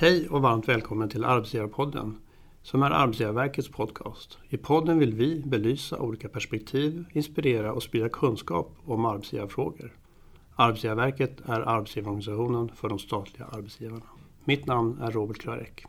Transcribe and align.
Hej 0.00 0.28
och 0.28 0.42
varmt 0.42 0.68
välkommen 0.68 1.08
till 1.08 1.24
Arbetsgivarpodden 1.24 2.16
som 2.62 2.82
är 2.82 2.90
Arbetsgivarverkets 2.90 3.68
podcast. 3.68 4.38
I 4.48 4.56
podden 4.56 4.98
vill 4.98 5.14
vi 5.14 5.42
belysa 5.46 5.98
olika 5.98 6.28
perspektiv, 6.28 7.04
inspirera 7.12 7.72
och 7.72 7.82
sprida 7.82 8.08
kunskap 8.08 8.76
om 8.84 9.04
arbetsgivarfrågor. 9.04 9.92
Arbetsgivarverket 10.56 11.40
är 11.46 11.60
arbetsgivarorganisationen 11.60 12.70
för 12.76 12.88
de 12.88 12.98
statliga 12.98 13.46
arbetsgivarna. 13.46 14.04
Mitt 14.44 14.66
namn 14.66 14.98
är 15.02 15.10
Robert 15.10 15.38
Klarek. 15.38 15.84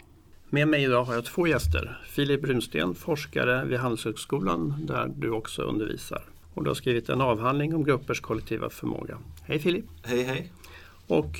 Med 0.49 0.67
mig 0.67 0.83
idag 0.83 1.03
har 1.03 1.13
jag 1.13 1.25
två 1.25 1.47
gäster. 1.47 2.01
Filip 2.07 2.41
Brunsten, 2.41 2.95
forskare 2.95 3.65
vid 3.65 3.79
Handelshögskolan 3.79 4.85
där 4.85 5.11
du 5.17 5.31
också 5.31 5.61
undervisar. 5.61 6.23
Och 6.53 6.63
du 6.63 6.69
har 6.69 6.75
skrivit 6.75 7.09
en 7.09 7.21
avhandling 7.21 7.75
om 7.75 7.83
gruppers 7.83 8.21
kollektiva 8.21 8.69
förmåga. 8.69 9.17
Hej 9.43 9.59
Filip! 9.59 9.85
Hej 10.03 10.23
hej! 10.23 10.51
Och 11.07 11.39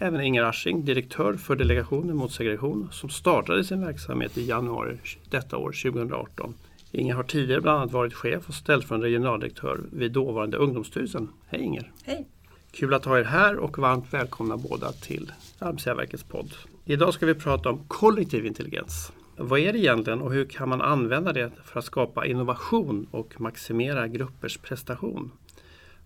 även 0.00 0.20
Inger 0.20 0.42
Asching, 0.42 0.84
direktör 0.84 1.34
för 1.34 1.56
Delegationen 1.56 2.16
mot 2.16 2.32
segregation 2.32 2.88
som 2.92 3.10
startade 3.10 3.64
sin 3.64 3.80
verksamhet 3.80 4.38
i 4.38 4.46
januari 4.46 4.98
detta 5.30 5.56
år, 5.56 5.72
2018. 5.82 6.54
Inger 6.92 7.14
har 7.14 7.22
tidigare 7.22 7.60
bland 7.60 7.78
annat 7.78 7.92
varit 7.92 8.14
chef 8.14 8.48
och 8.48 8.54
ställföreträdande 8.54 9.10
generaldirektör 9.10 9.80
vid 9.92 10.12
dåvarande 10.12 10.56
Ungdomsstyrelsen. 10.56 11.28
Hej 11.46 11.60
Inger! 11.60 11.92
Hej! 12.04 12.26
Kul 12.72 12.94
att 12.94 13.04
ha 13.04 13.18
er 13.18 13.24
här 13.24 13.56
och 13.56 13.78
varmt 13.78 14.14
välkomna 14.14 14.56
båda 14.56 14.92
till 14.92 15.32
Arbetsgivarverkets 15.58 16.24
podd. 16.24 16.54
Idag 16.84 17.14
ska 17.14 17.26
vi 17.26 17.34
prata 17.34 17.70
om 17.70 17.84
kollektiv 17.88 18.46
intelligens. 18.46 19.12
Vad 19.36 19.60
är 19.60 19.72
det 19.72 19.78
egentligen 19.78 20.20
och 20.20 20.32
hur 20.32 20.44
kan 20.44 20.68
man 20.68 20.80
använda 20.80 21.32
det 21.32 21.50
för 21.64 21.78
att 21.78 21.84
skapa 21.84 22.26
innovation 22.26 23.06
och 23.10 23.40
maximera 23.40 24.08
gruppers 24.08 24.58
prestation? 24.58 25.30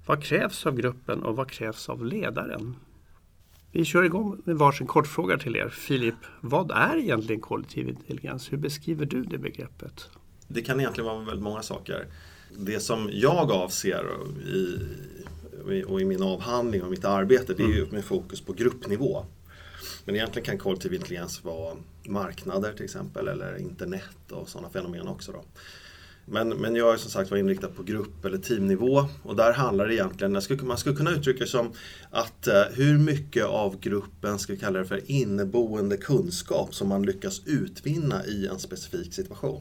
Vad 0.06 0.22
krävs 0.24 0.66
av 0.66 0.76
gruppen 0.76 1.22
och 1.22 1.36
vad 1.36 1.50
krävs 1.50 1.88
av 1.88 2.04
ledaren? 2.04 2.76
Vi 3.74 3.84
kör 3.84 4.02
igång 4.02 4.42
med 4.44 4.56
varsin 4.56 4.86
kortfråga 4.86 5.38
till 5.38 5.56
er. 5.56 5.68
Filip, 5.68 6.14
vad 6.40 6.70
är 6.70 6.96
egentligen 6.96 7.40
kollektiv 7.40 7.88
intelligens? 7.88 8.52
Hur 8.52 8.56
beskriver 8.56 9.06
du 9.06 9.22
det 9.22 9.38
begreppet? 9.38 10.08
Det 10.48 10.62
kan 10.62 10.80
egentligen 10.80 11.06
vara 11.06 11.24
väldigt 11.24 11.42
många 11.42 11.62
saker. 11.62 12.06
Det 12.58 12.80
som 12.80 13.10
jag 13.12 13.50
avser 13.50 14.04
i, 14.46 15.84
och 15.86 16.00
i 16.00 16.04
min 16.04 16.22
avhandling 16.22 16.82
och 16.82 16.90
mitt 16.90 17.04
arbete 17.04 17.54
det 17.54 17.62
är 17.62 17.68
ju 17.68 17.82
mm. 17.82 17.94
med 17.94 18.04
fokus 18.04 18.40
på 18.40 18.52
gruppnivå. 18.52 19.26
Men 20.04 20.14
egentligen 20.14 20.46
kan 20.46 20.58
kollektiv 20.58 20.94
intelligens 20.94 21.44
vara 21.44 21.76
marknader 22.04 22.72
till 22.72 22.84
exempel 22.84 23.28
eller 23.28 23.56
internet 23.56 24.30
och 24.30 24.48
sådana 24.48 24.70
fenomen 24.70 25.08
också. 25.08 25.32
Då. 25.32 25.44
Men, 26.26 26.48
men 26.48 26.76
jag 26.76 26.94
är 26.94 26.96
som 26.96 27.10
sagt 27.10 27.30
var 27.30 27.38
inriktad 27.38 27.68
på 27.68 27.82
grupp 27.82 28.24
eller 28.24 28.38
teamnivå 28.38 29.08
och 29.22 29.36
där 29.36 29.52
handlar 29.52 29.86
det 29.86 29.94
egentligen, 29.94 30.32
man 30.62 30.78
skulle 30.78 30.96
kunna 30.96 31.10
uttrycka 31.10 31.44
det 31.44 31.50
som 31.50 31.72
att 32.10 32.46
eh, 32.46 32.62
hur 32.72 32.98
mycket 32.98 33.44
av 33.44 33.80
gruppen, 33.80 34.38
ska 34.38 34.52
vi 34.52 34.58
kalla 34.58 34.78
det 34.78 34.84
för 34.84 35.10
inneboende 35.10 35.96
kunskap 35.96 36.74
som 36.74 36.88
man 36.88 37.02
lyckas 37.02 37.42
utvinna 37.46 38.26
i 38.26 38.46
en 38.46 38.58
specifik 38.58 39.14
situation. 39.14 39.60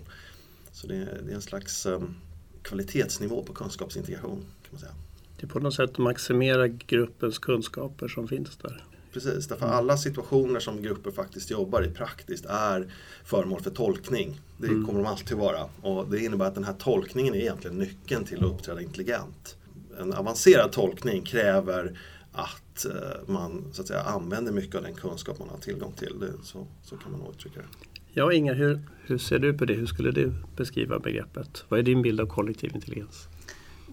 Så 0.71 0.87
det, 0.87 0.95
det 1.25 1.31
är 1.31 1.35
en 1.35 1.41
slags 1.41 1.85
ehm, 1.85 2.15
kvalitetsnivå 2.61 3.43
på 3.43 3.53
kunskapsintegration. 3.53 4.37
kan 4.39 4.69
man 4.71 4.79
säga. 4.79 4.93
Det 5.37 5.45
är 5.45 5.49
på 5.49 5.59
något 5.59 5.73
sätt 5.73 5.89
att 5.89 5.97
maximera 5.97 6.67
gruppens 6.67 7.39
kunskaper 7.39 8.07
som 8.07 8.27
finns 8.27 8.57
där. 8.57 8.83
Precis, 9.13 9.47
därför 9.47 9.65
mm. 9.65 9.77
alla 9.77 9.97
situationer 9.97 10.59
som 10.59 10.81
grupper 10.81 11.11
faktiskt 11.11 11.51
jobbar 11.51 11.83
i 11.83 11.89
praktiskt 11.89 12.45
är 12.45 12.87
föremål 13.23 13.61
för 13.61 13.71
tolkning. 13.71 14.41
Det 14.57 14.67
mm. 14.67 14.85
kommer 14.85 14.99
de 15.03 15.09
alltid 15.09 15.37
vara. 15.37 15.65
Och 15.81 16.09
det 16.09 16.19
innebär 16.19 16.45
att 16.45 16.55
den 16.55 16.63
här 16.63 16.73
tolkningen 16.73 17.33
är 17.35 17.39
egentligen 17.39 17.77
nyckeln 17.77 18.25
till 18.25 18.37
att 18.37 18.51
uppträda 18.51 18.81
intelligent. 18.81 19.57
En 19.99 20.13
avancerad 20.13 20.71
tolkning 20.71 21.21
kräver 21.21 21.99
att 22.31 22.85
eh, 22.85 22.91
man 23.27 23.63
så 23.71 23.81
att 23.81 23.87
säga, 23.87 24.01
använder 24.01 24.51
mycket 24.51 24.75
av 24.75 24.83
den 24.83 24.93
kunskap 24.93 25.39
man 25.39 25.49
har 25.49 25.57
tillgång 25.57 25.91
till. 25.91 26.19
Det, 26.19 26.31
så, 26.43 26.67
så 26.83 26.97
kan 26.97 27.11
man 27.11 27.21
nog 27.21 27.29
uttrycka 27.29 27.59
det. 27.59 27.65
Ja, 28.13 28.33
Inga, 28.33 28.53
hur, 28.53 28.81
hur 29.05 29.17
ser 29.17 29.39
du 29.39 29.53
på 29.57 29.65
det? 29.65 29.73
Hur 29.73 29.85
skulle 29.85 30.11
du 30.11 30.33
beskriva 30.55 30.99
begreppet? 30.99 31.65
Vad 31.69 31.79
är 31.79 31.83
din 31.83 32.01
bild 32.01 32.21
av 32.21 32.25
kollektiv 32.25 32.71
intelligens? 32.75 33.27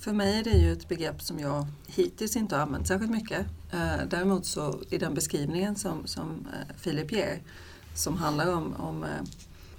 För 0.00 0.12
mig 0.12 0.38
är 0.38 0.44
det 0.44 0.50
ju 0.50 0.72
ett 0.72 0.88
begrepp 0.88 1.22
som 1.22 1.38
jag 1.38 1.66
hittills 1.86 2.36
inte 2.36 2.54
har 2.54 2.62
använt 2.62 2.88
särskilt 2.88 3.10
mycket. 3.10 3.46
Eh, 3.70 4.06
däremot 4.08 4.46
så 4.46 4.80
i 4.90 4.98
den 4.98 5.14
beskrivningen 5.14 5.76
som, 5.76 6.06
som 6.06 6.46
eh, 6.52 6.76
Filip 6.76 7.12
ger 7.12 7.42
som 7.94 8.16
handlar 8.16 8.54
om, 8.54 8.74
om 8.74 9.04
eh, 9.04 9.08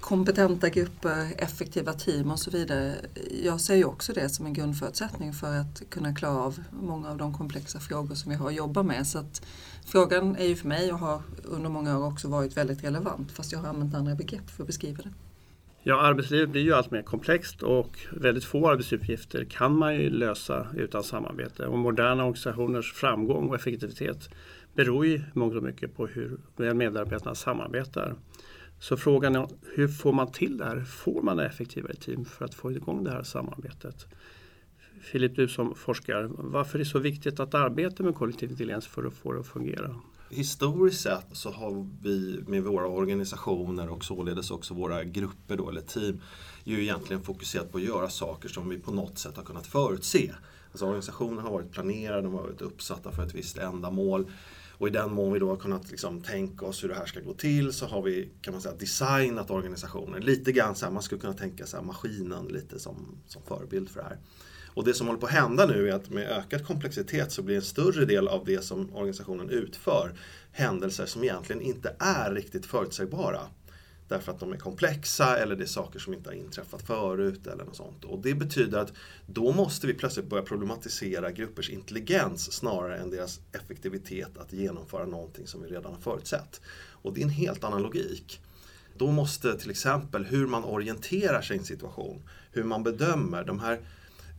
kompetenta 0.00 0.68
grupper, 0.68 1.34
effektiva 1.38 1.92
team 1.92 2.30
och 2.30 2.38
så 2.38 2.50
vidare. 2.50 2.94
Jag 3.42 3.60
ser 3.60 3.74
ju 3.74 3.84
också 3.84 4.12
det 4.12 4.28
som 4.28 4.46
en 4.46 4.52
grundförutsättning 4.52 5.32
för 5.32 5.56
att 5.56 5.82
kunna 5.90 6.14
klara 6.14 6.38
av 6.38 6.62
många 6.70 7.10
av 7.10 7.16
de 7.16 7.34
komplexa 7.34 7.80
frågor 7.80 8.14
som 8.14 8.30
vi 8.30 8.36
har 8.36 8.48
att 8.48 8.54
jobba 8.54 8.82
med. 8.82 9.06
Så 9.06 9.18
att 9.18 9.42
frågan 9.84 10.36
är 10.36 10.46
ju 10.46 10.56
för 10.56 10.68
mig 10.68 10.92
och 10.92 10.98
har 10.98 11.22
under 11.44 11.70
många 11.70 11.98
år 11.98 12.06
också 12.06 12.28
varit 12.28 12.56
väldigt 12.56 12.84
relevant 12.84 13.32
fast 13.32 13.52
jag 13.52 13.58
har 13.58 13.68
använt 13.68 13.94
andra 13.94 14.14
begrepp 14.14 14.50
för 14.50 14.62
att 14.62 14.66
beskriva 14.66 15.02
det. 15.02 15.10
Ja, 15.84 16.00
arbetslivet 16.00 16.48
blir 16.50 16.62
ju 16.62 16.72
allt 16.72 16.90
mer 16.90 17.02
komplext 17.02 17.62
och 17.62 17.98
väldigt 18.12 18.44
få 18.44 18.70
arbetsuppgifter 18.70 19.44
kan 19.44 19.76
man 19.76 19.94
ju 19.94 20.10
lösa 20.10 20.66
utan 20.76 21.02
samarbete. 21.02 21.66
Och 21.66 21.78
moderna 21.78 22.24
organisationers 22.24 22.92
framgång 22.92 23.48
och 23.48 23.54
effektivitet 23.54 24.30
beror 24.74 25.06
ju 25.06 25.22
mångt 25.34 25.54
och 25.54 25.62
mycket 25.62 25.96
på 25.96 26.06
hur 26.06 26.38
väl 26.56 26.74
medarbetarna 26.74 27.34
samarbetar. 27.34 28.14
Så 28.78 28.96
frågan 28.96 29.36
är 29.36 29.48
hur 29.74 29.88
får 29.88 30.12
man 30.12 30.32
till 30.32 30.58
det 30.58 30.64
här? 30.64 30.80
Får 30.80 31.22
man 31.22 31.38
effektivare 31.38 31.94
team 31.94 32.24
för 32.24 32.44
att 32.44 32.54
få 32.54 32.72
igång 32.72 33.04
det 33.04 33.10
här 33.10 33.22
samarbetet? 33.22 34.06
Filip, 35.00 35.36
du 35.36 35.48
som 35.48 35.74
forskar, 35.74 36.28
varför 36.30 36.78
är 36.78 36.78
det 36.78 36.90
så 36.90 36.98
viktigt 36.98 37.40
att 37.40 37.54
arbeta 37.54 38.02
med 38.02 38.14
kollektiv 38.14 38.50
intelligens 38.50 38.86
för 38.86 39.04
att 39.04 39.14
få 39.14 39.32
det 39.32 39.40
att 39.40 39.46
fungera? 39.46 39.96
Historiskt 40.32 41.00
sett 41.00 41.26
så 41.32 41.50
har 41.50 41.86
vi 42.02 42.44
med 42.46 42.62
våra 42.62 42.86
organisationer 42.86 43.88
och 43.88 44.04
således 44.04 44.50
också 44.50 44.74
våra 44.74 45.04
grupper 45.04 45.56
då, 45.56 45.70
eller 45.70 45.80
team 45.80 46.20
ju 46.64 46.82
egentligen 46.82 47.22
fokuserat 47.22 47.72
på 47.72 47.78
att 47.78 47.84
göra 47.84 48.08
saker 48.08 48.48
som 48.48 48.68
vi 48.68 48.78
på 48.78 48.92
något 48.92 49.18
sätt 49.18 49.36
har 49.36 49.44
kunnat 49.44 49.66
förutse. 49.66 50.32
Alltså 50.72 50.86
organisationen 50.86 51.38
har 51.38 51.50
varit 51.50 51.72
planerad, 51.72 52.24
de 52.24 52.34
har 52.34 52.42
varit 52.42 52.60
uppsatta 52.60 53.12
för 53.12 53.22
ett 53.22 53.34
visst 53.34 53.58
ändamål. 53.58 54.30
Och 54.78 54.88
i 54.88 54.90
den 54.90 55.12
mån 55.12 55.32
vi 55.32 55.38
då 55.38 55.48
har 55.48 55.56
kunnat 55.56 55.90
liksom 55.90 56.22
tänka 56.22 56.66
oss 56.66 56.84
hur 56.84 56.88
det 56.88 56.94
här 56.94 57.06
ska 57.06 57.20
gå 57.20 57.34
till 57.34 57.72
så 57.72 57.86
har 57.86 58.02
vi 58.02 58.28
kan 58.40 58.52
man 58.52 58.60
säga, 58.60 58.74
designat 58.74 59.50
organisationen. 59.50 60.22
Lite 60.22 60.52
grann 60.52 60.74
så 60.74 60.84
här, 60.84 60.92
man 60.92 61.02
skulle 61.02 61.20
kunna 61.20 61.32
tänka 61.32 61.66
sig 61.66 61.82
maskinen 61.82 62.46
lite 62.46 62.78
som, 62.78 63.06
som 63.26 63.42
förebild 63.42 63.88
för 63.88 64.00
det 64.00 64.06
här. 64.06 64.18
Och 64.74 64.84
det 64.84 64.94
som 64.94 65.06
håller 65.06 65.20
på 65.20 65.26
att 65.26 65.32
hända 65.32 65.66
nu 65.66 65.88
är 65.88 65.94
att 65.94 66.10
med 66.10 66.30
ökad 66.30 66.66
komplexitet 66.66 67.32
så 67.32 67.42
blir 67.42 67.56
en 67.56 67.62
större 67.62 68.04
del 68.04 68.28
av 68.28 68.44
det 68.44 68.64
som 68.64 68.94
organisationen 68.94 69.50
utför 69.50 70.14
händelser 70.52 71.06
som 71.06 71.24
egentligen 71.24 71.62
inte 71.62 71.96
är 71.98 72.34
riktigt 72.34 72.66
förutsägbara. 72.66 73.40
Därför 74.08 74.32
att 74.32 74.40
de 74.40 74.52
är 74.52 74.56
komplexa 74.56 75.38
eller 75.38 75.56
det 75.56 75.64
är 75.64 75.66
saker 75.66 75.98
som 75.98 76.14
inte 76.14 76.30
har 76.30 76.34
inträffat 76.34 76.82
förut 76.82 77.46
eller 77.46 77.64
något 77.64 77.76
sånt. 77.76 78.04
Och 78.04 78.18
det 78.22 78.34
betyder 78.34 78.78
att 78.78 78.92
då 79.26 79.52
måste 79.52 79.86
vi 79.86 79.94
plötsligt 79.94 80.26
börja 80.26 80.42
problematisera 80.42 81.30
gruppers 81.30 81.70
intelligens 81.70 82.52
snarare 82.52 82.98
än 82.98 83.10
deras 83.10 83.40
effektivitet 83.52 84.38
att 84.38 84.52
genomföra 84.52 85.06
någonting 85.06 85.46
som 85.46 85.62
vi 85.62 85.68
redan 85.68 85.94
har 85.94 86.00
förutsett. 86.00 86.60
Och 87.02 87.14
det 87.14 87.20
är 87.20 87.24
en 87.24 87.30
helt 87.30 87.64
annan 87.64 87.82
logik. 87.82 88.40
Då 88.96 89.10
måste 89.10 89.58
till 89.58 89.70
exempel 89.70 90.24
hur 90.24 90.46
man 90.46 90.64
orienterar 90.64 91.42
sig 91.42 91.56
i 91.56 91.58
en 91.58 91.64
situation, 91.64 92.22
hur 92.52 92.64
man 92.64 92.82
bedömer 92.82 93.44
de 93.44 93.58
här 93.58 93.80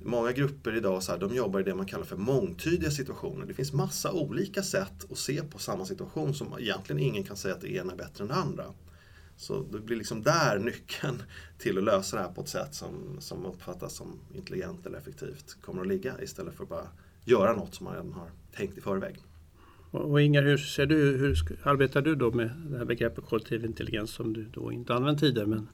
Många 0.02 0.32
grupper 0.32 0.76
idag 0.76 1.04
så 1.04 1.12
här, 1.12 1.20
de 1.20 1.36
jobbar 1.36 1.60
i 1.60 1.64
det 1.64 1.76
man 1.76 1.86
kallar 1.86 2.06
för 2.06 2.18
mångtydiga 2.18 2.92
situationer. 2.92 3.46
Det 3.46 3.54
finns 3.54 3.74
massa 3.74 4.12
olika 4.12 4.64
sätt 4.64 5.12
att 5.12 5.18
se 5.18 5.44
på 5.44 5.60
samma 5.60 5.86
situation 5.86 6.34
som 6.34 6.60
egentligen 6.60 7.00
ingen 7.00 7.24
kan 7.24 7.38
säga 7.38 7.56
att 7.56 7.62
det 7.62 7.76
ena 7.76 7.94
är 7.94 7.98
bättre 7.98 8.24
än 8.24 8.28
det 8.28 8.36
andra. 8.36 8.66
Så 9.38 9.64
det 9.72 9.80
blir 9.80 9.98
liksom 9.98 10.24
där 10.24 10.60
nyckeln 10.60 11.24
till 11.58 11.78
att 11.78 11.84
lösa 11.84 12.18
det 12.18 12.24
här 12.24 12.32
på 12.32 12.42
ett 12.42 12.48
sätt 12.48 12.76
som, 12.76 13.18
som 13.20 13.46
uppfattas 13.46 13.96
som 13.96 14.20
intelligent 14.34 14.86
eller 14.86 14.98
effektivt 14.98 15.58
kommer 15.62 15.82
att 15.82 15.88
ligga 15.88 16.22
istället 16.22 16.54
för 16.56 16.64
att 16.64 16.70
bara 16.70 16.88
göra 17.26 17.54
något 17.54 17.76
som 17.76 17.84
man 17.84 17.94
redan 17.94 18.14
har 18.14 18.30
tänkt 18.56 18.78
i 18.78 18.82
förväg. 18.82 19.16
Och 19.92 20.22
Inger, 20.22 20.44
hur, 20.44 20.58
ser 20.58 20.86
du, 20.86 21.18
hur 21.18 21.58
arbetar 21.64 22.02
du 22.02 22.16
då 22.16 22.32
med 22.32 22.50
det 22.70 22.78
här 22.78 22.86
begreppet 22.86 23.26
kollektiv 23.26 23.66
intelligens 23.66 24.12
som 24.12 24.34
du 24.34 24.44
då 24.44 24.72
inte 24.72 24.94
använt 24.94 25.20
tidigare 25.20 25.48
men 25.48 25.68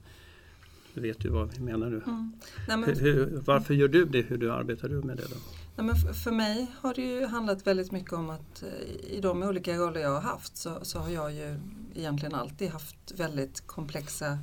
du 0.94 1.02
vet 1.02 1.26
ju 1.26 1.30
vad 1.30 1.54
vi 1.54 1.60
menar 1.60 1.90
nu. 1.90 2.02
Mm. 2.06 2.32
Nej, 2.68 2.78
men, 2.78 3.00
hur, 3.00 3.42
varför 3.46 3.74
gör 3.74 3.88
du 3.88 4.06
det? 4.06 4.22
Hur 4.22 4.52
arbetar 4.52 4.90
du 4.90 5.02
med 5.02 5.18
det? 5.18 5.24
då? 5.24 5.36
Nej, 5.76 5.86
men 5.86 5.96
för, 5.96 6.14
för 6.14 6.32
mig 6.32 6.68
har 6.80 6.94
det 6.94 7.02
ju 7.02 7.26
handlat 7.26 7.68
väldigt 7.68 7.92
mycket 7.92 8.14
om 8.14 8.30
att 8.30 8.64
eh, 8.64 9.14
i 9.16 9.20
de 9.22 9.44
olika 9.44 9.74
roller 9.74 10.02
jag 10.02 10.10
har 10.10 10.22
haft 10.22 10.58
så, 10.58 10.80
så 10.82 11.00
har 11.00 11.10
jag 11.10 11.34
ju 11.34 11.60
egentligen 11.96 12.36
alltid 12.36 12.70
haft 12.70 13.12
väldigt 13.18 13.68
komplexa 13.68 14.38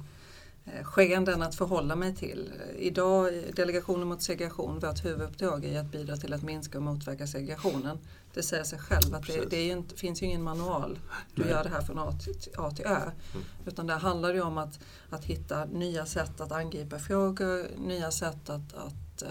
skeenden 0.82 1.42
att 1.42 1.54
förhålla 1.54 1.96
mig 1.96 2.14
till. 2.14 2.52
Idag, 2.78 3.32
Delegationen 3.56 4.08
mot 4.08 4.22
segregation, 4.22 4.78
vårt 4.78 5.04
huvuduppdrag 5.04 5.64
är 5.64 5.80
att 5.80 5.92
bidra 5.92 6.16
till 6.16 6.32
att 6.32 6.42
minska 6.42 6.78
och 6.78 6.84
motverka 6.84 7.26
segregationen. 7.26 7.98
Det 8.34 8.42
säger 8.42 8.64
sig 8.64 8.78
själv 8.78 9.14
att 9.14 9.26
det, 9.26 9.50
det 9.50 9.68
inte, 9.68 9.96
finns 9.96 10.22
ju 10.22 10.26
ingen 10.26 10.42
manual. 10.42 10.98
Du 11.34 11.42
Nej. 11.42 11.50
gör 11.50 11.64
det 11.64 11.70
här 11.70 11.80
från 11.80 11.98
A 11.98 12.12
till, 12.24 12.34
A 12.56 12.70
till 12.70 12.86
Ö. 12.86 13.00
Mm. 13.00 13.46
Utan 13.66 13.86
det 13.86 13.94
handlar 13.94 14.34
ju 14.34 14.42
om 14.42 14.58
att, 14.58 14.80
att 15.10 15.24
hitta 15.24 15.64
nya 15.64 16.06
sätt 16.06 16.40
att 16.40 16.52
angripa 16.52 16.98
frågor, 16.98 17.66
nya 17.78 18.10
sätt 18.10 18.50
att, 18.50 18.74
att 18.74 19.22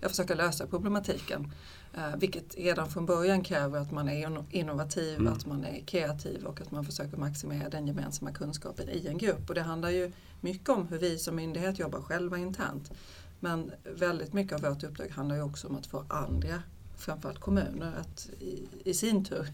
jag 0.00 0.10
försöker 0.10 0.36
lösa 0.36 0.66
problematiken. 0.66 1.52
Eh, 1.94 2.16
vilket 2.16 2.58
redan 2.58 2.90
från 2.90 3.06
början 3.06 3.42
kräver 3.42 3.78
att 3.78 3.90
man 3.90 4.08
är 4.08 4.44
innovativ, 4.50 5.18
mm. 5.18 5.32
att 5.32 5.46
man 5.46 5.64
är 5.64 5.80
kreativ 5.80 6.44
och 6.44 6.60
att 6.60 6.70
man 6.70 6.84
försöker 6.84 7.16
maximera 7.16 7.68
den 7.68 7.86
gemensamma 7.86 8.32
kunskapen 8.32 8.88
i 8.88 9.06
en 9.06 9.18
grupp. 9.18 9.48
Och 9.48 9.54
det 9.54 9.62
handlar 9.62 9.90
ju 9.90 10.12
mycket 10.40 10.68
om 10.68 10.88
hur 10.88 10.98
vi 10.98 11.18
som 11.18 11.36
myndighet 11.36 11.78
jobbar 11.78 12.00
själva 12.00 12.38
internt. 12.38 12.92
Men 13.40 13.72
väldigt 13.84 14.32
mycket 14.32 14.52
av 14.52 14.70
vårt 14.70 14.84
uppdrag 14.84 15.10
handlar 15.10 15.36
ju 15.36 15.42
också 15.42 15.68
om 15.68 15.76
att 15.76 15.86
få 15.86 16.04
andra, 16.08 16.62
framförallt 16.96 17.40
kommuner, 17.40 17.94
att 18.00 18.30
i, 18.40 18.68
i 18.84 18.94
sin 18.94 19.24
tur 19.24 19.46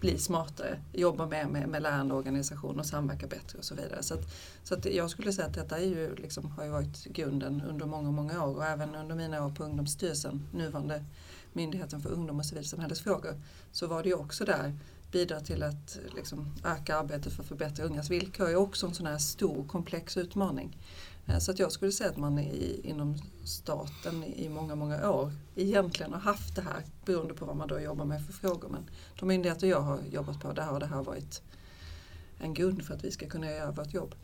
bli 0.00 0.18
smartare, 0.18 0.80
jobba 0.92 1.26
mer 1.26 1.46
med, 1.46 1.68
med 1.68 1.82
lärande 1.82 2.14
organisationer 2.14 2.78
och 2.78 2.86
samverka 2.86 3.26
bättre 3.26 3.58
och 3.58 3.64
så 3.64 3.74
vidare. 3.74 4.02
Så, 4.02 4.14
att, 4.14 4.34
så 4.62 4.74
att 4.74 4.84
jag 4.84 5.10
skulle 5.10 5.32
säga 5.32 5.46
att 5.46 5.54
detta 5.54 5.78
är 5.78 5.84
ju, 5.84 6.14
liksom, 6.16 6.50
har 6.50 6.64
ju 6.64 6.70
varit 6.70 7.04
grunden 7.04 7.62
under 7.68 7.86
många, 7.86 8.10
många 8.10 8.44
år 8.44 8.56
och 8.56 8.64
även 8.64 8.94
under 8.94 9.16
mina 9.16 9.46
år 9.46 9.50
på 9.50 9.64
Ungdomsstyrelsen, 9.64 10.48
nuvarande 10.52 11.04
Myndigheten 11.56 12.00
för 12.00 12.10
ungdom 12.10 12.38
och 12.38 12.46
civilsamhällesfrågor, 12.46 13.34
så 13.72 13.86
var 13.86 14.02
det 14.02 14.08
ju 14.08 14.14
också 14.14 14.44
där 14.44 14.78
bidra 15.12 15.40
till 15.40 15.62
att 15.62 15.98
liksom, 16.14 16.54
öka 16.64 16.96
arbetet 16.96 17.32
för 17.32 17.42
att 17.42 17.48
förbättra 17.48 17.84
ungas 17.84 18.10
villkor 18.10 18.48
är 18.48 18.56
också 18.56 18.86
en 18.86 18.94
sån 18.94 19.06
här 19.06 19.18
stor 19.18 19.64
komplex 19.64 20.16
utmaning. 20.16 20.78
Eh, 21.26 21.38
så 21.38 21.50
att 21.50 21.58
jag 21.58 21.72
skulle 21.72 21.92
säga 21.92 22.10
att 22.10 22.16
man 22.16 22.38
i, 22.38 22.80
inom 22.84 23.16
staten 23.44 24.24
i 24.24 24.48
många, 24.48 24.74
många 24.74 25.10
år 25.10 25.32
egentligen 25.54 26.12
har 26.12 26.20
haft 26.20 26.56
det 26.56 26.62
här 26.62 26.82
beroende 27.04 27.34
på 27.34 27.44
vad 27.44 27.56
man 27.56 27.68
då 27.68 27.80
jobbar 27.80 28.04
med 28.04 28.26
för 28.26 28.32
frågor. 28.32 28.68
Men 28.68 28.90
de 29.18 29.28
myndigheter 29.28 29.66
jag 29.66 29.80
har 29.80 30.00
jobbat 30.10 30.40
på, 30.40 30.52
där 30.52 30.62
har 30.62 30.80
det 30.80 30.86
här 30.86 31.02
varit 31.02 31.42
en 32.38 32.54
grund 32.54 32.82
för 32.82 32.94
att 32.94 33.04
vi 33.04 33.10
ska 33.10 33.28
kunna 33.28 33.50
göra 33.50 33.70
vårt 33.70 33.94
jobb. 33.94 34.14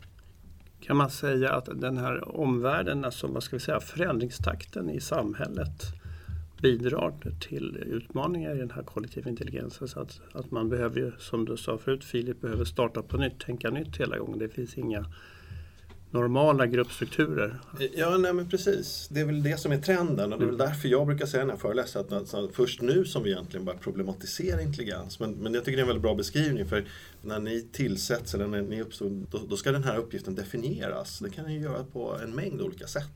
Kan 0.79 0.97
man 0.97 1.09
säga 1.09 1.53
att 1.53 1.65
den 1.65 1.97
här 1.97 2.37
omvärlden, 2.37 3.05
alltså 3.05 3.27
vad 3.27 3.43
ska 3.43 3.55
vi 3.55 3.59
säga, 3.59 3.79
förändringstakten 3.79 4.89
i 4.89 5.01
samhället 5.01 6.02
bidrar 6.63 7.13
till 7.39 7.77
utmaningar 7.77 8.55
i 8.55 8.59
den 8.59 8.71
här 8.71 8.83
kollektiva 8.83 9.29
intelligensen. 9.29 9.87
Så 9.87 9.99
att, 9.99 10.21
att 10.31 10.51
man 10.51 10.69
behöver, 10.69 11.15
som 11.19 11.45
du 11.45 11.57
sa 11.57 11.77
förut 11.77 12.03
Filip, 12.03 12.41
behöver 12.41 12.65
starta 12.65 13.01
på 13.01 13.17
nytt, 13.17 13.39
tänka 13.39 13.69
nytt 13.69 13.97
hela 13.97 14.17
gången. 14.17 14.39
Det 14.39 14.49
finns 14.49 14.77
inga 14.77 15.05
normala 16.11 16.65
gruppstrukturer. 16.65 17.59
Ja, 17.93 18.17
nej 18.17 18.33
men 18.33 18.49
precis. 18.49 19.07
Det 19.11 19.19
är 19.19 19.25
väl 19.25 19.43
det 19.43 19.57
som 19.57 19.71
är 19.71 19.77
trenden 19.77 20.33
och 20.33 20.39
det 20.39 20.45
är 20.45 20.47
väl 20.47 20.55
mm. 20.55 20.67
därför 20.67 20.87
jag 20.87 21.07
brukar 21.07 21.25
säga 21.25 21.45
när 21.45 21.53
jag 21.53 21.61
föreläser 21.61 21.99
att 21.99 22.11
alltså, 22.11 22.49
först 22.53 22.81
nu 22.81 23.05
som 23.05 23.23
vi 23.23 23.31
egentligen 23.31 23.65
börjar 23.65 23.79
problematisera 23.79 24.61
intelligens. 24.61 25.19
Men, 25.19 25.31
men 25.31 25.53
jag 25.53 25.65
tycker 25.65 25.77
det 25.77 25.81
är 25.81 25.83
en 25.83 25.87
väldigt 25.87 26.03
bra 26.03 26.15
beskrivning 26.15 26.65
för 26.65 26.85
när 27.21 27.39
ni 27.39 27.67
tillsätts 27.71 28.33
eller 28.33 28.47
när 28.47 28.61
ni 28.61 28.81
uppstår, 28.81 29.09
då, 29.31 29.39
då 29.49 29.57
ska 29.57 29.71
den 29.71 29.83
här 29.83 29.97
uppgiften 29.97 30.35
definieras. 30.35 31.19
Det 31.19 31.29
kan 31.29 31.45
ni 31.45 31.59
göra 31.59 31.83
på 31.83 32.17
en 32.23 32.35
mängd 32.35 32.61
olika 32.61 32.87
sätt 32.87 33.09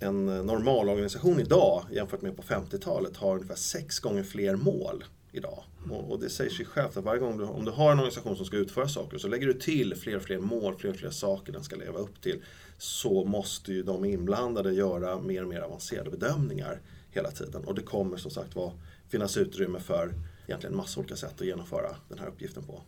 en 0.00 0.26
normalorganisation 0.26 1.40
idag 1.40 1.84
jämfört 1.92 2.22
med 2.22 2.36
på 2.36 2.42
50-talet 2.42 3.16
har 3.16 3.34
ungefär 3.34 3.54
sex 3.54 4.00
gånger 4.00 4.22
fler 4.22 4.56
mål 4.56 5.04
idag. 5.32 5.64
Och, 5.90 6.10
och, 6.10 6.20
det 6.20 6.30
säger 6.30 6.50
sig 6.50 6.66
självt 6.66 6.96
att 6.96 7.04
varje 7.04 7.20
gång 7.20 7.38
du, 7.38 7.44
om 7.44 7.64
du 7.64 7.70
har 7.70 7.92
en 7.92 7.98
organisation 7.98 8.36
som 8.36 8.46
ska 8.46 8.56
utföra 8.56 8.88
saker 8.88 9.18
så 9.18 9.28
lägger 9.28 9.46
du 9.46 9.54
till 9.54 9.94
fler 9.94 10.16
och 10.16 10.22
fler 10.22 10.38
mål, 10.38 10.76
fler 10.78 10.90
och 10.90 10.96
fler 10.96 11.10
saker 11.10 11.52
den 11.52 11.64
ska 11.64 11.76
leva 11.76 11.98
upp 11.98 12.20
till. 12.20 12.42
Så 12.78 13.24
måste 13.24 13.72
ju 13.72 13.82
de 13.82 14.04
inblandade 14.04 14.72
göra 14.72 15.20
mer 15.20 15.42
och 15.42 15.48
mer 15.48 15.60
avancerade 15.60 16.10
bedömningar 16.10 16.80
hela 17.10 17.30
tiden. 17.30 17.64
Och 17.64 17.74
det 17.74 17.82
kommer 17.82 18.16
som 18.16 18.30
sagt 18.30 18.56
var 18.56 18.72
finnas 19.08 19.36
utrymme 19.36 19.80
för 19.80 20.14
egentligen 20.46 20.76
massa 20.76 21.00
olika 21.00 21.16
sätt 21.16 21.40
att 21.40 21.46
genomföra 21.46 21.96
den 22.08 22.18
här 22.18 22.26
uppgiften 22.26 22.62
på. 22.62 22.82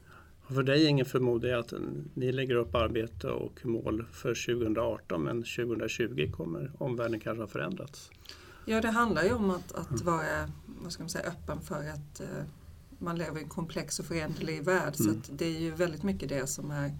För 0.54 0.62
dig 0.62 0.84
ingen 0.84 1.06
förmodar 1.06 1.49
jag 1.49 1.60
att 1.60 1.72
ni 2.14 2.32
lägger 2.32 2.54
upp 2.54 2.75
arbete 2.75 3.28
och 3.28 3.66
mål 3.66 4.04
för 4.12 4.54
2018 4.54 5.22
men 5.22 5.37
2020 5.43 6.31
kommer 6.32 6.72
omvärlden 6.78 7.20
kanske 7.20 7.43
ha 7.43 7.49
förändrats? 7.49 8.10
Ja, 8.64 8.81
det 8.81 8.90
handlar 8.90 9.25
ju 9.25 9.32
om 9.32 9.50
att, 9.50 9.72
att 9.72 10.00
vara 10.00 10.50
vad 10.82 10.93
ska 10.93 11.02
man 11.02 11.10
säga, 11.10 11.25
öppen 11.25 11.60
för 11.60 11.88
att 11.88 12.20
uh, 12.20 12.26
man 12.99 13.19
lever 13.19 13.40
i 13.40 13.43
en 13.43 13.49
komplex 13.49 13.99
och 13.99 14.04
föränderlig 14.04 14.64
värld. 14.64 14.94
Mm. 15.00 15.22
Så 15.22 15.32
det 15.32 15.44
är 15.44 15.60
ju 15.60 15.70
väldigt 15.70 16.02
mycket 16.02 16.28
det 16.28 16.46
som 16.46 16.70
är 16.70 16.90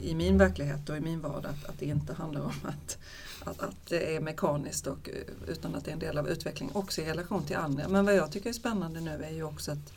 i 0.00 0.14
min 0.14 0.38
verklighet 0.38 0.90
och 0.90 0.96
i 0.96 1.00
min 1.00 1.20
vardag, 1.20 1.50
att, 1.50 1.64
att 1.64 1.78
det 1.78 1.86
inte 1.86 2.14
handlar 2.14 2.40
om 2.40 2.52
att, 2.62 2.98
att, 3.44 3.60
att, 3.60 3.86
det 3.88 4.16
är 4.16 4.20
mekaniskt 4.20 4.86
och, 4.86 5.10
utan 5.48 5.74
att 5.74 5.84
det 5.84 5.90
är 5.90 5.92
en 5.92 5.98
del 5.98 6.18
av 6.18 6.28
utvecklingen 6.28 6.76
också 6.76 7.00
i 7.00 7.04
relation 7.04 7.44
till 7.44 7.56
andra. 7.56 7.88
Men 7.88 8.04
vad 8.04 8.14
jag 8.14 8.32
tycker 8.32 8.48
är 8.48 8.52
spännande 8.52 9.00
nu 9.00 9.24
är 9.24 9.30
ju 9.30 9.42
också 9.42 9.72
att 9.72 9.92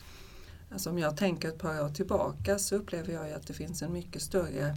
Alltså 0.71 0.89
om 0.89 0.99
jag 0.99 1.17
tänker 1.17 1.49
ett 1.49 1.57
par 1.57 1.83
år 1.83 1.89
tillbaka 1.89 2.59
så 2.59 2.75
upplever 2.75 3.13
jag 3.13 3.31
att 3.31 3.47
det 3.47 3.53
finns 3.53 3.81
en 3.81 3.93
mycket 3.93 4.21
större 4.21 4.75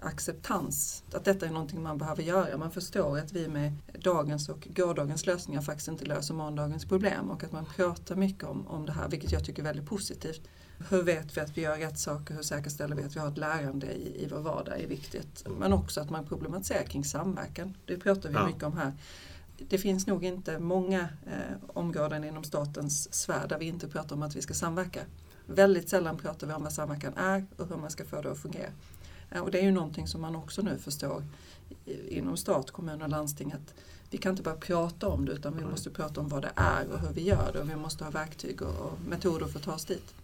acceptans. 0.00 1.04
Att 1.12 1.24
detta 1.24 1.46
är 1.46 1.50
någonting 1.50 1.82
man 1.82 1.98
behöver 1.98 2.22
göra. 2.22 2.56
Man 2.56 2.70
förstår 2.70 3.18
att 3.18 3.32
vi 3.32 3.48
med 3.48 3.72
dagens 4.02 4.48
och 4.48 4.68
gårdagens 4.76 5.26
lösningar 5.26 5.62
faktiskt 5.62 5.88
inte 5.88 6.04
löser 6.04 6.34
morgondagens 6.34 6.84
problem 6.84 7.30
och 7.30 7.44
att 7.44 7.52
man 7.52 7.64
pratar 7.76 8.16
mycket 8.16 8.44
om, 8.44 8.66
om 8.66 8.86
det 8.86 8.92
här, 8.92 9.08
vilket 9.08 9.32
jag 9.32 9.44
tycker 9.44 9.62
är 9.62 9.64
väldigt 9.64 9.86
positivt. 9.86 10.48
Hur 10.88 11.02
vet 11.02 11.36
vi 11.36 11.40
att 11.40 11.58
vi 11.58 11.62
gör 11.62 11.76
rätt 11.76 11.98
saker? 11.98 12.34
Hur 12.34 12.42
säkerställer 12.42 12.96
vi 12.96 13.02
att 13.02 13.16
vi 13.16 13.20
har 13.20 13.28
ett 13.28 13.38
lärande 13.38 13.92
i, 13.92 14.24
i 14.24 14.28
vår 14.30 14.40
vardag 14.40 14.80
är 14.80 14.86
viktigt. 14.86 15.44
Men 15.58 15.72
också 15.72 16.00
att 16.00 16.10
man 16.10 16.26
problematiserar 16.26 16.84
kring 16.84 17.04
samverkan. 17.04 17.76
Det 17.86 17.96
pratar 17.96 18.28
vi 18.28 18.34
ja. 18.34 18.46
mycket 18.46 18.62
om 18.62 18.76
här 18.76 18.92
det 19.58 19.78
finns 19.78 20.06
nog 20.06 20.24
inte 20.24 20.58
många 20.58 21.00
eh, 21.00 21.56
områden 21.66 22.24
inom 22.24 22.44
statens 22.44 23.14
sfär 23.14 23.48
där 23.48 23.58
vi 23.58 23.64
inte 23.64 23.88
pratar 23.88 24.16
om 24.16 24.22
att 24.22 24.36
vi 24.36 24.42
ska 24.42 24.54
samverka. 24.54 25.00
Väldigt 25.46 25.88
sällan 25.88 26.16
pratar 26.16 26.46
vi 26.46 26.52
om 26.52 26.62
vad 26.62 26.72
samverkan 26.72 27.12
är 27.16 27.46
och 27.56 27.68
hur 27.68 27.76
man 27.76 27.90
ska 27.90 28.04
få 28.04 28.22
det 28.22 28.30
att 28.30 28.38
fungera. 28.38 28.70
Eh, 29.30 29.42
och 29.42 29.50
det 29.50 29.58
är 29.58 29.64
ju 29.64 29.70
någonting 29.70 30.06
som 30.06 30.20
man 30.20 30.36
också 30.36 30.62
nu 30.62 30.78
förstår 30.78 31.22
inom 32.08 32.36
stat, 32.36 32.70
kommun 32.70 33.02
och 33.02 33.08
landsting 33.08 33.52
att 33.52 33.74
vi 34.10 34.18
kan 34.18 34.30
inte 34.30 34.42
bara 34.42 34.54
prata 34.54 35.08
om 35.08 35.24
det 35.24 35.32
utan 35.32 35.56
vi 35.56 35.64
måste 35.64 35.90
prata 35.90 36.20
om 36.20 36.28
vad 36.28 36.42
det 36.42 36.52
är 36.56 36.92
och 36.92 37.00
hur 37.00 37.12
vi 37.14 37.22
gör 37.22 37.50
det 37.52 37.60
och 37.60 37.70
vi 37.70 37.76
måste 37.76 38.04
ha 38.04 38.10
verktyg 38.10 38.62
och 38.62 38.98
metoder 39.08 39.46
för 39.46 39.58
att 39.58 39.64
ta 39.64 39.74
oss 39.74 39.84
dit. 39.84 40.14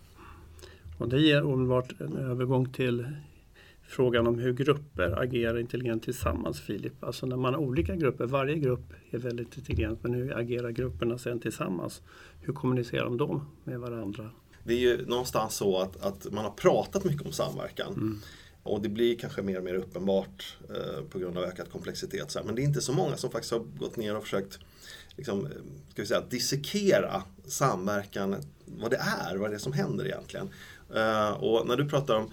Och 0.99 1.09
det 1.09 1.21
ger 1.21 1.45
omedelbart 1.45 2.01
en 2.01 2.17
övergång 2.17 2.73
till 2.73 3.17
frågan 3.88 4.26
om 4.26 4.38
hur 4.38 4.52
grupper 4.52 5.23
agerar 5.23 5.58
intelligent 5.58 6.02
tillsammans 6.02 6.61
Filip. 6.61 7.05
Alltså 7.05 7.26
när 7.26 7.37
man 7.37 7.55
har 7.55 7.61
olika 7.61 7.96
grupper, 7.96 8.26
varje 8.26 8.58
grupp 8.58 8.93
är 9.11 9.19
väldigt 9.19 9.56
intelligent 9.56 10.02
men 10.02 10.14
hur 10.14 10.38
agerar 10.38 10.70
grupperna 10.70 11.19
sen 11.19 11.40
tillsammans? 11.40 12.02
Hur 12.40 12.52
kommunicerar 12.52 13.11
de 13.11 13.49
med 13.64 13.81
varandra? 13.81 14.31
Det 14.64 14.73
är 14.73 14.79
ju 14.79 15.06
någonstans 15.06 15.55
så 15.55 15.79
att, 15.79 16.05
att 16.05 16.32
man 16.32 16.44
har 16.44 16.50
pratat 16.50 17.05
mycket 17.05 17.26
om 17.26 17.32
samverkan. 17.32 17.93
Mm. 17.93 18.19
Och 18.62 18.82
det 18.82 18.88
blir 18.88 19.17
kanske 19.17 19.43
mer 19.43 19.58
och 19.58 19.64
mer 19.64 19.75
uppenbart 19.75 20.56
eh, 20.69 21.05
på 21.11 21.19
grund 21.19 21.38
av 21.38 21.44
ökad 21.44 21.70
komplexitet. 21.70 22.31
Så 22.31 22.38
här. 22.38 22.46
Men 22.46 22.55
det 22.55 22.62
är 22.62 22.64
inte 22.64 22.81
så 22.81 22.93
många 22.93 23.17
som 23.17 23.31
faktiskt 23.31 23.52
har 23.52 23.61
gått 23.79 23.96
ner 23.96 24.17
och 24.17 24.23
försökt 24.23 24.58
liksom, 25.17 25.46
eh, 25.46 25.52
ska 25.93 26.02
vi 26.02 26.06
säga, 26.06 26.23
dissekera 26.31 27.23
samverkan, 27.46 28.37
vad 28.64 28.91
det 28.91 28.96
är, 28.96 29.36
vad 29.36 29.51
det 29.51 29.56
är 29.56 29.58
som 29.58 29.72
händer 29.72 30.06
egentligen. 30.06 30.48
Eh, 30.94 31.31
och 31.31 31.67
när 31.67 31.77
du 31.77 31.89
pratar 31.89 32.15
om 32.15 32.31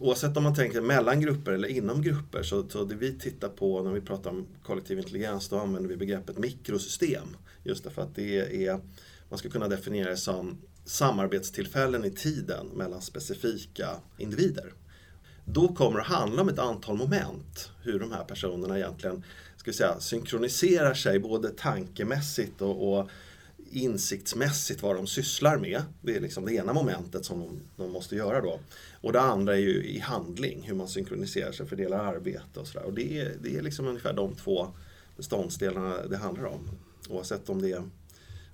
oavsett 0.00 0.36
om 0.36 0.42
man 0.42 0.54
tänker 0.54 0.80
mellan 0.80 1.20
grupper 1.20 1.52
eller 1.52 1.68
inom 1.68 2.02
grupper 2.02 2.42
så, 2.42 2.68
så 2.68 2.84
det 2.84 2.94
vi 2.94 3.18
tittar 3.18 3.48
på 3.48 3.82
när 3.82 3.92
vi 3.92 4.00
pratar 4.00 4.30
om 4.30 4.46
kollektiv 4.62 4.98
intelligens 4.98 5.48
då 5.48 5.58
använder 5.58 5.88
vi 5.88 5.96
begreppet 5.96 6.38
mikrosystem. 6.38 7.36
Just 7.64 7.84
därför 7.84 8.02
att 8.02 8.14
det 8.14 8.66
är, 8.66 8.80
man 9.28 9.38
ska 9.38 9.48
kunna 9.48 9.68
definiera 9.68 10.10
det 10.10 10.16
som 10.16 10.58
samarbetstillfällen 10.84 12.04
i 12.04 12.10
tiden 12.10 12.66
mellan 12.66 13.02
specifika 13.02 13.88
individer. 14.18 14.72
Då 15.44 15.68
kommer 15.68 15.96
det 15.96 16.02
att 16.02 16.08
handla 16.08 16.42
om 16.42 16.48
ett 16.48 16.58
antal 16.58 16.96
moment, 16.96 17.70
hur 17.82 18.00
de 18.00 18.12
här 18.12 18.24
personerna 18.24 18.78
egentligen 18.78 19.24
ska 19.56 19.72
säga, 19.72 20.00
synkroniserar 20.00 20.94
sig 20.94 21.18
både 21.18 21.48
tankemässigt 21.48 22.62
och, 22.62 22.98
och 22.98 23.08
insiktsmässigt 23.76 24.82
vad 24.82 24.96
de 24.96 25.06
sysslar 25.06 25.56
med. 25.56 25.82
Det 26.00 26.16
är 26.16 26.20
liksom 26.20 26.44
det 26.44 26.54
ena 26.54 26.72
momentet 26.72 27.24
som 27.24 27.40
de, 27.40 27.60
de, 27.76 27.92
måste 27.92 28.16
göra 28.16 28.40
då. 28.40 28.60
Och 29.00 29.12
det 29.12 29.20
andra 29.20 29.54
är 29.54 29.60
ju 29.60 29.84
i 29.84 29.98
handling, 29.98 30.62
hur 30.62 30.74
man 30.74 30.88
synkroniserar 30.88 31.52
sig, 31.52 31.66
fördelar 31.66 31.98
arbete 31.98 32.60
och 32.60 32.66
sådär. 32.66 32.86
Och 32.86 32.92
det 32.92 33.20
är, 33.20 33.32
det 33.42 33.56
är 33.56 33.62
liksom 33.62 33.86
ungefär 33.86 34.12
de 34.12 34.34
två 34.34 34.68
beståndsdelarna 35.16 36.06
det 36.06 36.16
handlar 36.16 36.44
om. 36.44 36.68
Oavsett 37.08 37.48
om 37.48 37.62
det 37.62 37.72
är, 37.72 37.82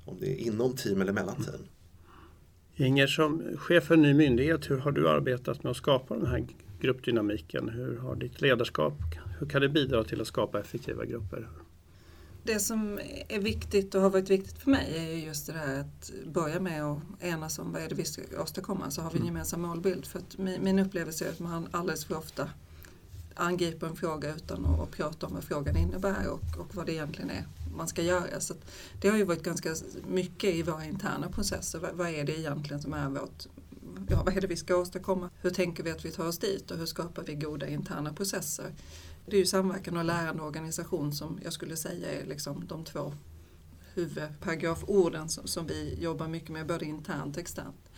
om 0.05 0.17
det 0.21 0.26
är 0.26 0.37
inom 0.47 0.76
team 0.76 1.00
eller 1.00 1.12
mellan 1.12 1.37
team. 1.37 1.67
Inger, 2.76 3.07
som 3.07 3.57
chef 3.57 3.85
för 3.85 3.95
en 3.95 4.02
ny 4.02 4.14
myndighet, 4.14 4.71
hur 4.71 4.79
har 4.79 4.93
du 4.93 5.09
arbetat 5.09 5.64
med 5.64 5.71
att 5.71 5.76
skapa 5.76 6.17
den 6.17 6.26
här 6.26 6.47
gruppdynamiken? 6.81 7.69
Hur 7.69 7.97
har 7.97 8.17
ditt 8.17 8.41
ledarskap, 8.41 8.95
hur 9.38 9.47
kan 9.47 9.61
det 9.62 9.69
bidra 9.69 10.05
till 10.05 10.21
att 10.21 10.26
skapa 10.26 10.61
effektiva 10.61 11.05
grupper? 11.05 11.49
Det 12.45 12.59
som 12.59 13.01
är 13.29 13.39
viktigt 13.39 13.95
och 13.95 14.03
har 14.03 14.11
varit 14.11 14.31
viktigt 14.31 14.59
för 14.59 14.71
mig 14.71 14.97
är 14.97 15.27
just 15.27 15.47
det 15.47 15.53
här 15.53 15.81
att 15.81 16.13
börja 16.27 16.61
med 16.61 16.85
att 16.85 16.99
enas 17.21 17.59
om 17.59 17.73
vad 17.73 17.83
är 17.83 17.89
det 17.89 17.95
vi 17.95 18.05
ska 18.05 18.23
åstadkomma 18.43 18.91
så 18.91 19.03
har 19.03 19.11
vi 19.11 19.17
en 19.17 19.23
mm. 19.23 19.35
gemensam 19.35 19.63
målbild. 19.63 20.07
För 20.07 20.19
att 20.19 20.39
min 20.39 20.79
upplevelse 20.79 21.27
är 21.27 21.31
att 21.31 21.39
man 21.39 21.69
alldeles 21.71 22.05
för 22.05 22.19
ofta 22.19 22.51
angriper 23.35 23.87
en 23.87 23.97
fråga 23.97 24.35
utan 24.35 24.67
att 24.67 24.91
prata 24.91 25.27
om 25.27 25.35
vad 25.35 25.45
frågan 25.45 25.77
innebär 25.77 26.29
och, 26.29 26.61
och 26.61 26.75
vad 26.75 26.87
det 26.87 26.93
egentligen 26.93 27.31
är 27.31 27.47
man 27.77 27.89
ska 27.89 28.03
göra. 28.03 28.41
Så 28.41 28.55
det 29.01 29.09
har 29.09 29.17
ju 29.17 29.25
varit 29.25 29.43
ganska 29.43 29.75
mycket 30.09 30.55
i 30.55 30.63
våra 30.63 30.85
interna 30.85 31.29
processer. 31.29 31.79
Vad, 31.79 31.95
vad 31.95 32.09
är 32.09 32.25
det 32.25 32.39
egentligen 32.39 32.83
som 32.83 32.95
är 32.95 33.09
vårt 33.09 33.47
ja, 34.09 34.23
vad 34.25 34.37
är 34.37 34.41
det 34.41 34.47
vi 34.47 34.57
ska 34.57 34.77
åstadkomma? 34.77 35.31
Hur 35.41 35.51
tänker 35.51 35.83
vi 35.83 35.91
att 35.91 36.05
vi 36.05 36.11
tar 36.11 36.27
oss 36.27 36.39
dit 36.39 36.71
och 36.71 36.79
hur 36.79 36.87
skapar 36.87 37.23
vi 37.23 37.35
goda 37.35 37.69
interna 37.69 38.13
processer? 38.13 38.67
Det 39.26 39.37
är 39.37 39.41
ju 39.41 39.47
samverkan 39.47 39.97
och 39.97 40.05
lärande 40.05 40.43
organisation 40.43 41.12
som 41.12 41.41
jag 41.45 41.52
skulle 41.52 41.76
säga 41.76 42.12
är 42.21 42.26
liksom 42.26 42.67
de 42.67 42.85
två 42.85 43.12
huvudparagraforden 43.95 45.29
som, 45.29 45.47
som 45.47 45.67
vi 45.67 45.99
jobbar 46.00 46.29
mycket 46.29 46.50
med 46.50 46.67
både 46.67 46.85
internt 46.85 47.37
och 47.37 47.43
externt. 47.43 47.91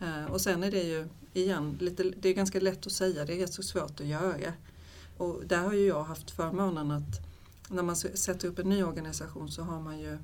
Eh, 0.00 0.24
och 0.24 0.40
sen 0.40 0.62
är 0.62 0.70
det 0.70 0.82
ju 0.82 1.08
igen, 1.32 1.76
lite, 1.80 2.02
det 2.02 2.28
är 2.28 2.34
ganska 2.34 2.60
lätt 2.60 2.86
att 2.86 2.92
säga, 2.92 3.24
det 3.24 3.34
är 3.34 3.38
rätt 3.38 3.52
så 3.52 3.62
svårt 3.62 4.00
att 4.00 4.06
göra. 4.06 4.52
Och 5.16 5.42
där 5.46 5.58
har 5.58 5.72
ju 5.72 5.86
jag 5.86 6.04
haft 6.04 6.30
förmånen 6.30 6.90
att 6.90 7.20
när 7.68 7.82
man 7.82 7.96
sätter 7.96 8.48
upp 8.48 8.58
en 8.58 8.68
ny 8.68 8.82
organisation 8.82 9.50
så 9.50 9.62
har 9.62 9.80
man 9.80 9.98
ju 9.98 10.18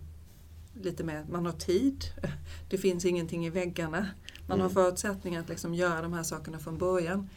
lite 0.82 1.04
mer, 1.04 1.26
man 1.30 1.46
har 1.46 1.52
tid, 1.52 2.04
det 2.70 2.78
finns 2.78 3.04
ingenting 3.04 3.46
i 3.46 3.50
väggarna. 3.50 4.06
Man 4.46 4.60
har 4.60 4.66
mm. 4.66 4.74
förutsättningar 4.74 5.40
att 5.40 5.48
liksom 5.48 5.74
göra 5.74 6.02
de 6.02 6.12
här 6.12 6.22
sakerna 6.22 6.58
från 6.58 6.78
början. 6.78 7.28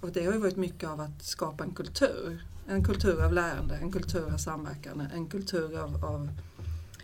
Och 0.00 0.12
det 0.12 0.24
har 0.24 0.32
ju 0.32 0.38
varit 0.38 0.56
mycket 0.56 0.88
av 0.88 1.00
att 1.00 1.22
skapa 1.22 1.64
en 1.64 1.74
kultur. 1.74 2.44
En 2.72 2.84
kultur 2.84 3.24
av 3.24 3.32
lärande, 3.32 3.74
en 3.74 3.92
kultur 3.92 4.32
av 4.32 4.36
samverkan, 4.36 5.00
en 5.00 5.26
kultur 5.26 5.78
av, 5.78 6.04
av 6.04 6.28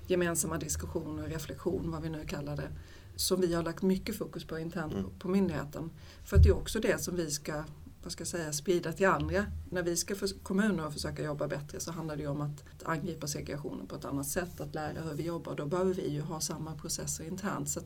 gemensamma 0.07 0.59
diskussioner, 0.59 1.29
reflektion, 1.29 1.91
vad 1.91 2.03
vi 2.03 2.11
nu 2.11 2.25
kallar 2.27 2.57
det. 2.57 2.69
Som 3.17 3.41
vi 3.41 3.55
har 3.55 3.63
lagt 3.63 3.83
mycket 3.83 4.17
fokus 4.17 4.45
på 4.45 4.59
internt 4.59 4.93
mm. 4.93 5.11
på 5.19 5.29
myndigheten. 5.29 5.91
För 6.25 6.37
att 6.37 6.43
det 6.43 6.49
är 6.49 6.57
också 6.57 6.81
det 6.81 7.03
som 7.03 7.17
vi 7.17 7.31
ska 7.31 7.65
vad 8.03 8.13
ska 8.13 8.21
jag 8.21 8.29
säga, 8.29 8.53
sprida 8.53 8.93
till 8.93 9.07
andra. 9.07 9.47
När 9.71 9.83
vi 9.83 9.97
ska 9.97 10.15
få 10.15 10.27
kommuner 10.43 10.87
att 10.87 10.93
försöka 10.93 11.23
jobba 11.23 11.49
bättre 11.49 11.81
så 11.81 11.93
handlar 11.93 12.17
det 12.17 12.27
om 12.27 12.41
att, 12.41 12.83
angripa 12.83 13.27
segregationen 13.27 13.87
på 13.87 13.97
ett 13.97 14.05
annat 14.05 14.27
sätt, 14.27 14.61
att 14.61 14.75
lära 14.75 15.03
hur 15.03 15.15
vi 15.15 15.23
jobbar. 15.23 15.55
Då 15.55 15.67
behöver 15.67 15.95
vi 15.95 16.09
ju 16.09 16.21
ha 16.21 16.41
samma 16.41 16.75
processer 16.75 17.25
internt. 17.25 17.69
Så 17.69 17.81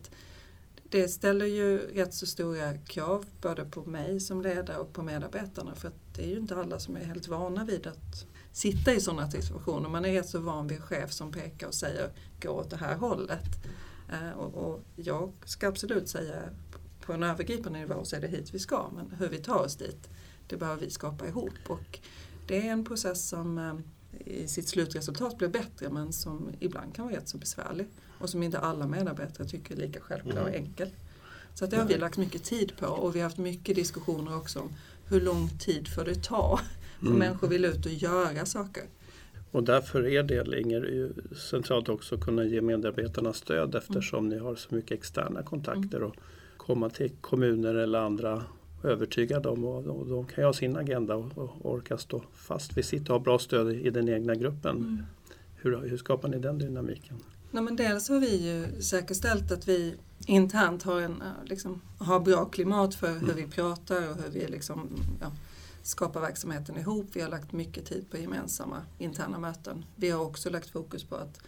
det 0.89 1.09
ställer 1.09 1.47
ju 1.47 1.79
rätt 1.79 2.15
så 2.15 2.27
stora 2.27 2.79
krav 2.79 3.25
både 3.41 3.65
på 3.65 3.85
mig 3.85 4.21
som 4.21 4.43
ledare 4.43 4.79
och 4.79 4.93
på 4.93 5.03
medarbetarna 5.03 5.75
för 5.75 5.89
att 5.89 6.02
det 6.17 6.25
är 6.25 6.29
ju 6.29 6.37
inte 6.37 6.57
alla 6.57 6.79
som 6.79 6.97
är 6.97 7.05
helt 7.05 7.29
vana 7.29 7.65
vid 7.65 7.87
att 7.87 8.27
sitta 8.53 8.95
i 8.95 9.01
sådana 9.01 9.31
situationer. 9.31 9.89
Man 9.89 10.05
är 10.05 10.13
rätt 10.13 10.29
så 10.29 10.39
van 10.39 10.67
vid 10.67 10.79
en 10.79 10.83
chef 10.83 11.13
som 11.13 11.33
pekar 11.33 11.67
och 11.67 11.75
säger 11.75 12.11
gå 12.43 12.51
åt 12.51 12.71
det 12.71 12.77
här 12.77 12.97
hållet. 12.97 13.65
Eh, 14.13 14.31
och, 14.31 14.55
och 14.55 14.85
jag 14.97 15.33
ska 15.45 15.69
absolut 15.69 16.09
säga 16.09 16.43
på 17.01 17.13
en 17.13 17.23
övergripande 17.23 17.79
nivå 17.79 18.05
så 18.05 18.17
är 18.17 18.21
det 18.21 18.29
hit 18.29 18.55
vi 18.55 18.59
ska 18.59 18.91
men 18.97 19.11
hur 19.19 19.29
vi 19.29 19.39
tar 19.39 19.65
oss 19.65 19.77
dit 19.77 20.09
det 20.47 20.57
behöver 20.57 20.81
vi 20.81 20.91
skapa 20.91 21.29
ihop. 21.29 21.59
Och 21.69 21.99
det 22.47 22.69
är 22.69 22.73
en 22.73 22.85
process 22.85 23.29
som 23.29 23.59
eh, 23.59 23.75
i 24.27 24.49
sitt 24.49 24.69
slutresultat 24.69 25.39
blir 25.39 25.49
bättre 25.49 25.91
men 25.91 26.13
som 26.13 26.51
ibland 26.61 26.95
kan 26.95 27.05
vara 27.05 27.17
rätt 27.17 27.29
så 27.29 27.39
besvärlig 27.39 27.87
och 28.19 28.31
som 28.31 28.43
inte 28.43 28.59
alla 28.59 28.87
medarbetare 28.87 29.49
tycker 29.49 29.75
är 29.75 29.79
lika 29.79 30.01
självklar 30.01 30.43
och 30.43 30.49
mm. 30.49 30.65
enkel. 30.65 30.91
Så 31.55 31.67
det 31.67 31.77
har 31.77 31.85
vi 31.85 31.99
lagt 31.99 32.17
mycket 32.17 32.45
tid 32.45 32.77
på 32.77 32.87
och 32.87 33.17
vi 33.17 33.21
har 33.21 33.25
haft 33.25 33.39
mycket 33.39 33.77
diskussioner 33.77 34.37
också 34.37 34.61
om 34.61 34.73
hur 35.13 35.21
lång 35.21 35.49
tid 35.49 35.89
får 35.89 36.05
det 36.05 36.23
ta? 36.23 36.61
För 36.99 37.07
mm. 37.07 37.19
människor 37.19 37.49
vill 37.49 37.65
ut 37.65 37.87
och 37.87 37.93
göra 37.93 38.47
saker. 38.47 38.83
Och 39.51 39.63
därför 39.63 40.07
är 40.07 40.23
det 40.23 40.61
Inger 40.61 41.13
centralt 41.35 41.89
också 41.89 42.15
att 42.15 42.21
kunna 42.21 42.45
ge 42.45 42.61
medarbetarna 42.61 43.33
stöd 43.33 43.75
eftersom 43.75 44.27
mm. 44.27 44.39
ni 44.39 44.45
har 44.45 44.55
så 44.55 44.75
mycket 44.75 44.99
externa 44.99 45.43
kontakter 45.43 45.97
mm. 45.97 46.09
och 46.09 46.17
komma 46.57 46.91
till 46.91 47.11
kommuner 47.21 47.75
eller 47.75 47.99
andra 47.99 48.43
övertyga 48.85 49.41
dem 49.41 49.65
och, 49.65 49.87
och 49.87 50.07
de 50.07 50.27
kan 50.27 50.43
ju 50.43 50.47
ha 50.47 50.53
sin 50.53 50.77
agenda 50.77 51.17
och, 51.17 51.39
och 51.39 51.73
orka 51.73 51.99
stå 51.99 52.23
fast 52.35 52.77
vid 52.77 52.85
sitt 52.85 53.09
och 53.09 53.15
ha 53.15 53.19
bra 53.19 53.39
stöd 53.39 53.73
i 53.73 53.91
den 53.91 54.09
egna 54.09 54.35
gruppen. 54.35 54.77
Mm. 54.77 55.03
Hur, 55.57 55.77
hur 55.77 55.97
skapar 55.97 56.29
ni 56.29 56.39
den 56.39 56.59
dynamiken? 56.59 57.17
Nej, 57.51 57.63
men 57.63 57.77
dels 57.77 58.09
har 58.09 58.21
vi 58.21 58.37
ju 58.37 58.83
säkerställt 58.83 59.53
att 59.53 59.69
vi 59.69 59.95
internt 60.27 60.83
har, 60.83 61.01
en, 61.01 61.23
liksom, 61.45 61.81
har 61.99 62.21
bra 62.21 62.45
klimat 62.45 62.95
för 62.95 63.13
hur 63.13 63.23
mm. 63.23 63.37
vi 63.37 63.47
pratar 63.47 64.11
och 64.11 64.17
hur 64.17 64.31
vi 64.31 64.47
liksom, 64.47 64.89
ja, 65.21 65.33
skapar 65.83 66.21
verksamheten 66.21 66.79
ihop. 66.79 67.07
Vi 67.13 67.21
har 67.21 67.29
lagt 67.29 67.53
mycket 67.53 67.87
tid 67.87 68.11
på 68.11 68.17
gemensamma 68.17 68.83
interna 68.99 69.39
möten. 69.39 69.85
Vi 69.97 70.11
har 70.11 70.25
också 70.25 70.51
lagt 70.51 70.71
fokus 70.71 71.05
på 71.05 71.17
att 71.17 71.41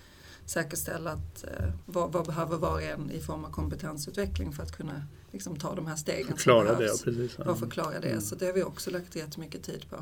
säkerställa 0.46 1.10
att 1.10 1.44
eh, 1.44 1.70
vad, 1.86 2.12
vad, 2.12 2.26
behöver 2.26 2.56
var 2.56 2.72
och 2.72 2.82
en 2.82 3.10
i 3.10 3.20
form 3.20 3.44
av 3.44 3.50
kompetensutveckling 3.50 4.52
för 4.52 4.62
att 4.62 4.76
kunna 4.76 5.06
liksom, 5.32 5.56
ta 5.56 5.74
de 5.74 5.86
här 5.86 5.96
stegen 5.96 6.26
förklara 6.26 6.68
som 6.68 6.78
behövs. 6.78 7.02
Det, 7.02 7.04
precis. 7.04 7.38
Och 7.38 7.58
förklara 7.58 8.00
det. 8.00 8.08
Mm. 8.08 8.20
Så 8.20 8.34
det 8.34 8.46
har 8.46 8.52
vi 8.52 8.62
också 8.62 8.90
lagt 8.90 9.16
jättemycket 9.16 9.62
tid 9.62 9.86
på. 9.90 9.96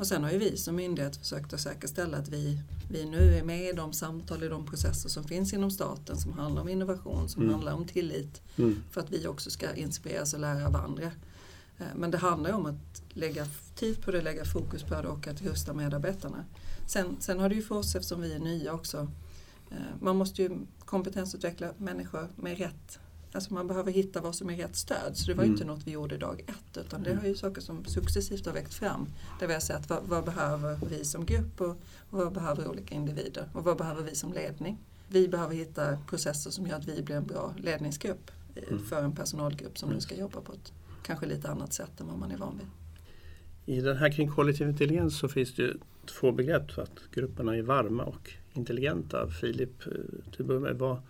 Och 0.00 0.06
sen 0.06 0.24
har 0.24 0.30
ju 0.30 0.38
vi 0.38 0.56
som 0.56 0.76
myndighet 0.76 1.16
försökt 1.16 1.52
att 1.52 1.60
säkerställa 1.60 2.16
att 2.16 2.28
vi, 2.28 2.62
vi 2.90 3.04
nu 3.04 3.34
är 3.34 3.42
med 3.42 3.68
i 3.68 3.72
de 3.72 3.92
samtal, 3.92 4.42
i 4.42 4.48
de 4.48 4.66
processer 4.66 5.08
som 5.08 5.24
finns 5.24 5.52
inom 5.52 5.70
staten 5.70 6.16
som 6.16 6.32
handlar 6.32 6.62
om 6.62 6.68
innovation, 6.68 7.28
som 7.28 7.42
mm. 7.42 7.54
handlar 7.54 7.72
om 7.72 7.86
tillit. 7.86 8.42
Mm. 8.56 8.82
För 8.90 9.00
att 9.00 9.10
vi 9.10 9.26
också 9.26 9.50
ska 9.50 9.74
inspireras 9.74 10.34
och 10.34 10.40
lära 10.40 10.66
av 10.66 10.76
andra. 10.76 11.04
Eh, 11.78 11.86
men 11.96 12.10
det 12.10 12.18
handlar 12.18 12.52
om 12.52 12.66
att 12.66 13.02
lägga 13.08 13.46
tid 13.74 14.02
på 14.02 14.10
det, 14.10 14.22
lägga 14.22 14.44
fokus 14.44 14.82
på 14.82 15.02
det 15.02 15.08
och 15.08 15.28
att 15.28 15.42
rusta 15.42 15.72
medarbetarna. 15.72 16.44
Sen, 16.86 17.16
sen 17.20 17.40
har 17.40 17.48
det 17.48 17.54
ju 17.54 17.62
för 17.62 17.74
oss, 17.74 17.94
eftersom 17.94 18.20
vi 18.20 18.32
är 18.32 18.38
nya 18.38 18.72
också, 18.72 19.08
eh, 19.70 19.76
man 20.00 20.16
måste 20.16 20.42
ju 20.42 20.50
kompetensutveckla 20.84 21.72
människor 21.78 22.28
med 22.36 22.58
rätt 22.58 22.98
Alltså 23.32 23.54
man 23.54 23.66
behöver 23.66 23.92
hitta 23.92 24.20
vad 24.20 24.34
som 24.34 24.50
är 24.50 24.56
rätt 24.56 24.76
stöd. 24.76 25.16
Så 25.16 25.26
det 25.26 25.34
var 25.34 25.44
mm. 25.44 25.54
inte 25.54 25.64
något 25.64 25.86
vi 25.86 25.90
gjorde 25.90 26.16
dag 26.16 26.44
ett 26.46 26.76
utan 26.76 27.02
det 27.02 27.14
har 27.14 27.26
ju 27.26 27.34
saker 27.34 27.60
som 27.60 27.84
successivt 27.84 28.46
har 28.46 28.52
växt 28.52 28.74
fram. 28.74 29.06
Där 29.40 29.46
vi 29.46 29.52
har 29.52 29.60
sett 29.60 29.90
vad, 29.90 30.02
vad 30.02 30.24
behöver 30.24 30.78
vi 30.90 31.04
som 31.04 31.26
grupp 31.26 31.60
och, 31.60 31.70
och, 32.10 32.18
vad 32.18 32.32
behöver 32.32 32.68
olika 32.68 32.94
individer 32.94 33.48
och 33.52 33.64
vad 33.64 33.78
behöver 33.78 34.02
vi 34.02 34.14
som 34.14 34.32
ledning. 34.32 34.78
Vi 35.08 35.28
behöver 35.28 35.54
hitta 35.54 35.98
processer 36.08 36.50
som 36.50 36.66
gör 36.66 36.76
att 36.76 36.88
vi 36.88 37.02
blir 37.02 37.16
en 37.16 37.26
bra 37.26 37.54
ledningsgrupp 37.58 38.30
mm. 38.68 38.84
för 38.84 39.02
en 39.02 39.14
personalgrupp 39.14 39.78
som 39.78 39.90
nu 39.90 40.00
ska 40.00 40.14
jobba 40.14 40.40
på 40.40 40.52
ett 40.52 40.72
kanske 41.02 41.26
lite 41.26 41.48
annat 41.48 41.72
sätt 41.72 42.00
än 42.00 42.06
vad 42.06 42.18
man 42.18 42.30
är 42.30 42.36
van 42.36 42.58
vid. 42.58 42.66
I 43.76 43.80
den 43.80 43.96
här 43.96 44.12
kring 44.12 44.28
kollektiv 44.28 44.68
intelligens 44.68 45.18
så 45.18 45.28
finns 45.28 45.54
det 45.54 45.76
två 46.06 46.32
begrepp. 46.32 46.70
För 46.70 46.82
att 46.82 47.00
grupperna 47.12 47.56
är 47.56 47.62
varma 47.62 48.04
och 48.04 48.30
intelligenta. 48.52 49.28
Filip, 49.28 49.86
eh, 49.86 49.92
till 50.36 50.44
börja 50.44 50.74
vad, 50.74 51.02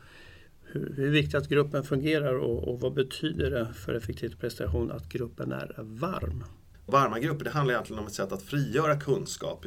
hur, 0.73 0.95
hur 0.97 1.11
viktigt 1.11 1.35
att 1.35 1.49
gruppen 1.49 1.85
fungerar 1.85 2.35
och, 2.35 2.69
och, 2.69 2.81
vad 2.81 2.95
betyder 2.95 3.51
det 3.51 3.69
för 3.75 3.95
effektiv 3.95 4.37
prestation 4.41 4.91
att 4.91 5.09
gruppen 5.09 5.53
är 5.53 5.75
varm? 5.79 6.45
Varma 6.87 7.19
grupper 7.19 7.45
det 7.45 7.51
handlar 7.51 7.75
egentligen 7.75 8.01
om 8.01 8.07
ett 8.07 8.13
sätt 8.13 8.33
att 8.33 8.43
frigöra 8.43 9.01
kunskap. 9.01 9.67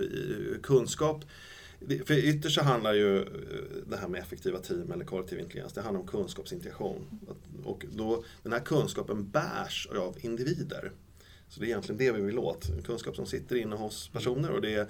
kunskap 0.63 1.25
för 2.05 2.13
ytterst 2.13 2.55
så 2.55 2.63
handlar 2.63 2.93
ju 2.93 3.17
eh, 3.17 3.27
det 3.88 3.98
här 3.98 4.07
med 4.07 4.22
effektiva 4.22 4.60
team 4.60 4.91
eller 4.91 5.05
kollektiv 5.05 5.39
intelligens, 5.39 5.74
det 5.74 5.81
handlar 5.81 6.01
om 6.01 6.07
kunskapsintegration. 6.07 7.19
Och 7.63 7.86
då, 7.91 8.24
den 8.43 8.53
här 8.53 8.60
kunskapen 8.60 9.29
bärs 9.29 9.88
av 9.98 10.17
individer. 10.22 10.91
Så 11.50 11.60
det 11.60 11.65
är 11.65 11.67
egentligen 11.67 11.98
det 11.98 12.12
vi 12.12 12.22
vill 12.22 12.39
åt. 12.39 12.86
Kunskap 12.86 13.15
som 13.15 13.25
sitter 13.25 13.55
inne 13.55 13.75
hos 13.75 14.10
personer 14.10 14.51
och 14.51 14.62
det 14.62 14.74
är 14.74 14.88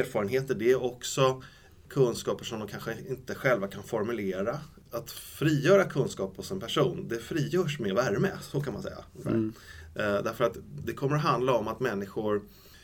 erfarenheter, 0.00 0.54
det 0.54 0.70
är 0.70 0.82
också 0.82 1.42
kunskaper 1.88 2.44
som 2.44 2.58
de 2.58 2.68
kanske 2.68 2.96
inte 3.08 3.34
själva 3.34 3.68
kan 3.68 3.82
formulera 3.82 4.60
att 4.90 5.10
frigöra 5.10 5.84
kunskap 5.84 6.36
hos 6.36 6.50
en 6.50 6.60
person, 6.60 7.08
det 7.08 7.18
frigörs 7.18 7.78
med 7.78 7.94
värme, 7.94 8.30
så 8.40 8.60
kan 8.60 8.72
man 8.72 8.82
säga. 8.82 8.98
Mm. 9.26 9.52
Eh, 9.94 10.22
därför 10.22 10.44
att 10.44 10.56
det 10.84 10.92
kommer 10.92 11.16
att 11.16 11.22
handla 11.22 11.52
om 11.52 11.68
att 11.68 11.80
människor 11.80 12.42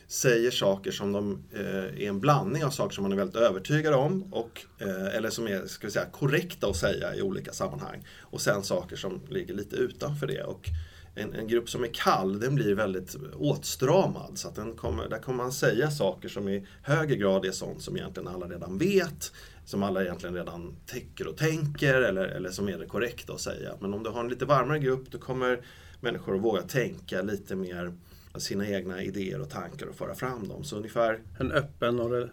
säger 0.09 0.51
saker 0.51 0.91
som 0.91 1.13
de 1.13 1.39
eh, 1.53 1.85
är 1.85 2.09
en 2.09 2.21
blandning 2.21 2.65
av 2.65 2.71
saker 2.71 2.95
som 2.95 3.03
man 3.03 3.13
är 3.13 3.17
väldigt 3.17 3.37
övertygad 3.37 3.95
om 3.95 4.33
och, 4.33 4.65
eh, 4.79 5.17
eller 5.17 5.31
som 5.31 5.47
är 5.47 5.67
ska 5.67 5.87
vi 5.87 5.91
säga, 5.91 6.07
korrekta 6.13 6.67
att 6.67 6.77
säga 6.77 7.15
i 7.15 7.23
olika 7.23 7.53
sammanhang. 7.53 8.07
Och 8.21 8.41
sen 8.41 8.63
saker 8.63 8.97
som 8.97 9.21
ligger 9.29 9.55
lite 9.55 9.77
utanför 9.77 10.27
det. 10.27 10.43
Och 10.43 10.69
en, 11.15 11.35
en 11.35 11.49
grupp 11.49 11.71
som 11.71 11.85
är 11.85 11.91
kall, 11.93 12.41
den 12.41 12.55
blir 12.55 12.75
väldigt 12.75 13.17
åtstramad. 13.35 14.39
Så 14.39 14.49
att 14.49 14.55
den 14.55 14.77
kommer, 14.77 15.09
där 15.09 15.19
kommer 15.19 15.37
man 15.37 15.53
säga 15.53 15.91
saker 15.91 16.29
som 16.29 16.49
i 16.49 16.67
högre 16.83 17.17
grad 17.17 17.45
är 17.45 17.53
sånt 17.53 17.83
som 17.83 17.97
egentligen 17.97 18.29
alla 18.29 18.47
redan 18.47 18.79
vet 18.79 19.33
som 19.67 19.83
alla 19.83 20.03
egentligen 20.03 20.35
redan 20.35 20.77
tycker 20.87 21.27
och 21.27 21.37
tänker 21.37 21.95
eller, 21.95 22.25
eller 22.25 22.51
som 22.51 22.69
är 22.69 22.79
det 22.79 22.87
korrekta 22.87 23.33
att 23.33 23.41
säga. 23.41 23.73
Men 23.81 23.95
om 23.95 24.03
du 24.03 24.11
har 24.11 24.21
en 24.21 24.29
lite 24.29 24.45
varmare 24.45 24.79
grupp 24.79 25.11
då 25.11 25.19
kommer 25.19 25.61
människor 26.01 26.37
att 26.37 26.43
våga 26.43 26.63
tänka 26.63 27.23
lite 27.23 27.57
mer 27.57 27.93
sina 28.37 28.69
egna 28.69 29.03
idéer 29.03 29.41
och 29.41 29.51
tankar 29.51 29.87
och 29.87 29.95
föra 29.95 30.15
fram 30.15 30.49
dem. 30.49 30.65
Så 30.65 30.77
ungefär... 30.77 31.21
En 31.39 31.53
öppen 31.53 32.01
och, 32.01 32.11
re, 32.11 32.29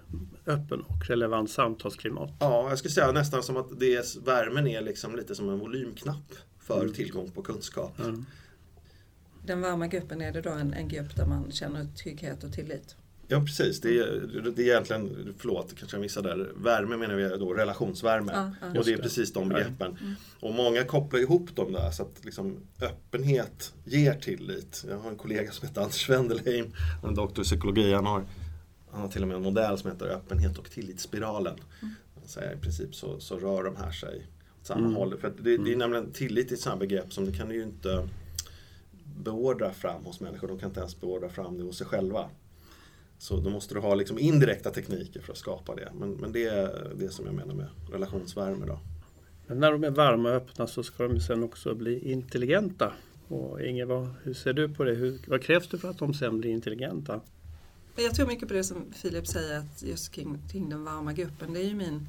öppen 0.45 0.81
och 0.81 1.07
relevant 1.07 1.51
samtalsklimat. 1.51 2.31
Ja, 2.39 2.69
jag 2.69 2.77
skulle 2.79 2.91
säga 2.91 3.11
nästan 3.11 3.43
som 3.43 3.57
att 3.57 3.79
det, 3.79 4.15
värmen 4.25 4.67
är 4.67 4.81
liksom 4.81 5.15
lite 5.15 5.35
som 5.35 5.49
en 5.49 5.59
volymknapp 5.59 6.33
för 6.59 6.81
mm. 6.81 6.93
tillgång 6.93 7.31
på 7.31 7.41
kunskap. 7.41 7.99
Mm. 7.99 8.25
Den 9.45 9.61
varma 9.61 9.87
gruppen, 9.87 10.21
är 10.21 10.31
det 10.31 10.41
då 10.41 10.49
en, 10.49 10.73
en 10.73 10.87
grupp 10.87 11.15
där 11.15 11.25
man 11.25 11.51
känner 11.51 11.85
trygghet 11.85 12.43
och 12.43 12.53
tillit? 12.53 12.95
Ja 13.27 13.39
precis, 13.39 13.81
det 13.81 13.99
är, 13.99 14.51
det 14.55 14.61
är 14.61 14.67
egentligen, 14.67 15.33
förlåt 15.37 15.75
kanske 15.75 15.97
jag 15.97 16.01
missade 16.01 16.29
där, 16.29 16.51
värme 16.55 16.97
menar 16.97 17.15
vi 17.15 17.37
då 17.37 17.53
relationsvärme. 17.53 18.31
Ja, 18.35 18.51
ja. 18.73 18.79
Och 18.79 18.85
det 18.85 18.93
är 18.93 18.97
precis 18.97 19.33
de 19.33 19.49
begreppen. 19.49 19.97
Mm. 20.01 20.13
Och 20.39 20.53
många 20.53 20.83
kopplar 20.83 21.19
ihop 21.19 21.55
dem 21.55 21.71
där 21.71 21.91
så 21.91 22.03
att 22.03 22.25
liksom, 22.25 22.57
öppenhet 22.81 23.73
ger 23.85 24.13
tillit. 24.13 24.85
Jag 24.89 24.97
har 24.97 25.09
en 25.09 25.17
kollega 25.17 25.51
som 25.51 25.67
heter 25.67 25.81
Anders 25.81 26.09
Wendelheim, 26.09 26.73
en 27.03 27.15
doktor 27.15 27.41
i 27.41 27.45
psykologi. 27.45 27.93
Han 27.93 28.05
har, 28.05 28.25
han 28.91 29.01
har 29.01 29.07
till 29.07 29.21
och 29.21 29.27
med 29.27 29.37
en 29.37 29.43
modell 29.43 29.77
som 29.77 29.91
heter 29.91 30.05
öppenhet 30.05 30.57
och 30.57 30.71
tillitsspiralen. 30.71 31.55
Mm. 31.81 31.93
Så 32.25 32.39
I 32.39 32.57
princip 32.61 32.95
så, 32.95 33.19
så 33.19 33.39
rör 33.39 33.63
de 33.63 33.75
här 33.75 33.91
sig 33.91 34.27
åt 34.59 34.67
samma 34.67 34.79
mm. 34.79 34.95
håll. 34.95 35.17
För 35.17 35.29
det, 35.29 35.43
det, 35.43 35.51
är 35.53 35.57
mm. 35.57 35.79
nämligen 35.79 36.11
tillit 36.11 36.51
i 36.51 36.53
ett 36.53 36.59
sådant 36.59 36.79
begrepp 36.79 37.13
som 37.13 37.25
det 37.25 37.31
kan 37.31 37.49
du 37.49 37.55
ju 37.55 37.63
inte 37.63 38.07
beordra 39.17 39.73
fram 39.73 40.03
hos 40.05 40.19
människor. 40.19 40.47
De 40.47 40.59
kan 40.59 40.69
inte 40.69 40.79
ens 40.79 41.01
beordra 41.01 41.29
fram 41.29 41.57
det 41.57 41.63
hos 41.63 41.77
sig 41.77 41.87
själva. 41.87 42.29
Så 43.23 43.37
då 43.37 43.49
måste 43.49 43.73
du 43.73 43.79
ha 43.79 43.95
liksom 43.95 44.19
indirekta 44.19 44.71
tekniker 44.71 45.21
för 45.21 45.31
att 45.31 45.37
skapa 45.37 45.75
det. 45.75 45.91
Men, 45.99 46.11
men 46.11 46.31
det 46.31 46.43
är 46.45 46.91
det 46.95 47.09
som 47.09 47.25
jag 47.25 47.35
menar 47.35 47.53
med 47.53 47.67
relationsvärme. 47.91 48.65
Då. 48.65 48.79
Men 49.47 49.59
när 49.59 49.71
de 49.71 49.83
är 49.83 49.89
varma 49.89 50.29
och 50.29 50.35
öppna 50.35 50.67
så 50.67 50.83
ska 50.83 51.07
de 51.07 51.19
sen 51.19 51.43
också 51.43 51.75
bli 51.75 52.11
intelligenta. 52.11 52.93
Och 53.27 53.61
Inge, 53.61 53.85
vad, 53.85 54.09
hur 54.23 54.33
ser 54.33 54.53
du 54.53 54.69
på 54.69 54.83
det? 54.83 54.93
Hur, 54.93 55.19
vad 55.27 55.43
krävs 55.43 55.67
det 55.67 55.77
för 55.77 55.89
att 55.89 55.97
de 55.97 56.13
sen 56.13 56.39
blir 56.39 56.51
intelligenta? 56.51 57.21
Jag 57.95 58.15
tror 58.15 58.27
mycket 58.27 58.47
på 58.47 58.53
det 58.53 58.63
som 58.63 58.93
Filip 58.93 59.27
säger, 59.27 59.59
att 59.59 59.83
just 59.83 60.11
kring, 60.11 60.37
kring 60.51 60.69
den 60.69 60.83
varma 60.83 61.13
gruppen. 61.13 61.53
Det 61.53 61.59
är 61.59 61.67
ju 61.67 61.75
min 61.75 62.07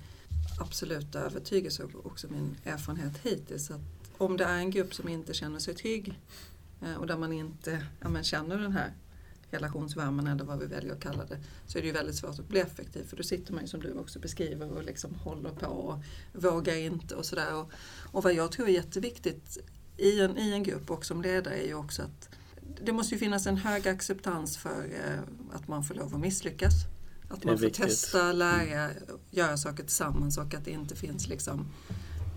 absoluta 0.61 1.21
övertygelse 1.21 1.83
och 1.83 2.07
också 2.07 2.27
min 2.31 2.57
erfarenhet 2.65 3.19
hittills. 3.23 3.71
Att 3.71 3.81
om 4.19 4.37
det 4.37 4.45
är 4.45 4.59
en 4.59 4.71
grupp 4.71 4.95
som 4.95 5.09
inte 5.09 5.35
känner 5.35 5.59
sig 5.59 5.75
trygg 5.75 6.21
eh, 6.83 6.95
och 6.95 7.07
där 7.07 7.17
man 7.17 7.33
inte 7.33 7.87
ja, 8.01 8.09
men 8.09 8.25
känner 8.25 8.59
den 8.59 8.73
här 8.73 8.93
relationsvärmen 9.55 10.27
eller 10.27 10.45
vad 10.45 10.59
vi 10.59 10.67
väljer 10.67 10.93
att 10.93 11.01
kalla 11.01 11.25
det, 11.25 11.39
så 11.67 11.79
är 11.79 11.83
det 11.83 11.87
ju 11.87 11.93
väldigt 11.95 12.17
svårt 12.17 12.39
att 12.39 12.49
bli 12.49 12.61
effektiv. 12.61 13.05
För 13.05 13.17
då 13.17 13.23
sitter 13.23 13.53
man 13.53 13.63
ju 13.63 13.69
som 13.69 13.81
du 13.81 13.93
också 13.93 14.19
beskriver 14.19 14.73
och 14.73 14.85
liksom 14.85 15.15
håller 15.15 15.51
på 15.51 15.67
och 15.67 16.03
vågar 16.33 16.77
inte 16.77 17.15
och 17.15 17.27
sådär. 17.27 17.55
Och, 17.55 17.71
och 18.13 18.23
vad 18.23 18.35
jag 18.35 18.53
tror 18.53 18.69
är 18.69 18.73
jätteviktigt 18.73 19.59
i 19.97 20.21
en, 20.21 20.39
i 20.39 20.53
en 20.53 20.63
grupp 20.63 20.91
och 20.91 21.05
som 21.05 21.23
ledare 21.23 21.55
är 21.55 21.67
ju 21.67 21.75
också 21.75 22.03
att 22.03 22.29
det 22.85 22.93
måste 22.93 23.15
ju 23.15 23.19
finnas 23.19 23.47
en 23.47 23.57
hög 23.57 23.89
acceptans 23.89 24.57
för 24.57 24.85
eh, 24.85 25.21
att 25.53 25.69
man 25.69 25.85
får 25.85 25.95
lov 25.95 26.15
att 26.15 26.21
misslyckas. 26.21 26.75
Att 27.29 27.45
man 27.45 27.59
får 27.59 27.67
viktigt. 27.67 27.85
testa, 27.85 28.33
lära, 28.33 28.91
göra 29.31 29.57
saker 29.57 29.83
tillsammans 29.83 30.39
och 30.39 30.55
att 30.55 30.65
det 30.65 30.71
inte 30.71 30.97
finns 30.97 31.29
liksom 31.29 31.67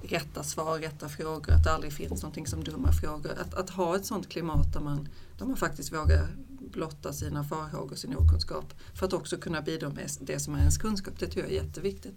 rätta 0.03 0.43
svar, 0.43 0.79
rätta 0.79 1.09
frågor, 1.09 1.51
att 1.53 1.63
det 1.63 1.71
aldrig 1.71 1.93
finns 1.93 2.21
någonting 2.21 2.47
som 2.47 2.63
dumma 2.63 2.91
frågor. 2.91 3.31
Att, 3.31 3.53
att 3.53 3.69
ha 3.69 3.95
ett 3.95 4.05
sådant 4.05 4.29
klimat 4.29 4.73
där 4.73 4.79
man, 4.79 5.09
där 5.37 5.45
man 5.45 5.57
faktiskt 5.57 5.93
vågar 5.93 6.27
blotta 6.71 7.13
sina 7.13 7.43
farhågor, 7.43 7.95
sin 7.95 8.15
okunskap 8.15 8.73
för 8.93 9.05
att 9.05 9.13
också 9.13 9.37
kunna 9.37 9.61
bidra 9.61 9.89
med 9.89 10.09
det 10.19 10.39
som 10.39 10.55
är 10.55 10.59
ens 10.59 10.77
kunskap, 10.77 11.19
det 11.19 11.27
tror 11.27 11.45
jag 11.45 11.53
är 11.53 11.63
jätteviktigt. 11.63 12.15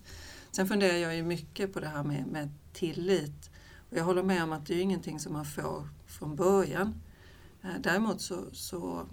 Sen 0.50 0.66
funderar 0.66 0.96
jag 0.96 1.16
ju 1.16 1.22
mycket 1.22 1.72
på 1.72 1.80
det 1.80 1.88
här 1.88 2.04
med, 2.04 2.26
med 2.26 2.48
tillit. 2.72 3.50
Och 3.90 3.96
jag 3.96 4.04
håller 4.04 4.22
med 4.22 4.42
om 4.42 4.52
att 4.52 4.66
det 4.66 4.74
är 4.74 4.80
ingenting 4.80 5.20
som 5.20 5.32
man 5.32 5.44
får 5.44 5.88
från 6.06 6.36
början. 6.36 7.00
Eh, 7.62 7.70
däremot 7.80 8.20
så, 8.20 8.44
så 8.52 9.06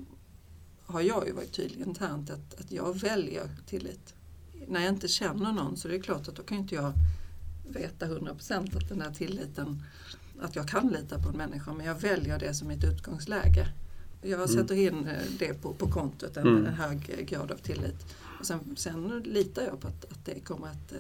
har 0.85 1.01
jag 1.01 1.27
ju 1.27 1.33
varit 1.33 1.53
tydlig 1.53 1.87
internt 1.87 2.29
att, 2.29 2.59
att 2.59 2.71
jag 2.71 2.99
väljer 2.99 3.49
tillit. 3.65 4.13
När 4.67 4.79
jag 4.79 4.89
inte 4.93 5.07
känner 5.07 5.51
någon 5.51 5.77
så 5.77 5.87
är 5.87 5.91
det 5.91 5.99
klart 5.99 6.27
att 6.27 6.35
då 6.35 6.43
kan 6.43 6.57
inte 6.57 6.75
jag 6.75 6.93
veta 7.69 8.05
100% 8.05 8.77
att 8.77 8.89
den 8.89 8.99
där 8.99 9.13
tilliten, 9.13 9.83
att 10.41 10.55
jag 10.55 10.67
kan 10.67 10.87
lita 10.87 11.19
på 11.19 11.29
en 11.29 11.37
människa, 11.37 11.73
men 11.73 11.85
jag 11.85 11.95
väljer 11.95 12.39
det 12.39 12.53
som 12.53 12.67
mitt 12.67 12.83
utgångsläge. 12.83 13.67
Jag 14.21 14.49
sätter 14.49 14.75
in 14.75 15.07
eh, 15.07 15.13
det 15.39 15.61
på, 15.61 15.73
på 15.73 15.87
kontot, 15.91 16.37
en, 16.37 16.47
Mm. 16.47 16.65
hög 16.65 17.25
grad 17.29 17.51
av 17.51 17.55
tillit. 17.55 18.05
Och 18.39 18.45
sen, 18.45 18.59
sen 18.77 19.21
litar 19.25 19.61
jag 19.61 19.79
på 19.81 19.87
att, 19.87 20.05
att 20.11 20.25
det 20.25 20.39
kommer 20.39 20.67
att, 20.67 20.91
eh, 20.91 20.97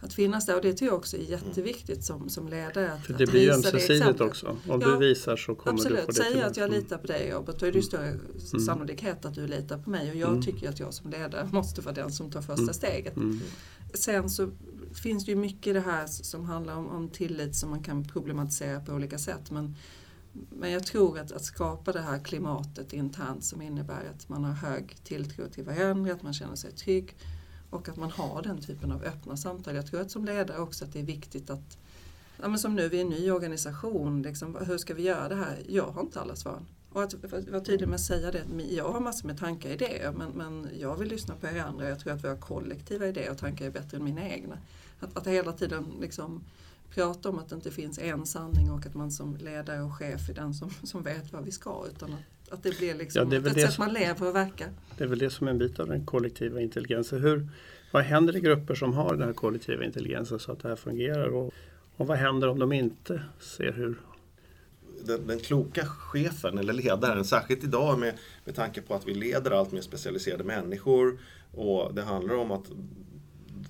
att 0.00 0.14
finnas 0.14 0.46
där 0.46 0.56
och 0.56 0.62
det 0.62 0.72
tror 0.72 0.88
jag 0.88 0.98
också 0.98 1.16
är 1.16 1.20
jätteviktigt 1.20 2.04
som, 2.04 2.28
som 2.28 2.48
ledare. 2.48 2.92
Att, 2.92 3.06
För 3.06 3.12
det 3.12 3.24
att 3.24 3.30
blir 3.30 3.42
ju 3.42 3.50
ömsesidigt 3.50 4.20
också. 4.20 4.46
Om 4.48 4.58
Ja, 4.68 4.76
du 4.76 4.96
visar 4.96 5.36
så 5.36 5.54
kommer 5.54 5.76
du 5.78 5.82
få 5.82 5.88
Absolut, 5.88 6.06
det 6.06 6.14
säger 6.14 6.30
tillbaka. 6.30 6.50
att 6.50 6.56
jag 6.56 6.68
Mm. 6.68 6.80
litar 6.80 6.98
på 6.98 7.06
dig 7.06 7.30
Robert, 7.32 7.58
då 7.60 7.66
är 7.66 7.72
det 7.72 7.78
ju 7.78 7.82
större 7.82 8.18
sannolikhet 8.66 9.24
att 9.24 9.34
du 9.34 9.46
litar 9.46 9.78
på 9.78 9.90
mig 9.90 10.10
och 10.10 10.16
jag 10.16 10.28
Mm. 10.30 10.42
tycker 10.42 10.68
att 10.68 10.80
jag 10.80 10.94
som 10.94 11.10
ledare 11.10 11.48
måste 11.52 11.80
vara 11.80 11.94
den 11.94 12.12
som 12.12 12.30
tar 12.30 12.40
första 12.42 12.62
Mm. 12.62 12.74
steget. 12.74 13.16
Mm. 13.16 13.40
Sen 13.94 14.30
så 14.30 14.50
finns 15.02 15.24
det 15.24 15.30
ju 15.30 15.36
mycket 15.36 15.66
i 15.66 15.72
det 15.72 15.80
här 15.80 16.06
som 16.06 16.44
handlar 16.44 16.76
om, 16.76 16.88
om 16.88 17.08
tillit 17.08 17.56
som 17.56 17.70
man 17.70 17.82
kan 17.82 18.04
problematisera 18.08 18.80
på 18.80 18.92
olika 18.92 19.18
sätt. 19.18 19.50
Men, 19.50 19.76
men 20.50 20.70
jag 20.70 20.86
tror 20.86 21.18
att, 21.18 21.32
att 21.32 21.44
skapa 21.44 21.92
det 21.92 22.00
här 22.00 22.18
klimatet 22.18 22.92
internt 22.92 23.44
som 23.44 23.62
innebär 23.62 24.10
att 24.14 24.28
man 24.28 24.44
har 24.44 24.52
hög 24.52 24.96
tilltro 25.04 25.48
till 25.48 25.64
varandra, 25.64 26.12
att 26.12 26.22
man 26.22 26.34
känner 26.34 26.56
sig 26.56 26.72
trygg 26.72 27.16
och 27.70 27.88
att 27.88 27.96
man 27.96 28.10
har 28.10 28.42
den 28.42 28.60
typen 28.60 28.92
av 28.92 29.02
öppna 29.02 29.36
samtal. 29.36 29.74
Jag 29.76 29.86
tror 29.86 30.00
att 30.00 30.10
som 30.10 30.24
ledare 30.24 30.58
också 30.58 30.84
att 30.84 30.92
det 30.92 31.00
är 31.00 31.04
viktigt 31.04 31.50
att 31.50 31.78
Ja, 32.42 32.48
men 32.48 32.58
som 32.58 32.74
nu, 32.74 32.88
vi 32.88 32.96
är 32.96 33.00
en 33.00 33.08
ny 33.08 33.30
organisation, 33.30 34.22
liksom, 34.22 34.56
hur 34.66 34.78
ska 34.78 34.94
vi 34.94 35.02
göra 35.02 35.28
det 35.28 35.34
här? 35.34 35.62
Jag 35.68 35.86
har 35.86 36.00
inte 36.00 36.20
alla 36.20 36.36
svar. 36.36 36.60
Och 36.92 37.02
att 37.02 37.14
vara 37.48 37.60
tydlig 37.60 37.88
med 37.88 37.94
att 37.94 38.00
säga 38.00 38.30
det, 38.30 38.44
jag 38.70 38.92
har 38.92 39.00
massor 39.00 39.26
med 39.26 39.38
tankar 39.38 39.68
och 39.68 39.74
idéer 39.74 40.12
men, 40.12 40.30
men 40.30 40.68
jag 40.78 40.96
vill 40.96 41.08
lyssna 41.08 41.34
på 41.34 41.46
er 41.46 41.60
andra. 41.60 41.88
Jag 41.88 42.00
tror 42.00 42.12
att 42.12 42.24
våra 42.24 42.36
kollektiva 42.36 43.06
idéer 43.06 43.30
och 43.30 43.38
tankar 43.38 43.66
är 43.66 43.70
bättre 43.70 43.96
än 43.96 44.04
mina 44.04 44.28
egna. 44.28 44.58
Att, 45.00 45.16
att 45.16 45.26
hela 45.26 45.52
tiden 45.52 45.84
liksom 46.00 46.44
prata 46.90 47.28
om 47.28 47.38
att 47.38 47.48
det 47.48 47.54
inte 47.54 47.70
finns 47.70 47.98
en 47.98 48.26
sanning 48.26 48.70
och 48.70 48.86
att 48.86 48.94
man 48.94 49.10
som 49.10 49.36
ledare 49.36 49.82
och 49.82 49.94
chef 49.94 50.28
är 50.30 50.34
den 50.34 50.54
som, 50.54 50.70
som 50.82 51.02
vet 51.02 51.32
vad 51.32 51.44
vi 51.44 51.50
ska. 51.50 51.84
Utan 51.88 52.12
att, 52.12 52.52
att 52.52 52.62
det 52.62 52.78
blir 52.78 52.94
liksom 52.94 53.22
Ja, 53.22 53.28
det 53.30 53.36
är 53.36 53.48
ett 53.48 53.54
det 53.54 53.60
sätt 53.60 53.72
som- 53.72 53.84
man 53.84 53.94
lever 53.94 54.28
och 54.28 54.34
verkar. 54.34 54.68
Det 54.98 55.04
är 55.04 55.08
väl 55.08 55.18
det 55.18 55.30
som 55.30 55.46
är 55.46 55.50
en 55.50 55.58
bit 55.58 55.80
av 55.80 55.86
den 55.88 56.06
kollektiva 56.06 56.60
intelligensen. 56.60 57.20
Hur, 57.22 57.48
vad 57.92 58.02
händer 58.02 58.36
i 58.36 58.40
grupper 58.40 58.74
som 58.74 58.92
har 58.92 59.14
den 59.16 59.22
här 59.26 59.32
kollektiva 59.32 59.84
intelligensen 59.84 60.38
så 60.38 60.52
att 60.52 60.60
det 60.60 60.68
här 60.68 60.76
fungerar? 60.76 61.28
Och, 61.28 61.52
och 61.96 62.06
vad 62.06 62.18
händer 62.18 62.48
om 62.48 62.58
de 62.58 62.72
inte 62.72 63.22
ser 63.40 63.72
hur? 63.72 64.00
den, 65.06 65.26
den 65.26 65.38
kloka 65.38 65.86
chefen 65.86 66.58
eller 66.58 66.72
ledaren, 66.72 67.24
särskilt 67.24 67.64
idag 67.64 67.98
med, 67.98 68.14
med 68.44 68.54
tanke 68.54 68.82
på 68.82 68.94
att 68.94 69.08
vi 69.08 69.14
leder 69.14 69.50
allt 69.50 69.72
mer 69.72 69.80
specialiserade 69.80 70.44
människor 70.44 71.18
och 71.52 71.94
det 71.94 72.02
handlar 72.02 72.34
om 72.34 72.50
att 72.50 72.70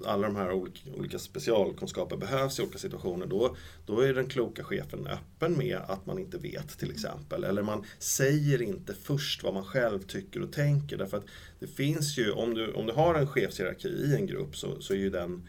alla 0.05 0.27
de 0.27 0.37
här 0.37 0.53
olika, 0.53 0.91
olika 0.97 1.19
specialkunskaper 1.19 2.17
behövs 2.17 2.59
i 2.59 2.63
olika 2.63 2.79
situationer. 2.79 3.27
Då, 3.27 3.57
då 3.87 4.01
är 4.01 4.15
den 4.15 4.29
kloka 4.29 4.65
chefen 4.65 5.07
öppen 5.07 5.53
med 5.53 5.79
att 5.89 6.07
man 6.07 6.19
inte 6.19 6.39
vet 6.39 6.79
till 6.79 6.91
exempel. 6.91 7.45
Eller 7.45 7.63
man 7.63 7.85
säger 7.99 8.63
inte 8.63 8.95
först 8.95 9.43
vad 9.43 9.55
man 9.55 9.65
själv 9.65 10.03
tycker 10.03 10.43
och 10.43 10.53
tänker. 10.53 10.97
Därför 10.97 11.17
att 11.17 11.27
det 11.61 11.67
finns 11.67 12.19
ju, 12.19 12.31
om 12.31 12.55
du, 12.55 12.73
om 12.73 12.87
du 12.87 12.93
har 12.93 13.15
en 13.15 13.27
chefshierarki 13.27 13.89
i 13.89 14.15
en 14.15 14.27
grupp 14.27 14.57
så, 14.57 14.81
så 14.81 14.93
är 14.93 14.99
ju 14.99 15.11
den 15.11 15.49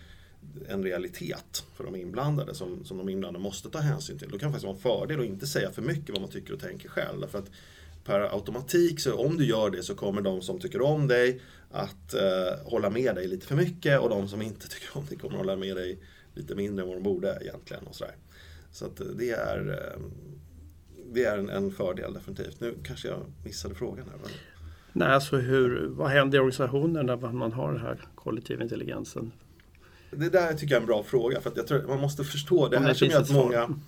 en 0.67 0.83
realitet 0.83 1.65
för 1.75 1.83
de 1.83 1.95
inblandade 1.95 2.55
som, 2.55 2.85
som 2.85 2.97
de 2.97 3.09
inblandade 3.09 3.43
måste 3.43 3.69
ta 3.69 3.79
hänsyn 3.79 4.19
till. 4.19 4.29
Då 4.29 4.37
kan 4.37 4.51
det 4.51 4.59
faktiskt 4.59 4.65
vara 4.65 4.75
en 4.75 5.07
fördel 5.07 5.19
att 5.19 5.25
inte 5.25 5.47
säga 5.47 5.71
för 5.71 5.81
mycket 5.81 6.09
vad 6.09 6.21
man 6.21 6.29
tycker 6.29 6.53
och 6.53 6.59
tänker 6.59 6.89
själv. 6.89 7.21
Därför 7.21 7.39
att 7.39 7.49
per 8.03 8.19
automatik, 8.19 8.99
så 8.99 9.15
om 9.15 9.37
du 9.37 9.45
gör 9.45 9.69
det 9.69 9.83
så 9.83 9.95
kommer 9.95 10.21
de 10.21 10.41
som 10.41 10.59
tycker 10.59 10.81
om 10.81 11.07
dig 11.07 11.41
att 11.75 12.13
eh, 12.13 12.71
hålla 12.71 12.89
med 12.89 13.15
dig 13.15 13.27
lite 13.27 13.47
för 13.47 13.55
mycket 13.55 13.99
och 13.99 14.09
de 14.09 14.27
som 14.27 14.41
inte 14.41 14.67
tycker 14.69 14.97
om 14.97 15.05
dig 15.05 15.17
kommer 15.17 15.37
hålla 15.37 15.55
med 15.55 15.75
dig 15.75 15.99
lite 16.33 16.55
mindre 16.55 16.83
än 16.83 16.87
vad 16.87 16.97
de 16.97 17.03
borde 17.03 17.37
egentligen. 17.41 17.87
Och 17.87 17.95
sådär. 17.95 18.15
Så 18.71 18.85
att 18.85 18.99
eh, 18.99 19.07
det 19.07 19.31
är, 19.31 19.69
eh, 19.69 20.01
det 21.13 21.25
är 21.25 21.37
en, 21.37 21.49
en 21.49 21.71
fördel 21.71 22.13
definitivt. 22.13 22.59
Nu 22.59 22.75
kanske 22.83 23.07
jag 23.07 23.19
missade 23.43 23.75
frågan 23.75 24.05
här. 24.05 24.31
Nej, 24.93 25.07
alltså 25.07 25.37
hur, 25.37 25.87
vad 25.87 26.09
händer 26.09 26.37
i 26.37 26.41
organisationen 26.41 27.05
när 27.05 27.17
man 27.17 27.51
har 27.51 27.71
den 27.71 27.81
här 27.81 28.07
kollektiva 28.15 28.63
intelligensen? 28.63 29.31
Det 30.11 30.29
där 30.29 30.53
tycker 30.53 30.73
jag 30.73 30.77
är 30.77 30.81
en 30.81 30.87
bra 30.87 31.03
fråga 31.03 31.41
för 31.41 31.51
jag 31.55 31.67
tror 31.67 31.87
man 31.87 31.99
måste 31.99 32.23
förstå 32.23 32.67
det 32.67 32.77
Om 32.77 32.83
här 32.83 32.89
det 32.89 32.95
som 32.95 33.07
gör 33.07 33.21
att 33.21 33.31
många 33.31 33.79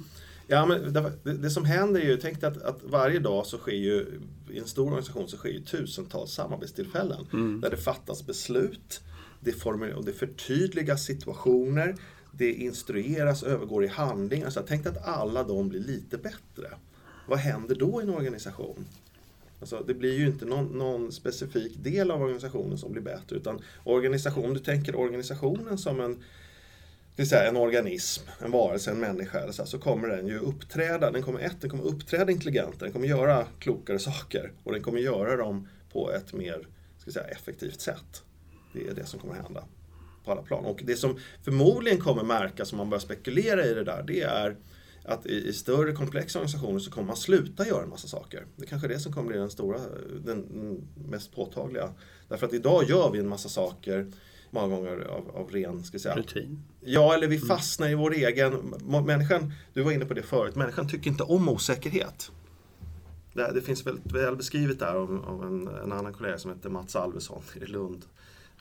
Ja, 0.47 0.65
men 0.65 0.93
det, 0.93 1.33
det, 1.33 1.49
som 1.49 1.65
händer 1.65 2.01
är 2.01 2.05
ju, 2.05 2.17
tänk 2.17 2.41
dig 2.41 2.49
att, 2.49 2.61
att 2.61 2.83
varje 2.83 3.19
dag 3.19 3.45
så 3.45 3.57
sker 3.57 3.71
ju, 3.71 4.19
i 4.51 4.59
en 4.59 4.67
stor 4.67 4.85
organisation 4.85 5.27
så 5.27 5.37
sker 5.37 5.49
ju 5.49 5.61
tusentals 5.61 6.31
samarbetstillfällen 6.31 7.25
Mm. 7.33 7.61
där 7.61 7.69
det 7.69 7.77
fattas 7.77 8.25
beslut, 8.25 9.01
det, 9.39 9.51
formuler, 9.51 9.95
och 9.95 10.05
det 10.05 10.13
förtydligas 10.13 11.03
situationer, 11.03 11.95
det 12.31 12.53
instrueras, 12.53 13.43
övergår 13.43 13.83
i 13.83 13.87
handling. 13.87 14.43
Alltså, 14.43 14.63
tänk 14.67 14.83
dig 14.83 14.93
att 14.97 15.07
alla 15.07 15.43
de 15.43 15.69
blir 15.69 15.79
lite 15.79 16.17
bättre. 16.17 16.67
Vad 17.27 17.39
händer 17.39 17.75
då 17.75 18.01
i 18.01 18.03
en 18.03 18.09
organisation? 18.09 18.85
Alltså, 19.59 19.83
det 19.87 19.93
blir 19.93 20.19
ju 20.19 20.27
inte 20.27 20.45
någon, 20.45 20.65
någon 20.65 21.11
specifik 21.11 21.77
del 21.77 22.11
av 22.11 22.21
organisationen 22.21 22.77
som 22.77 22.91
blir 22.91 23.01
bättre 23.01 23.35
utan 23.35 23.61
organisation, 23.83 24.45
om 24.45 24.53
du 24.53 24.59
tänker 24.59 24.95
organisationen 24.95 25.77
som 25.77 25.99
en 25.99 26.23
det 27.17 27.23
vill 27.23 27.29
säga 27.29 27.49
en 27.49 27.57
organism, 27.57 28.23
en 28.39 28.51
varelse, 28.51 28.91
en 28.91 28.99
människa, 28.99 29.51
så, 29.51 29.61
här, 29.61 29.67
så 29.67 29.79
kommer 29.79 30.07
den 30.07 30.27
ju 30.27 30.39
uppträda. 30.39 31.11
Den 31.11 31.23
kommer, 31.23 31.39
ett, 31.39 31.61
den 31.61 31.69
kommer 31.69 31.83
uppträda 31.83 32.31
intelligent, 32.31 32.79
den 32.79 32.91
kommer 32.91 33.07
göra 33.07 33.47
klokare 33.59 33.99
saker 33.99 34.51
och 34.63 34.71
den 34.71 34.83
kommer 34.83 34.99
göra 34.99 35.35
dem 35.35 35.67
på 35.91 36.11
ett 36.11 36.33
mer 36.33 36.67
ska 36.97 37.11
säga, 37.11 37.25
effektivt 37.25 37.81
sätt. 37.81 38.23
Det 38.73 38.87
är 38.87 38.93
det 38.93 39.05
som 39.05 39.19
kommer 39.19 39.33
hända 39.33 39.63
på 40.25 40.31
alla 40.31 40.41
plan. 40.41 40.65
Och 40.65 40.81
det 40.85 40.95
som 40.95 41.19
förmodligen 41.43 41.99
kommer 41.99 42.23
märkas 42.23 42.71
om 42.71 42.77
man 42.77 42.89
börjar 42.89 43.01
spekulera 43.01 43.65
i 43.65 43.73
det 43.73 43.83
där, 43.83 44.03
det 44.07 44.21
är 44.21 44.55
att 45.03 45.25
i, 45.25 45.47
i 45.47 45.53
större 45.53 45.91
komplexa 45.91 46.39
organisationer 46.39 46.79
så 46.79 46.91
kommer 46.91 47.07
man 47.07 47.17
sluta 47.17 47.67
göra 47.67 47.83
en 47.83 47.89
massa 47.89 48.07
saker. 48.07 48.45
Det 48.55 48.65
kanske 48.65 48.87
är 48.87 48.89
det 48.89 48.99
som 48.99 49.13
kommer 49.13 49.27
bli 49.27 49.37
den 49.37 49.49
stora, 49.49 49.79
den 50.25 50.45
mest 51.09 51.35
påtagliga. 51.35 51.93
Därför 52.27 52.45
att 52.45 52.53
idag 52.53 52.83
gör 52.89 53.11
vi 53.11 53.19
en 53.19 53.27
massa 53.27 53.49
saker 53.49 54.11
många 54.51 54.75
gånger 54.75 55.07
av, 55.09 55.31
av 55.35 55.51
ren, 55.51 55.83
ska 55.83 55.99
säga, 55.99 56.15
Rutin. 56.15 56.63
Ja, 56.81 57.13
eller 57.13 57.27
vi 57.27 57.39
fastnar 57.39 57.89
i 57.89 57.95
vår 57.95 58.13
egen... 58.13 58.75
Människan, 59.05 59.53
du 59.73 59.83
var 59.83 59.91
inne 59.91 60.05
på 60.05 60.13
det 60.13 60.23
förut, 60.23 60.55
människan 60.55 60.87
tycker 60.87 61.09
inte 61.09 61.23
om 61.23 61.49
osäkerhet. 61.49 62.31
Det, 63.33 63.51
det 63.53 63.61
finns 63.61 63.87
väldigt 63.87 64.11
väl 64.11 64.35
beskrivet 64.35 64.79
där 64.79 64.93
av, 64.93 65.25
av 65.27 65.43
en, 65.43 65.67
en 65.67 65.91
annan 65.91 66.13
kollega 66.13 66.37
som 66.37 66.51
heter 66.51 66.69
Mats 66.69 66.95
Alvesson 66.95 67.41
i 67.55 67.65
Lund. 67.65 68.05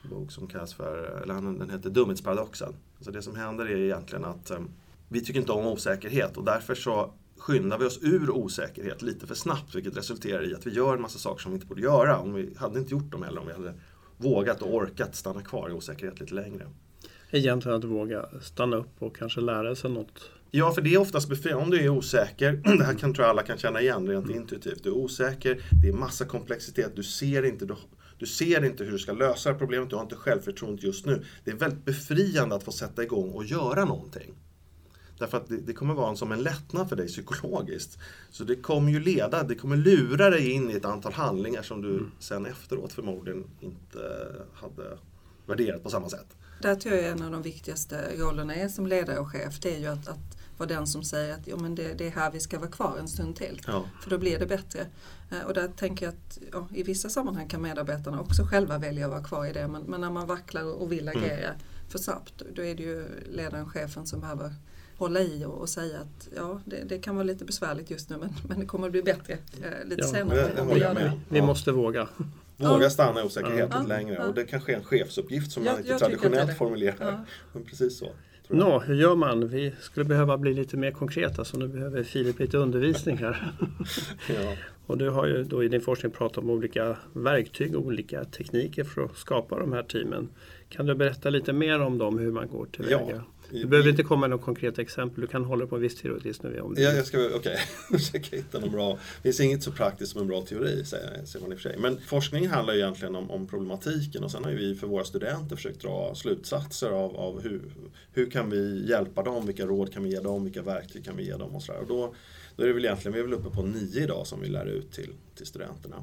En 0.03 0.09
bok 0.09 0.31
som 0.31 0.47
kallas 0.47 0.73
för, 0.73 1.21
eller 1.23 1.33
den 1.33 1.69
heter 1.69 1.89
Dumhetsparadoxen. 1.89 2.73
Så 2.99 3.11
det 3.11 3.21
som 3.21 3.35
händer 3.35 3.65
är 3.65 3.77
egentligen 3.77 4.25
att 4.25 4.49
eh, 4.49 4.59
vi 5.07 5.21
tycker 5.21 5.39
inte 5.39 5.51
om 5.51 5.65
osäkerhet 5.65 6.37
och 6.37 6.43
därför 6.43 6.75
så 6.75 7.13
skyndar 7.37 7.77
vi 7.77 7.85
oss 7.85 7.99
ur 8.01 8.29
osäkerhet 8.29 9.01
lite 9.01 9.27
för 9.27 9.35
snabbt 9.35 9.75
vilket 9.75 9.97
resulterar 9.97 10.51
i 10.51 10.55
att 10.55 10.67
vi 10.67 10.71
gör 10.71 10.95
en 10.95 11.01
massa 11.01 11.19
saker 11.19 11.41
som 11.41 11.51
vi 11.51 11.55
inte 11.55 11.67
borde 11.67 11.81
göra. 11.81 12.19
Om 12.19 12.33
vi 12.33 12.53
hade 12.57 12.79
inte 12.79 12.91
gjort 12.91 13.11
dem 13.11 13.23
heller 13.23 13.41
om 13.41 13.47
vi 13.47 13.53
hade 13.53 13.73
vågat 14.17 14.61
och 14.61 14.75
orkat 14.75 15.15
stanna 15.15 15.41
kvar 15.41 15.69
i 15.69 15.73
osäkerhet 15.73 16.19
lite 16.19 16.33
längre. 16.33 16.67
Egentligen 17.31 17.77
att 17.77 17.83
våga 17.83 18.25
stanna 18.41 18.77
upp 18.77 19.01
och 19.01 19.17
kanske 19.17 19.41
lära 19.41 19.75
sig 19.75 19.91
något 19.91 20.31
Ja, 20.51 20.71
för 20.71 20.81
det 20.81 20.93
är 20.93 20.97
oftast 20.97 21.29
befriande 21.29 21.63
om 21.63 21.71
du 21.71 21.83
är 21.83 21.89
osäker. 21.89 22.51
Det 22.77 22.83
här 22.83 22.93
kan, 22.93 23.13
tror 23.13 23.25
jag 23.25 23.29
alla 23.29 23.43
kan 23.43 23.57
känna 23.57 23.81
igen 23.81 24.07
rent 24.07 24.29
intuitivt. 24.29 24.83
Du 24.83 24.89
är 24.89 24.93
osäker, 24.93 25.61
det 25.81 25.87
är 25.87 25.93
massa 25.93 26.25
komplexitet, 26.25 26.95
du 26.95 27.03
ser 27.03 27.43
inte, 27.43 27.65
du, 27.65 27.75
du 28.17 28.25
ser 28.25 28.65
inte 28.65 28.83
hur 28.83 28.91
du 28.91 28.99
ska 28.99 29.13
lösa 29.13 29.53
problemet, 29.53 29.89
du 29.89 29.95
har 29.95 30.03
inte 30.03 30.15
självförtroende 30.15 30.85
just 30.85 31.05
nu. 31.05 31.25
Det 31.43 31.51
är 31.51 31.55
väldigt 31.55 31.85
befriande 31.85 32.55
att 32.55 32.63
få 32.63 32.71
sätta 32.71 33.03
igång 33.03 33.31
och 33.31 33.45
göra 33.45 33.85
någonting. 33.85 34.33
Därför 35.17 35.37
att 35.37 35.47
det, 35.47 35.57
det, 35.57 35.73
kommer 35.73 35.93
vara 35.93 36.09
en, 36.09 36.17
som 36.17 36.31
en 36.31 36.43
lättnad 36.43 36.89
för 36.89 36.95
dig 36.95 37.07
psykologiskt. 37.07 37.99
Så 38.29 38.43
det 38.43 38.55
kommer 38.55 38.91
ju 38.91 38.99
leda, 38.99 39.43
det 39.43 39.55
kommer 39.55 39.77
lura 39.77 40.29
dig 40.29 40.51
in 40.51 40.71
i 40.71 40.73
ett 40.73 40.85
antal 40.85 41.13
handlingar 41.13 41.61
som 41.61 41.81
du 41.81 41.89
mm. 41.89 42.11
sen 42.19 42.45
efteråt 42.45 42.93
förmodligen 42.93 43.43
inte 43.59 43.99
hade 44.53 44.97
värderat 45.45 45.83
på 45.83 45.89
samma 45.89 46.09
sätt. 46.09 46.27
Där 46.61 46.75
tror 46.75 46.95
jag 46.95 47.05
en 47.05 47.21
av 47.21 47.31
de 47.31 47.41
viktigaste 47.41 48.11
rollerna 48.17 48.55
är 48.55 48.67
som 48.67 48.87
ledare 48.87 49.19
och 49.19 49.31
chef, 49.31 49.59
det 49.59 49.75
är 49.75 49.79
ju 49.79 49.87
att, 49.87 50.07
att 50.07 50.37
vara 50.57 50.69
den 50.69 50.87
som 50.87 51.03
säger 51.03 51.33
att 51.33 51.41
jo, 51.45 51.57
men 51.57 51.75
det, 51.75 51.93
det, 51.93 52.07
är 52.07 52.11
här 52.11 52.31
vi 52.31 52.39
ska 52.39 52.59
vara 52.59 52.71
kvar 52.71 52.97
en 52.99 53.07
stund 53.07 53.35
till. 53.35 53.61
Ja. 53.67 53.85
För 54.01 54.09
då 54.09 54.17
blir 54.17 54.39
det 54.39 54.45
bättre. 54.45 54.85
Eh, 55.31 55.41
och 55.47 55.53
där 55.53 55.67
tänker 55.67 56.05
jag 56.05 56.13
att 56.13 56.39
ja, 56.51 56.67
i 56.73 56.83
vissa 56.83 57.09
sammanhang 57.09 57.47
kan 57.47 57.61
medarbetarna 57.61 58.21
också 58.21 58.43
själva 58.43 58.77
välja 58.77 59.05
att 59.05 59.11
vara 59.11 59.23
kvar 59.23 59.45
i 59.45 59.53
det. 59.53 59.67
Men, 59.67 59.81
men 59.81 60.01
när 60.01 60.11
man 60.11 60.27
vacklar 60.27 60.63
och 60.63 60.91
vill 60.91 61.07
mm. 61.07 61.23
agera 61.23 61.47
mm. 61.47 61.59
för 61.89 61.99
snabbt, 61.99 62.41
då 62.55 62.63
är 62.63 62.75
det 62.75 62.83
ju 62.83 63.07
ledaren, 63.31 63.69
chefen 63.69 64.05
som 64.07 64.19
behöver 64.19 64.53
hålla 64.97 65.21
i 65.21 65.45
och, 65.45 65.61
och 65.61 65.69
säga 65.69 65.99
att 65.99 66.29
ja, 66.35 66.61
det, 66.65 66.83
det, 66.85 66.97
kan 66.97 67.15
vara 67.15 67.23
lite 67.23 67.45
besvärligt 67.45 67.91
just 67.91 68.09
nu 68.09 68.17
men, 68.17 68.29
men 68.47 68.59
det 68.59 68.65
kommer 68.65 68.87
att 68.87 68.91
bli 68.91 69.03
bättre 69.03 69.33
eh, 69.33 69.87
lite 69.89 70.01
ja, 70.01 70.07
senare. 70.07 70.51
Vi, 70.73 71.03
vi, 71.03 71.11
vi 71.29 71.41
måste 71.41 71.71
våga. 71.71 72.07
Våga 72.57 72.89
stanna 72.89 73.21
i 73.21 73.23
osäkerheten 73.23 73.81
ja. 73.81 73.87
längre 73.87 74.27
och 74.27 74.33
det 74.33 74.43
kanske 74.43 74.71
är 74.71 74.77
en 74.77 74.83
chefsuppgift 74.83 75.51
som 75.51 75.65
jag, 75.65 75.71
man 75.71 75.81
inte 75.81 75.97
traditionellt 75.97 76.57
formulerar. 76.57 77.25
Men 77.53 77.63
precis 77.63 77.97
så. 77.97 78.09
Nå, 78.49 78.79
hur 78.79 78.95
gör 78.95 79.15
man? 79.15 79.47
Vi 79.47 79.73
skulle 79.79 80.05
behöva 80.05 80.37
bli 80.37 80.53
lite 80.53 80.77
mer 80.77 80.91
konkreta 80.91 81.45
så 81.45 81.57
nu 81.57 81.67
behöver 81.67 82.03
Filip 82.03 82.39
lite 82.39 82.57
undervisning 82.57 83.17
här. 83.17 83.53
ja. 84.29 84.53
Och 84.85 84.97
du 84.97 85.09
har 85.09 85.27
ju 85.27 85.43
då 85.43 85.63
i 85.63 85.67
din 85.67 85.81
forskning 85.81 86.11
pratat 86.11 86.37
om 86.37 86.49
olika 86.49 86.97
verktyg 87.13 87.75
och 87.75 87.85
olika 87.85 88.23
tekniker 88.23 88.83
för 88.83 89.03
att 89.05 89.17
skapa 89.17 89.59
de 89.59 89.73
här 89.73 89.83
teamen. 89.83 90.29
Kan 90.69 90.85
du 90.85 90.95
berätta 90.95 91.29
lite 91.29 91.53
mer 91.53 91.79
om 91.79 91.97
dem, 91.97 92.17
hur 92.17 92.31
man 92.31 92.47
går 92.47 92.65
tillväga? 92.65 92.99
Ja. 93.09 93.21
Du 93.51 93.65
behöver 93.65 93.89
inte 93.89 94.03
komma 94.03 94.21
med 94.21 94.29
något 94.29 94.41
konkret 94.45 94.79
exempel, 94.79 95.21
du 95.21 95.27
kan 95.27 95.45
hålla 95.45 95.67
på 95.67 95.75
en 95.75 95.81
viss 95.81 95.95
teori 95.95 96.33
nu 96.41 96.59
om 96.59 96.73
det. 96.73 96.81
Ja, 96.81 96.91
jag 96.91 97.05
ska 97.05 97.17
okej, 97.35 97.59
okay. 97.89 98.21
hitta 98.31 98.59
någon 98.59 98.71
bra. 98.71 98.93
Det 98.93 99.21
finns 99.21 99.39
inget 99.39 99.63
så 99.63 99.71
praktiskt 99.71 100.11
som 100.11 100.21
en 100.21 100.27
bra 100.27 100.41
teori, 100.41 100.85
säger 100.85 101.39
man 101.41 101.51
i 101.51 101.55
och 101.55 101.59
för 101.59 101.69
sig. 101.69 101.77
Men 101.79 102.01
forskning 102.01 102.47
handlar 102.47 102.73
ju 102.73 102.79
egentligen 102.79 103.15
om, 103.15 103.31
om 103.31 103.47
problematiken 103.47 104.23
och 104.23 104.31
sen 104.31 104.43
har 104.43 104.51
vi 104.51 104.75
för 104.75 104.87
våra 104.87 105.03
studenter 105.03 105.55
försökt 105.55 105.81
dra 105.81 106.15
slutsatser 106.15 106.89
av, 106.89 107.15
av 107.15 107.41
hur, 107.41 107.61
hur 108.13 108.29
kan 108.29 108.49
vi 108.49 108.89
hjälpa 108.89 109.23
dem, 109.23 109.45
vilka 109.45 109.65
råd 109.65 109.93
kan 109.93 110.03
vi 110.03 110.09
ge 110.09 110.19
dem, 110.19 110.43
vilka 110.43 110.61
verktyg 110.61 111.05
kan 111.05 111.17
vi 111.17 111.25
ge 111.25 111.37
dem 111.37 111.55
och 111.55 111.63
sådär. 111.63 111.79
Och 111.79 111.87
då, 111.87 112.13
då 112.55 112.63
är 112.63 112.67
det 112.67 112.73
väl 112.73 112.85
egentligen, 112.85 113.13
vi 113.13 113.19
är 113.19 113.23
väl 113.23 113.33
uppe 113.33 113.49
på 113.49 113.63
nio 113.63 114.03
idag 114.03 114.27
som 114.27 114.41
vi 114.41 114.47
lär 114.47 114.65
ut 114.65 114.91
till, 114.91 115.09
till 115.35 115.45
studenterna. 115.45 115.95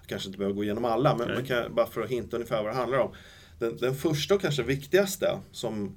Jag 0.00 0.08
kanske 0.08 0.28
inte 0.28 0.38
behöver 0.38 0.56
gå 0.56 0.64
igenom 0.64 0.84
alla, 0.84 1.16
men 1.16 1.34
man 1.34 1.44
kan, 1.44 1.74
bara 1.74 1.86
för 1.86 2.02
att 2.02 2.10
hinta 2.10 2.36
ungefär 2.36 2.62
vad 2.62 2.72
det 2.72 2.76
handlar 2.76 2.98
om. 2.98 3.10
Den, 3.58 3.76
den 3.76 3.94
första 3.94 4.34
och 4.34 4.40
kanske 4.40 4.62
viktigaste 4.62 5.38
som 5.52 5.96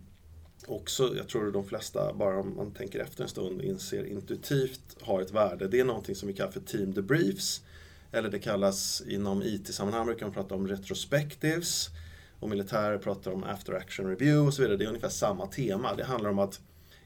också, 0.67 1.13
jag 1.17 1.27
tror 1.27 1.51
de 1.51 1.65
flesta, 1.65 2.13
bara 2.13 2.39
om 2.39 2.55
man 2.55 2.71
tänker 2.71 2.99
efter 2.99 3.23
en 3.23 3.29
stund, 3.29 3.61
inser 3.61 4.05
intuitivt 4.05 4.97
har 5.01 5.21
ett 5.21 5.31
värde. 5.31 5.67
Det 5.67 5.79
är 5.79 5.85
någonting 5.85 6.15
som 6.15 6.27
vi 6.27 6.33
kallar 6.33 6.51
för 6.51 6.59
team 6.59 6.93
debriefs. 6.93 7.61
Eller 8.11 8.29
det 8.29 8.39
kallas 8.39 9.03
inom 9.07 9.43
IT-sammanhang 9.43 10.05
brukar 10.05 10.25
man 10.25 10.33
prata 10.33 10.55
om 10.55 10.67
retrospectives. 10.67 11.89
Och 12.39 12.49
militärer 12.49 12.97
pratar 12.97 13.31
om 13.31 13.43
after 13.43 13.73
action 13.73 14.09
review 14.09 14.47
och 14.47 14.53
så 14.53 14.61
vidare. 14.61 14.77
Det 14.77 14.83
är 14.83 14.87
ungefär 14.87 15.09
samma 15.09 15.47
tema. 15.47 15.95
Det 15.95 16.03
handlar 16.03 16.29
om 16.29 16.39
att 16.39 16.61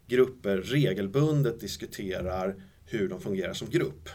grupper 0.07 0.57
regelbundet 0.57 1.59
diskuterar 1.59 2.63
hur 2.85 3.09
de 3.09 3.21
fungerar 3.21 3.53
som 3.53 3.69
grupp. 3.69 4.09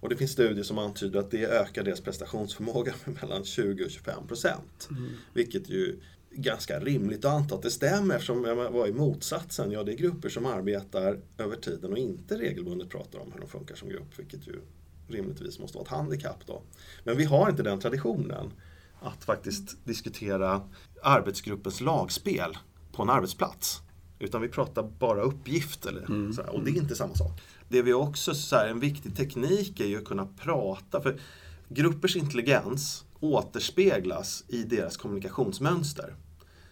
Och 0.00 0.08
det 0.08 0.16
finns 0.16 0.30
studier 0.32 0.64
som 0.64 0.78
antyder 0.78 1.20
att 1.20 1.30
det 1.30 1.44
ökar 1.44 1.82
deras 1.82 2.00
prestationsförmåga 2.00 2.94
med 3.04 3.22
mellan 3.22 3.44
20 3.44 3.84
och 3.84 3.90
25 3.90 4.26
procent. 4.26 4.88
Mm. 4.90 5.10
Vilket 5.34 5.68
ju 5.68 6.00
ganska 6.36 6.80
rimligt 6.80 7.24
att 7.24 7.32
anta 7.32 7.54
att 7.54 7.62
det 7.62 7.70
stämmer 7.70 8.14
eftersom 8.14 8.44
jag 8.44 8.70
var 8.70 8.86
i 8.86 8.92
motsatsen. 8.92 9.70
Ja, 9.70 9.82
det 9.82 9.92
är 9.92 9.96
grupper 9.96 10.28
som 10.28 10.46
arbetar 10.46 11.20
över 11.38 11.56
tiden 11.56 11.92
och 11.92 11.98
inte 11.98 12.38
regelbundet 12.38 12.90
pratar 12.90 13.18
om 13.18 13.32
hur 13.32 13.40
de 13.40 13.48
funkar 13.48 13.74
som 13.74 13.88
grupp, 13.88 14.18
vilket 14.18 14.46
ju 14.46 14.60
rimligtvis 15.08 15.58
måste 15.58 15.78
vara 15.78 15.84
ett 15.84 15.90
handikapp 15.90 16.46
då. 16.46 16.62
Men 17.04 17.16
vi 17.16 17.24
har 17.24 17.50
inte 17.50 17.62
den 17.62 17.80
traditionen 17.80 18.52
att 19.00 19.24
faktiskt 19.24 19.84
diskutera 19.84 20.62
arbetsgruppens 21.02 21.80
lagspel 21.80 22.56
på 22.92 23.02
en 23.02 23.10
arbetsplats. 23.10 23.80
Utan 24.18 24.42
vi 24.42 24.48
pratar 24.48 24.82
bara 24.82 25.22
uppgift 25.22 25.86
eller 25.86 26.04
mm. 26.04 26.32
så 26.32 26.42
och 26.42 26.64
det 26.64 26.70
är 26.70 26.76
inte 26.76 26.94
samma 26.94 27.14
sak. 27.14 27.40
Det 27.68 27.82
vi 27.82 27.92
också, 27.92 28.34
så 28.34 28.56
här, 28.56 28.68
en 28.68 28.80
viktig 28.80 29.16
teknik 29.16 29.80
är 29.80 29.86
ju 29.86 29.98
att 29.98 30.04
kunna 30.04 30.26
prata. 30.26 31.00
För 31.00 31.20
gruppers 31.68 32.16
intelligens 32.16 33.03
återspeglas 33.24 34.44
i 34.48 34.62
deras 34.62 34.96
kommunikationsmönster. 34.96 36.14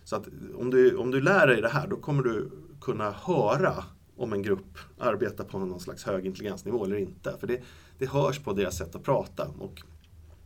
Så 0.04 0.16
att 0.16 0.28
om 0.54 0.70
du, 0.70 0.96
om 0.96 1.10
du 1.10 1.20
lär 1.20 1.46
dig 1.46 1.62
det 1.62 1.68
här 1.68 1.86
då 1.86 1.96
kommer 1.96 2.22
du 2.22 2.50
kunna 2.80 3.10
höra 3.10 3.84
om 4.16 4.32
en 4.32 4.42
grupp 4.42 4.78
arbetar 4.98 5.44
på 5.44 5.58
någon 5.58 5.80
slags 5.80 6.04
hög 6.04 6.26
intelligensnivå 6.26 6.84
eller 6.84 6.96
inte. 6.96 7.36
För 7.40 7.46
det, 7.46 7.60
det 7.98 8.06
hörs 8.06 8.38
på 8.38 8.52
deras 8.52 8.76
sätt 8.78 8.94
att 8.94 9.02
prata. 9.02 9.48
Och 9.58 9.82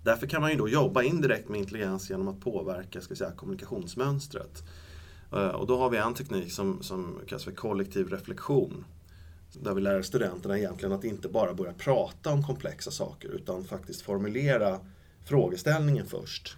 därför 0.02 0.26
kan 0.26 0.40
man 0.40 0.50
ju 0.50 0.56
då 0.56 0.68
jobba 0.68 1.02
indirekt 1.02 1.48
med 1.48 1.60
intelligens 1.60 2.10
genom 2.10 2.28
att 2.28 2.40
påverka 2.40 3.00
ska 3.00 3.14
säga, 3.14 3.30
kommunikationsmönstret. 3.30 4.62
Eh, 5.32 5.48
och 5.48 5.66
då 5.66 5.78
har 5.78 5.90
vi 5.90 5.96
en 5.96 6.14
teknik 6.14 6.52
som, 6.52 6.82
som 6.82 7.20
kallas 7.26 7.44
för 7.44 7.52
kollektiv 7.52 8.08
reflektion. 8.08 8.84
Där 9.52 9.74
vi 9.74 9.80
lär 9.80 10.02
studenterna 10.02 10.58
egentligen 10.58 10.92
att 10.92 11.04
inte 11.04 11.28
bara 11.28 11.54
börja 11.54 11.72
prata 11.72 12.30
om 12.30 12.42
komplexa 12.42 12.90
saker 12.90 13.28
utan 13.28 13.64
faktiskt 13.64 14.02
formulera 14.02 14.80
frågeställningen 15.26 16.06
först. 16.06 16.56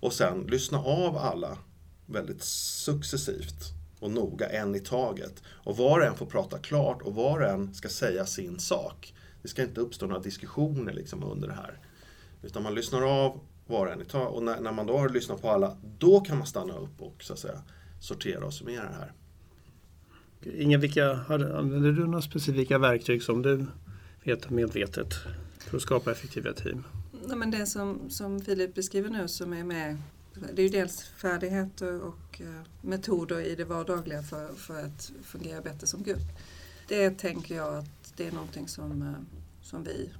Och 0.00 0.12
sen 0.12 0.46
lyssna 0.48 0.78
av 0.78 1.16
alla 1.16 1.58
väldigt 2.06 2.42
successivt 2.42 3.72
och 4.00 4.10
noga, 4.10 4.48
en 4.48 4.74
i 4.74 4.80
taget. 4.80 5.42
Och 5.46 5.76
var 5.76 6.00
och 6.00 6.06
en 6.06 6.14
får 6.14 6.26
prata 6.26 6.58
klart 6.58 7.02
och 7.02 7.14
var 7.14 7.40
och 7.40 7.48
en 7.48 7.74
ska 7.74 7.88
säga 7.88 8.26
sin 8.26 8.58
sak. 8.58 9.14
Det 9.42 9.48
ska 9.48 9.62
inte 9.62 9.80
uppstå 9.80 10.06
några 10.06 10.20
diskussioner 10.20 10.92
liksom 10.92 11.24
under 11.24 11.48
det 11.48 11.54
här. 11.54 11.78
Utan 12.42 12.62
man 12.62 12.74
lyssnar 12.74 13.02
av 13.02 13.40
var 13.66 13.86
och 13.86 13.92
en 13.92 14.00
i 14.00 14.04
taget. 14.04 14.34
Och 14.34 14.42
när, 14.42 14.60
när, 14.60 14.72
man 14.72 14.86
då 14.86 14.98
har 14.98 15.08
lyssnat 15.08 15.42
på 15.42 15.50
alla, 15.50 15.76
då 15.98 16.20
kan 16.20 16.38
man 16.38 16.46
stanna 16.46 16.74
upp 16.74 17.00
och 17.02 17.22
så 17.22 17.32
att 17.32 17.38
säga, 17.38 17.62
sortera 18.00 18.46
och 18.46 18.54
summera 18.54 18.84
det 18.84 18.94
här. 18.94 19.12
Inga, 20.58 20.78
vilka, 20.78 21.10
använder 21.28 21.92
du 21.92 22.06
några 22.06 22.22
specifika 22.22 22.78
verktyg 22.78 23.22
som 23.22 23.42
du 23.42 23.66
vet 24.24 24.50
medvetet 24.50 25.14
för 25.58 25.76
att 25.76 25.82
skapa 25.82 26.12
effektiva 26.12 26.52
team? 26.52 26.84
Nej, 27.30 27.38
men 27.38 27.50
det 27.50 27.66
som, 27.66 28.10
som 28.10 28.40
Filip 28.40 28.74
beskriver 28.74 29.10
nu 29.10 29.28
som 29.28 29.52
är 29.52 29.64
med 29.64 29.96
det 30.34 30.62
är 30.62 30.66
ju 30.66 30.68
dels 30.68 31.02
färdigheter 31.02 32.00
och 32.00 32.40
eh, 32.40 32.62
metoder 32.80 33.40
i 33.40 33.54
det 33.54 33.64
vardagliga 33.64 34.22
för, 34.22 34.54
för 34.54 34.84
att 34.84 35.12
fungera 35.22 35.60
bättre 35.60 35.86
som 35.86 36.02
grupp. 36.02 36.38
Det 36.88 37.10
tänker 37.10 37.56
jag 37.56 37.74
att 37.74 38.12
det 38.16 38.26
är 38.26 38.32
någonting 38.32 38.68
som, 38.68 39.02
eh, 39.02 39.12
som 39.62 39.84
vi 39.84 40.10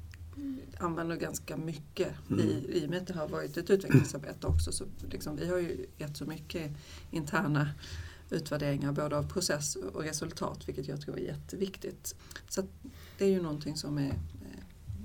använder 0.79 1.17
ganska 1.17 1.57
mycket 1.57 2.13
mm. 2.31 2.41
i, 2.41 2.79
i 2.79 2.87
och 2.87 2.91
med 2.91 2.99
att 2.99 3.07
det 3.07 3.15
har 3.15 3.29
varit 3.29 3.57
ett 3.57 3.71
utvecklingsarbete 3.71 4.47
också. 4.47 4.73
Så 4.73 4.85
liksom, 5.11 5.37
vi 5.37 5.49
har 5.49 5.59
ju 5.59 5.87
gett 5.99 6.17
så 6.17 6.25
mycket 6.25 6.73
interna 7.11 7.69
utvärderingar 8.31 8.93
både 8.93 9.17
av 9.17 9.29
process 9.29 9.77
och 9.77 10.03
resultat 10.03 10.69
vilket 10.69 10.89
jag 10.89 11.01
tror 11.01 11.19
är 11.19 11.23
jätteviktigt. 11.23 12.15
Så 12.49 12.63
det 13.19 13.25
är 13.25 13.29
ju 13.29 13.43
någonting 13.43 13.77
som 13.77 13.99
är 13.99 14.15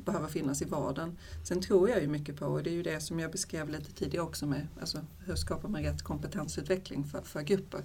behöva 0.06 0.28
finnas 0.28 0.62
i 0.62 0.66
vardagen. 0.66 1.18
Sen 1.44 1.62
tror 1.62 1.90
jag 1.90 2.02
ju 2.02 2.08
mycket 2.08 2.36
på, 2.36 2.46
och 2.46 2.64
det 2.64 2.70
är 2.70 2.74
ju 2.74 2.84
det 2.84 3.00
som 3.00 3.20
jag 3.20 3.32
beskrev 3.32 3.70
lite 3.70 3.92
tidigare 3.94 4.26
också 4.26 4.46
med, 4.46 4.68
alltså 4.80 5.00
hur 5.26 5.36
skapar 5.36 5.70
man 5.70 5.84
rätt 5.84 6.02
kompetensutveckling 6.02 7.04
för, 7.04 7.22
för 7.22 7.42
grupper. 7.42 7.82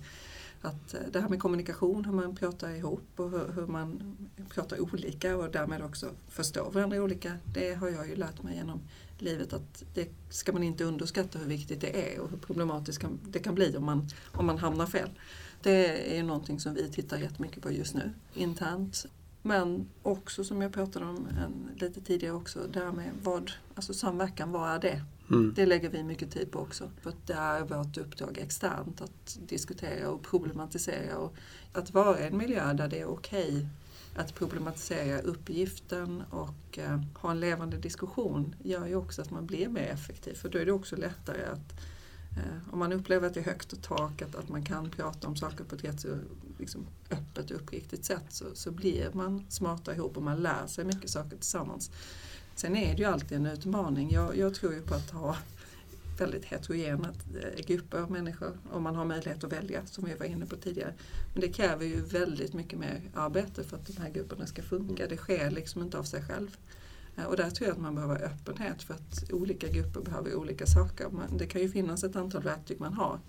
Att 0.62 0.94
eh, 0.94 1.00
det 1.12 1.20
här 1.20 1.28
med 1.28 1.40
kommunikation, 1.40 2.04
hur 2.04 2.12
man 2.12 2.36
pratar 2.36 2.70
ihop 2.70 3.08
och 3.16 3.30
hur, 3.30 3.52
hur 3.54 3.66
man 3.66 4.16
pratar 4.48 4.80
olika 4.80 5.36
och 5.36 5.50
därmed 5.50 5.82
också 5.82 6.10
förstår 6.28 6.70
varandra 6.70 7.02
olika. 7.02 7.36
Det 7.54 7.74
har 7.74 7.88
jag 7.88 8.08
ju 8.08 8.16
lärt 8.16 8.42
mig 8.42 8.56
genom 8.56 8.80
livet 9.18 9.52
att 9.52 9.84
det 9.94 10.08
ska 10.30 10.52
man 10.52 10.62
inte 10.62 10.84
underskatta 10.84 11.38
hur 11.38 11.46
viktigt 11.46 11.80
det 11.80 12.14
är 12.14 12.20
och 12.20 12.30
hur 12.30 12.36
problematiskt 12.36 13.04
det 13.28 13.38
kan 13.38 13.54
bli 13.54 13.76
om 13.76 13.84
man, 13.84 14.08
om 14.32 14.46
man 14.46 14.58
hamnar 14.58 14.86
fel. 14.86 15.10
Det 15.62 16.12
är 16.12 16.16
ju 16.16 16.22
någonting 16.22 16.60
som 16.60 16.74
vi 16.74 16.88
tittar 16.88 17.18
jättemycket 17.18 17.62
på 17.62 17.70
just 17.70 17.94
nu 17.94 18.12
internt 18.34 19.06
men 19.42 19.88
också 20.02 20.44
som 20.44 20.62
jag 20.62 20.72
pratade 20.72 21.04
om 21.04 21.26
en, 21.26 21.70
lite 21.76 22.00
tidigare 22.00 22.34
också, 22.34 22.66
det 22.72 22.80
här 22.80 22.92
med 22.92 23.10
vad, 23.22 23.50
alltså 23.74 23.94
samverkan, 23.94 24.52
vad 24.52 24.70
är 24.70 24.78
det? 24.78 25.02
Mm. 25.30 25.52
Det 25.56 25.66
lägger 25.66 25.90
vi 25.90 26.02
mycket 26.02 26.30
tid 26.30 26.50
på 26.50 26.58
också. 26.58 26.90
För 27.02 27.12
det 27.26 27.32
är 27.32 27.60
vårt 27.60 27.96
uppdrag 27.96 28.38
externt 28.38 29.00
att 29.00 29.38
diskutera 29.46 30.10
och 30.10 30.22
problematisera 30.22 31.18
och 31.18 31.34
att 31.72 31.94
vara 31.94 32.20
i 32.20 32.26
en 32.26 32.36
miljö 32.36 32.72
där 32.72 32.88
det 32.88 33.00
är 33.00 33.06
okej 33.06 33.48
okay 33.48 33.66
att 34.16 34.34
problematisera 34.34 35.20
uppgiften 35.20 36.22
och 36.30 36.78
eh, 36.78 37.00
ha 37.14 37.30
en 37.30 37.40
levande 37.40 37.76
diskussion 37.76 38.54
gör 38.62 38.86
ju 38.86 38.94
också 38.94 39.22
att 39.22 39.30
man 39.30 39.46
blir 39.46 39.68
mer 39.68 39.88
effektiv 39.88 40.34
för 40.34 40.48
då 40.48 40.58
är 40.58 40.66
det 40.66 40.72
också 40.72 40.96
lättare 40.96 41.44
att 41.44 41.80
eh, 42.36 42.72
om 42.72 42.78
man 42.78 42.92
upplever 42.92 43.26
att 43.26 43.34
det 43.34 43.40
är 43.40 43.44
högt 43.44 43.72
och 43.72 43.82
tak, 43.82 44.22
att, 44.22 44.34
att 44.34 44.48
man 44.48 44.64
kan 44.64 44.90
prata 44.90 45.28
om 45.28 45.36
saker 45.36 45.64
på 45.64 45.74
ett 45.74 45.84
rätt 45.84 46.00
så 46.00 46.08
liksom 46.60 46.86
öppet 47.10 47.50
och 47.50 47.56
uppriktigt 47.56 48.04
sätt 48.04 48.24
så, 48.28 48.44
så 48.54 48.70
blir 48.70 49.10
man 49.12 49.44
smarta 49.48 49.94
ihop 49.94 50.16
och 50.16 50.22
man 50.22 50.36
lär 50.36 50.66
sig 50.66 50.84
mycket 50.84 51.10
saker 51.10 51.36
tillsammans. 51.36 51.90
Sen 52.54 52.76
är 52.76 52.96
det 52.96 53.02
ju 53.02 53.04
alltid 53.04 53.38
en 53.38 53.46
utmaning. 53.46 54.10
Jag, 54.10 54.36
jag 54.36 54.54
tror 54.54 54.74
ju 54.74 54.82
på 54.82 54.94
att 54.94 55.10
ha 55.10 55.36
väldigt 56.18 56.44
heterogena 56.44 57.08
eh, 57.42 57.64
grupper 57.66 57.98
av 57.98 58.10
människor 58.10 58.58
om 58.72 58.82
man 58.82 58.96
har 58.96 59.04
möjlighet 59.04 59.44
att 59.44 59.52
välja 59.52 59.86
som 59.86 60.04
vi 60.04 60.14
var 60.14 60.26
inne 60.26 60.46
på 60.46 60.56
tidigare. 60.56 60.94
Men 61.32 61.40
det 61.40 61.48
kräver 61.48 61.86
ju 61.86 62.00
väldigt 62.00 62.54
mycket 62.54 62.78
mer 62.78 63.02
arbete 63.14 63.64
för 63.64 63.76
att 63.76 63.86
de 63.86 64.02
här 64.02 64.10
grupperna 64.10 64.46
ska 64.46 64.62
funka. 64.62 65.06
Det 65.06 65.16
sker 65.16 65.50
liksom 65.50 65.82
inte 65.82 65.98
av 65.98 66.02
sig 66.02 66.22
själv. 66.22 66.56
Eh, 67.16 67.24
och 67.24 67.36
där 67.36 67.50
tror 67.50 67.68
jag 67.68 67.74
att 67.74 67.82
man 67.82 67.94
behöver 67.94 68.24
öppenhet 68.24 68.82
för 68.82 68.94
att 68.94 69.32
olika 69.32 69.68
grupper 69.68 70.00
behöver 70.00 70.34
olika 70.34 70.66
saker. 70.66 71.10
Det 71.38 71.46
kan 71.46 71.60
ju 71.60 71.68
finnas 71.68 72.04
ett 72.04 72.16
antal 72.16 72.42
verktyg 72.42 72.80
man 72.80 72.92
har 72.92 73.20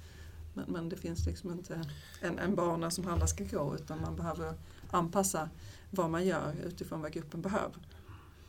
men, 0.53 0.65
men 0.67 0.89
det 0.89 0.97
finns 0.97 1.25
liksom 1.25 1.51
inte 1.51 1.81
en, 2.21 2.39
en 2.39 2.55
bana 2.55 2.91
som 2.91 3.07
alla 3.07 3.27
ska 3.27 3.43
gå 3.43 3.75
utan 3.75 4.01
man 4.01 4.15
behöver 4.15 4.53
anpassa 4.91 5.49
vad 5.89 6.09
man 6.09 6.25
gör 6.25 6.53
utifrån 6.65 7.01
vad 7.01 7.11
gruppen 7.11 7.41
behöver. 7.41 7.77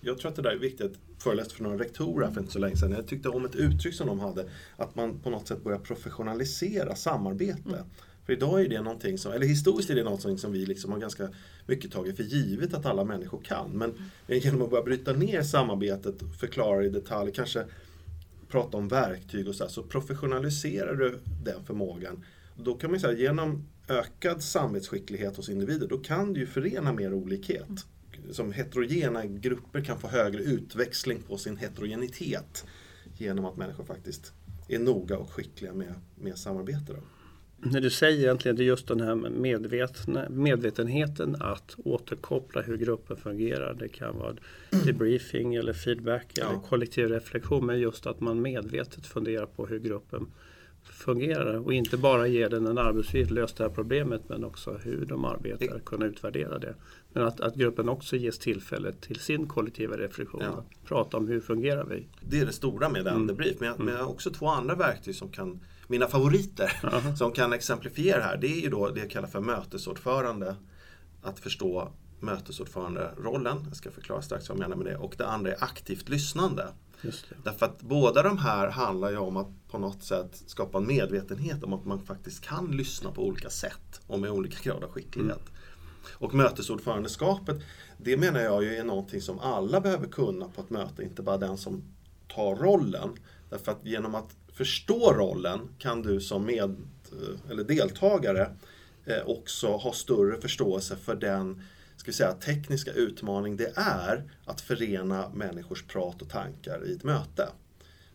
Jag 0.01 0.19
tror 0.19 0.31
att 0.31 0.37
det 0.37 0.43
där 0.43 0.51
är 0.51 0.59
viktigt. 0.59 0.81
Jag 0.81 1.23
föreläste 1.23 1.55
för 1.55 1.63
några 1.63 1.79
rektorer 1.79 2.31
för 2.31 2.41
inte 2.41 2.53
så 2.53 2.59
länge 2.59 2.77
sedan. 2.77 2.93
Jag 2.93 3.07
tyckte 3.07 3.29
om 3.29 3.45
ett 3.45 3.55
uttryck 3.55 3.95
som 3.95 4.07
de 4.07 4.21
hade, 4.21 4.49
att 4.77 4.95
man 4.95 5.19
på 5.19 5.31
något 5.31 5.49
sätt 5.49 5.65
börjar 5.65 5.79
professionalisera 5.79 6.95
samarbete. 6.95 7.69
Mm. 7.69 7.85
För 8.27 8.33
idag 8.33 8.61
är 8.61 8.69
det 8.69 8.83
någonting 8.83 9.19
som, 9.19 9.33
eller 9.33 9.47
historiskt 9.47 9.91
är 9.91 9.95
det 9.95 10.05
något 10.05 10.41
som 10.41 10.53
vi 10.53 10.67
liksom 10.67 10.93
har 10.93 10.99
ganska 10.99 11.29
mycket 11.67 11.93
tagit 11.93 12.17
för 12.17 12.23
givet 12.23 12.75
att 12.75 12.87
alla 12.87 13.05
människor 13.05 13.41
kan. 13.45 13.71
Men 13.71 13.95
genom 14.27 14.63
att 14.63 14.71
börja 14.71 14.83
bryta 14.83 15.13
ner 15.13 15.43
samarbetet, 15.43 16.15
förklara 16.41 16.85
i 16.85 16.89
detalj, 16.89 17.33
kanske 17.33 17.65
prata 18.53 18.77
om 18.77 18.89
verktyg 18.89 19.49
och 19.49 19.55
så, 19.55 19.65
här, 19.65 19.71
så 19.71 19.83
professionaliserar 19.83 20.95
du 20.95 21.21
den 21.45 21.65
förmågan. 21.65 22.25
Då 22.57 22.75
kan 22.75 22.91
man 22.91 23.01
säga 23.01 23.19
genom 23.19 23.69
ökad 23.89 24.43
samvetsskicklighet 24.43 25.37
hos 25.37 25.49
individer, 25.49 25.89
då 25.89 25.99
kan 25.99 26.33
du 26.33 26.41
ju 26.41 26.47
förena 26.47 26.93
mer 26.93 27.15
olikhet. 27.15 27.87
Som 28.31 28.53
heterogena 28.53 29.27
grupper 29.27 29.85
kan 29.85 29.99
få 29.99 30.09
högre 30.09 30.43
utväxling 30.43 31.23
på 31.23 31.39
sin 31.39 31.57
heterogenitet 31.57 32.67
genom 33.17 33.45
att 33.45 33.57
människor 33.57 33.85
faktiskt 33.85 34.33
är 34.69 34.79
noga 34.79 35.19
och 35.19 35.33
skickliga 35.33 35.73
med, 35.73 35.95
med 36.15 36.39
samarbete. 36.39 36.93
Då 36.93 36.97
när 37.65 37.81
du 37.81 37.91
säger 37.91 38.19
egentligen 38.19 38.57
det 38.57 38.63
är 38.63 38.67
just 38.67 38.89
den 38.89 39.01
här 39.01 39.15
medvetna, 39.15 40.29
medvetenheten 40.29 41.37
att 41.41 41.75
återkoppla 41.85 42.63
hur 42.63 42.77
gruppen 42.77 43.17
fungerar. 43.17 43.75
Det 43.75 43.89
kan 43.89 44.19
vara 44.19 44.35
debriefing 44.85 45.55
eller 45.55 45.73
feedback 45.73 46.27
ja. 46.35 46.51
eller 46.51 46.61
kollektiv 46.61 47.09
reflektion. 47.09 47.67
Men 47.67 47.81
just 47.81 48.07
att 48.07 48.21
man 48.21 48.43
medvetet 48.43 49.07
funderar 49.07 49.47
på 49.47 49.67
hur 49.67 49.79
gruppen 49.79 50.27
fungerar 50.83 51.55
och 51.55 51.73
inte 51.73 51.97
bara 51.97 52.27
ger 52.27 52.49
den 52.49 52.67
en 52.67 52.79
arbetsuppgift, 52.79 53.31
lös 53.31 53.53
det 53.53 53.65
här 53.65 53.71
problemet 53.71 54.29
men 54.29 54.45
också 54.45 54.79
hur 54.83 55.07
de 55.07 55.25
arbetar, 55.25 55.79
kunna 55.79 56.07
utvärdera 56.07 56.59
det. 56.59 56.75
Men 57.13 57.23
att, 57.23 57.41
att 57.41 57.55
gruppen 57.55 57.89
också 57.89 58.17
ges 58.17 58.39
tillfälle 58.39 58.93
till 58.93 59.17
sin 59.17 59.49
kollektiva 59.49 59.97
reflektion, 59.97 60.41
ja. 60.45 60.49
att 60.49 60.89
prata 60.89 61.17
om 61.17 61.29
hur 61.29 61.41
fungerar 61.41 61.85
vi. 61.85 62.07
Det 62.21 62.41
är 62.41 62.47
det 62.47 62.53
stora 62.53 62.89
med 62.89 63.05
den 63.05 63.15
mm. 63.15 63.27
debrief, 63.27 63.61
men 63.61 63.69
jag, 63.69 63.79
men 63.79 63.95
jag 63.95 64.03
har 64.03 64.11
också 64.11 64.31
två 64.31 64.49
andra 64.49 64.75
verktyg 64.75 65.15
som 65.15 65.29
kan 65.29 65.61
mina 65.89 66.07
favoriter 66.07 66.67
uh-huh. 66.83 67.15
som 67.15 67.33
kan 67.33 67.53
exemplifiera 67.53 68.17
det 68.19 68.25
här. 68.25 68.37
Det 68.37 68.47
är 68.47 68.61
ju 68.61 68.71
då 68.71 68.89
det 68.89 69.01
jag 69.01 69.11
kallar 69.11 69.29
för 69.29 69.41
mötesordförande. 69.41 70.57
Att 71.23 71.41
förstå 71.41 71.93
mötesordförande-rollen. 72.21 73.65
Jag 73.69 73.77
ska 73.77 73.91
förklara 73.91 74.23
strax 74.23 74.49
vad 74.49 74.59
jag 74.59 74.69
menar 74.69 74.77
med 74.77 74.87
det. 74.87 74.97
Och 74.97 75.15
det 75.19 75.27
andra 75.27 75.53
är 75.53 75.65
aktivt 75.65 76.09
lyssnande. 76.09 76.69
Därför 77.45 77.67
att 77.67 77.83
båda 77.83 78.23
de 78.23 78.39
här 78.39 78.69
handlar 78.69 79.11
ju 79.11 79.17
om 79.17 79.37
att 79.37 79.69
på 79.69 79.79
något 79.79 80.03
sätt 80.03 80.43
skapa 80.47 80.79
en 80.79 80.87
medvetenhet 80.87 81.65
om 81.65 81.73
att 81.73 81.85
man 81.85 82.01
faktiskt 82.01 82.41
kan 82.41 82.77
lyssna 82.77 83.11
på 83.13 83.27
olika 83.27 83.51
sätt 83.51 84.01
och 84.07 84.21
med 84.21 84.31
olika 84.31 84.57
grad 84.63 84.85
av 84.85 84.91
skicklighet. 84.91 85.39
Mm. 85.39 85.53
Och 86.13 86.35
mötesordförandeskapet, 86.35 87.63
det 87.99 88.17
menar 88.17 88.41
jag 88.41 88.63
ju 88.63 88.77
är 88.77 88.85
någonting 88.85 89.21
som 89.21 89.39
alla 89.39 89.81
behöver 89.81 90.09
kunna 90.09 90.49
på 90.49 90.61
ett 90.61 90.71
möte, 90.71 91.03
inte 91.03 91.23
bara 91.23 91.39
den 91.39 91.57
som 91.57 91.83
tar 92.29 92.57
rollen. 92.57 93.11
Därför 93.51 93.73
att 93.73 93.87
genom 93.87 94.15
att 94.15 94.37
förstå 94.53 95.13
rollen 95.13 95.61
kan 95.79 96.03
du 96.03 96.21
som 96.21 96.45
med, 96.45 96.77
eller 97.51 97.65
deltagare 97.65 98.51
eh, 99.05 99.27
också 99.27 99.67
ha 99.67 99.93
större 99.93 100.41
förståelse 100.41 100.97
för 100.97 101.15
den 101.15 101.63
ska 101.97 102.11
vi 102.11 102.17
säga, 102.17 102.33
tekniska 102.33 102.93
utmaning 102.93 103.57
det 103.57 103.73
är 103.77 104.31
att 104.45 104.61
förena 104.61 105.29
människors 105.35 105.83
prat 105.83 106.23
och 106.23 106.29
tankar 106.29 106.87
i 106.87 106.93
ett 106.93 107.05
möte. 107.05 107.49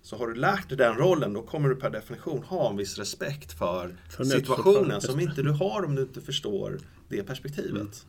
Så 0.01 0.17
har 0.17 0.27
du 0.27 0.35
lärt 0.35 0.69
dig 0.69 0.77
den 0.77 0.95
rollen 0.95 1.33
då 1.33 1.41
kommer 1.41 1.69
du 1.69 1.75
per 1.75 1.89
definition 1.89 2.43
ha 2.43 2.69
en 2.69 2.77
viss 2.77 2.97
respekt 2.97 3.51
för, 3.51 3.95
för 4.09 4.23
situationen 4.23 5.01
som 5.01 5.19
inte 5.19 5.41
du 5.41 5.51
har 5.51 5.85
om 5.85 5.95
du 5.95 6.01
inte 6.01 6.21
förstår 6.21 6.79
det 7.09 7.23
perspektivet. 7.23 8.05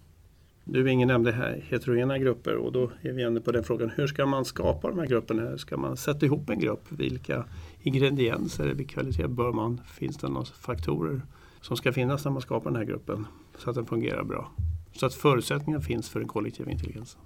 Du 0.70 0.90
ingen 0.90 1.08
nämnde 1.08 1.32
här 1.32 1.64
heterogena 1.68 2.18
grupper 2.18 2.56
och 2.56 2.72
då 2.72 2.90
är 3.02 3.12
vi 3.12 3.22
inne 3.22 3.40
på 3.40 3.52
den 3.52 3.64
frågan. 3.64 3.90
Hur 3.90 4.06
ska 4.06 4.26
man 4.26 4.44
skapa 4.44 4.88
de 4.88 4.98
här 4.98 5.06
grupperna? 5.06 5.42
Hur 5.42 5.56
ska 5.56 5.76
man 5.76 5.96
sätta 5.96 6.26
ihop 6.26 6.50
en 6.50 6.60
grupp? 6.60 6.92
Vilka 6.92 7.44
ingredienser 7.82 8.66
eller 8.66 8.84
kvalitet 8.84 9.28
bör 9.28 9.52
man? 9.52 9.80
Finns 9.86 10.16
det 10.16 10.28
några 10.28 10.44
faktorer 10.44 11.22
som 11.60 11.76
ska 11.76 11.92
finnas 11.92 12.24
när 12.24 12.32
man 12.32 12.42
skapar 12.42 12.70
den 12.70 12.76
här 12.76 12.84
gruppen 12.84 13.26
så 13.58 13.70
att 13.70 13.76
den 13.76 13.86
fungerar 13.86 14.24
bra? 14.24 14.52
Så 14.92 15.06
att 15.06 15.14
förutsättningar 15.14 15.80
finns 15.80 16.08
för 16.08 16.20
den 16.20 16.28
kollektiva 16.28 16.70
intelligensen. 16.70 17.20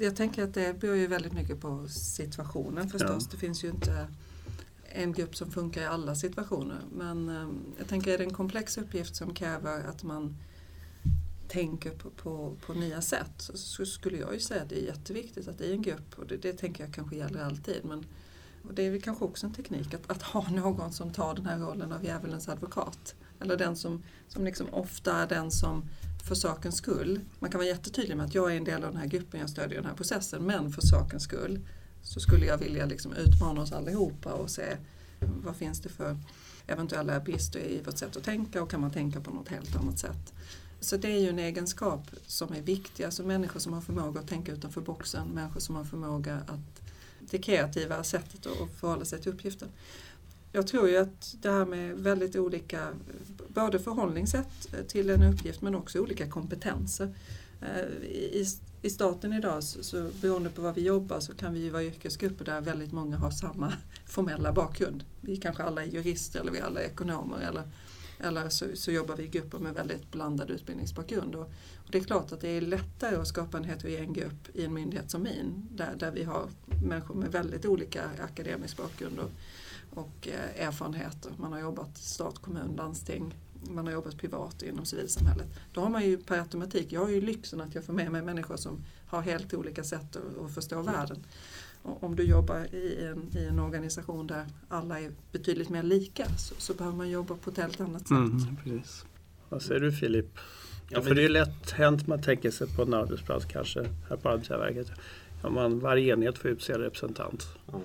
Jag 0.00 0.16
tänker 0.16 0.44
att 0.44 0.54
det 0.54 0.80
beror 0.80 0.96
ju 0.96 1.06
väldigt 1.06 1.32
mycket 1.32 1.60
på 1.60 1.86
situationen 1.88 2.88
förstås. 2.88 3.22
Ja. 3.24 3.28
Det 3.30 3.36
finns 3.36 3.64
ju 3.64 3.68
inte 3.68 4.06
en 4.92 5.12
grupp 5.12 5.36
som 5.36 5.50
funkar 5.50 5.82
i 5.82 5.86
alla 5.86 6.14
situationer. 6.14 6.78
Men 6.92 7.28
eh, 7.28 7.48
jag 7.78 7.88
tänker 7.88 8.12
att 8.12 8.18
det 8.18 8.24
är 8.24 8.28
en 8.28 8.34
komplex 8.34 8.78
uppgift 8.78 9.16
som 9.16 9.34
kräver 9.34 9.84
att 9.88 10.02
man 10.02 10.36
tänker 11.48 11.90
på, 11.90 12.10
på, 12.10 12.56
på, 12.66 12.74
nya 12.74 13.02
sätt 13.02 13.50
så 13.54 13.86
skulle 13.86 14.18
jag 14.18 14.34
ju 14.34 14.40
säga 14.40 14.62
att 14.62 14.68
det 14.68 14.82
är 14.82 14.86
jätteviktigt 14.86 15.48
att 15.48 15.60
i 15.60 15.72
en 15.72 15.82
grupp, 15.82 16.18
och 16.18 16.26
det, 16.26 16.36
det 16.36 16.52
tänker 16.52 16.84
jag 16.84 16.94
kanske 16.94 17.16
gäller 17.16 17.44
alltid, 17.44 17.84
men 17.84 18.04
och 18.68 18.74
det 18.74 18.82
är 18.82 18.90
väl 18.90 19.02
kanske 19.02 19.24
också 19.24 19.46
en 19.46 19.54
teknik 19.54 19.94
att, 19.94 20.10
att 20.10 20.22
ha 20.22 20.50
någon 20.50 20.92
som 20.92 21.12
tar 21.12 21.34
den 21.34 21.46
här 21.46 21.58
rollen 21.58 21.92
av 21.92 22.04
djävulens 22.04 22.48
advokat. 22.48 23.14
Eller 23.40 23.56
den 23.56 23.76
som, 23.76 24.02
som 24.28 24.44
liksom 24.44 24.66
ofta 24.72 25.16
är 25.16 25.26
den 25.26 25.50
som 25.50 25.84
för 26.28 26.34
sakens 26.34 26.76
skull, 26.76 27.20
man 27.38 27.50
kan 27.50 27.58
vara 27.58 27.68
jättetydlig 27.68 28.16
med 28.16 28.26
att 28.26 28.34
jag 28.34 28.52
är 28.52 28.56
en 28.56 28.64
del 28.64 28.84
av 28.84 28.90
den 28.90 29.00
här 29.00 29.06
gruppen, 29.06 29.40
jag 29.40 29.50
stödjer 29.50 29.80
den 29.80 29.88
här 29.88 29.96
processen, 29.96 30.42
men 30.42 30.72
för 30.72 30.80
sakens 30.80 31.22
skull 31.22 31.60
så 32.02 32.20
skulle 32.20 32.46
jag 32.46 32.58
vilja 32.58 32.86
liksom 32.86 33.12
utmana 33.12 33.60
oss 33.60 33.72
allihopa 33.72 34.32
och 34.32 34.50
se 34.50 34.76
vad 35.20 35.56
finns 35.56 35.80
det 35.80 35.88
för 35.88 36.16
eventuella 36.66 37.20
brister 37.20 37.60
i 37.60 37.82
vårt 37.84 37.98
sätt 37.98 38.16
att 38.16 38.24
tänka 38.24 38.62
och 38.62 38.70
kan 38.70 38.80
man 38.80 38.90
tänka 38.90 39.20
på 39.20 39.30
något 39.30 39.48
helt 39.48 39.76
annat 39.76 39.98
sätt. 39.98 40.32
Så 40.86 40.96
det 40.96 41.08
är 41.08 41.20
ju 41.20 41.28
en 41.28 41.38
egenskap 41.38 42.10
som 42.26 42.52
är 42.52 42.60
viktig, 42.60 43.04
alltså 43.04 43.22
människor 43.22 43.60
som 43.60 43.72
har 43.72 43.80
förmåga 43.80 44.20
att 44.20 44.28
tänka 44.28 44.52
utanför 44.52 44.80
boxen, 44.80 45.28
människor 45.28 45.60
som 45.60 45.76
har 45.76 45.84
förmåga 45.84 46.34
att 46.34 46.82
det 47.30 47.38
kreativa 47.38 48.04
sättet 48.04 48.46
att 48.46 48.80
förhålla 48.80 49.04
sig 49.04 49.20
till 49.20 49.32
uppgiften. 49.32 49.68
Jag 50.52 50.66
tror 50.66 50.88
ju 50.88 50.96
att 50.96 51.36
det 51.42 51.50
här 51.50 51.66
med 51.66 51.98
väldigt 51.98 52.36
olika, 52.36 52.88
både 53.48 53.78
förhållningssätt 53.78 54.88
till 54.88 55.10
en 55.10 55.22
uppgift 55.22 55.62
men 55.62 55.74
också 55.74 56.00
olika 56.00 56.30
kompetenser. 56.30 57.14
Eh, 57.62 58.06
I, 58.10 58.46
i 58.82 58.90
staten 58.90 59.32
idag, 59.32 59.62
så, 59.62 59.82
så 59.82 60.10
beroende 60.20 60.50
på 60.50 60.62
var 60.62 60.72
vi 60.72 60.82
jobbar, 60.82 61.20
så 61.20 61.34
kan 61.34 61.54
vi 61.54 61.60
ju 61.60 61.70
vara 61.70 61.84
yrkesgrupper 61.84 62.44
där 62.44 62.60
väldigt 62.60 62.92
många 62.92 63.16
har 63.16 63.30
samma 63.30 63.72
formella 64.06 64.52
bakgrund. 64.52 65.04
Vi 65.20 65.36
kanske 65.36 65.62
alla 65.62 65.82
är 65.82 65.86
jurister 65.86 66.40
eller 66.40 66.52
vi 66.52 66.60
alla 66.60 66.80
är 66.80 66.86
ekonomer 66.86 67.38
eller 67.48 67.62
eller 68.20 68.48
så, 68.48 68.66
så 68.74 68.92
jobbar 68.92 69.16
vi 69.16 69.22
i 69.22 69.28
grupper 69.28 69.58
med 69.58 69.74
väldigt 69.74 70.12
blandad 70.12 70.50
utbildningsbakgrund. 70.50 71.34
Och, 71.34 71.50
och, 71.76 71.90
det 71.90 71.98
är 71.98 72.04
klart 72.04 72.32
att 72.32 72.40
det 72.40 72.48
är 72.48 72.60
lättare 72.60 73.16
att 73.16 73.28
skapa 73.28 73.58
en 73.58 73.64
heterogen 73.64 74.12
grupp 74.12 74.48
i 74.54 74.64
en 74.64 74.74
myndighet 74.74 75.10
som 75.10 75.22
min, 75.22 75.68
där, 75.70 75.94
där 75.98 76.10
vi 76.10 76.24
har 76.24 76.48
människor 76.82 77.14
med 77.14 77.32
väldigt 77.32 77.64
olika 77.64 78.10
akademisk 78.20 78.76
bakgrund 78.76 79.18
och, 79.18 79.30
och 79.94 80.28
eh, 80.28 80.66
erfarenheter. 80.66 81.32
Man 81.38 81.52
har 81.52 81.60
jobbat 81.60 81.98
stat, 81.98 82.38
kommun, 82.38 82.74
landsting, 82.76 83.34
man 83.70 83.86
har 83.86 83.92
jobbat 83.92 84.18
privat 84.18 84.62
inom 84.62 84.84
civilsamhället. 84.84 85.46
Då 85.72 85.80
har 85.80 85.88
man 85.88 86.04
ju 86.06 86.18
per 86.18 86.38
automatik, 86.38 86.92
jag 86.92 87.00
har 87.00 87.08
ju 87.08 87.20
lyxen 87.20 87.60
att 87.60 87.74
jag 87.74 87.84
får 87.84 87.92
med 87.92 88.12
mig 88.12 88.22
människor 88.22 88.56
som 88.56 88.84
har 89.06 89.20
helt 89.20 89.54
olika 89.54 89.84
sätt 89.84 90.16
att, 90.16 90.44
att 90.44 90.54
förstå 90.54 90.82
världen 90.82 91.24
om 92.00 92.16
du 92.16 92.22
jobbar 92.22 92.74
i 92.74 93.04
en, 93.04 93.38
i 93.38 93.44
en 93.44 93.58
organisation 93.58 94.26
där 94.26 94.44
alla 94.68 95.00
är 95.00 95.10
betydligt 95.32 95.68
mer 95.68 95.82
lika 95.82 96.24
så, 96.24 96.54
så 96.58 96.74
behöver 96.74 96.96
man 96.96 97.10
jobba 97.10 97.34
på 97.34 97.50
ett 97.50 97.56
helt 97.56 97.80
annat 97.80 98.02
sätt. 98.02 98.10
Mm, 98.10 98.56
precis. 98.64 99.04
Vad 99.48 99.62
säger 99.62 99.80
du 99.80 99.92
Filip? 99.92 100.38
Ja, 100.88 101.02
för 101.02 101.14
det 101.14 101.24
är 101.24 101.28
lätt 101.28 101.70
hänt 101.70 102.06
man 102.06 102.22
tänker 102.22 102.50
sig 102.50 102.66
på 102.76 102.82
en 102.82 102.94
arbetsplats 102.94 103.44
kanske 103.44 103.84
här 104.08 104.16
på 104.16 104.28
Arbetsgivarverket. 104.28 104.90
Ja, 105.42 105.50
man, 105.50 105.80
varje 105.80 106.12
enhet 106.12 106.38
får 106.38 106.50
utse 106.50 106.72
en 106.72 106.80
representant. 106.80 107.46
Mm. 107.68 107.80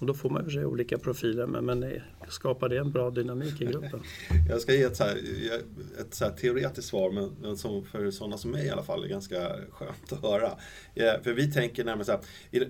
Och 0.00 0.06
då 0.06 0.14
får 0.14 0.30
man 0.30 0.44
för 0.44 0.50
sig 0.50 0.64
olika 0.64 0.98
profiler 0.98 1.46
men, 1.46 1.64
men 1.64 1.92
skapar 2.28 2.68
det 2.68 2.78
en 2.78 2.90
bra 2.90 3.10
dynamik 3.10 3.60
i 3.60 3.64
gruppen? 3.64 4.00
Jag 4.48 4.60
ska 4.60 4.72
ge 4.72 4.82
ett, 4.82 4.96
så 4.96 5.04
här, 5.04 5.16
ett 6.00 6.14
så 6.14 6.28
teoretiskt 6.28 6.88
svar 6.88 7.10
men, 7.10 7.36
men 7.42 7.56
som 7.56 7.84
för 7.84 8.10
sådana 8.10 8.38
som 8.38 8.50
mig 8.50 8.66
i 8.66 8.70
alla 8.70 8.82
fall 8.82 9.04
är 9.04 9.08
ganska 9.08 9.56
skönt 9.70 10.12
att 10.12 10.22
höra. 10.22 10.50
Ja, 10.94 11.16
för 11.22 11.32
vi 11.32 11.52
tänker 11.52 11.84
närmast 11.84 12.06
så 12.06 12.12
här, 12.12 12.68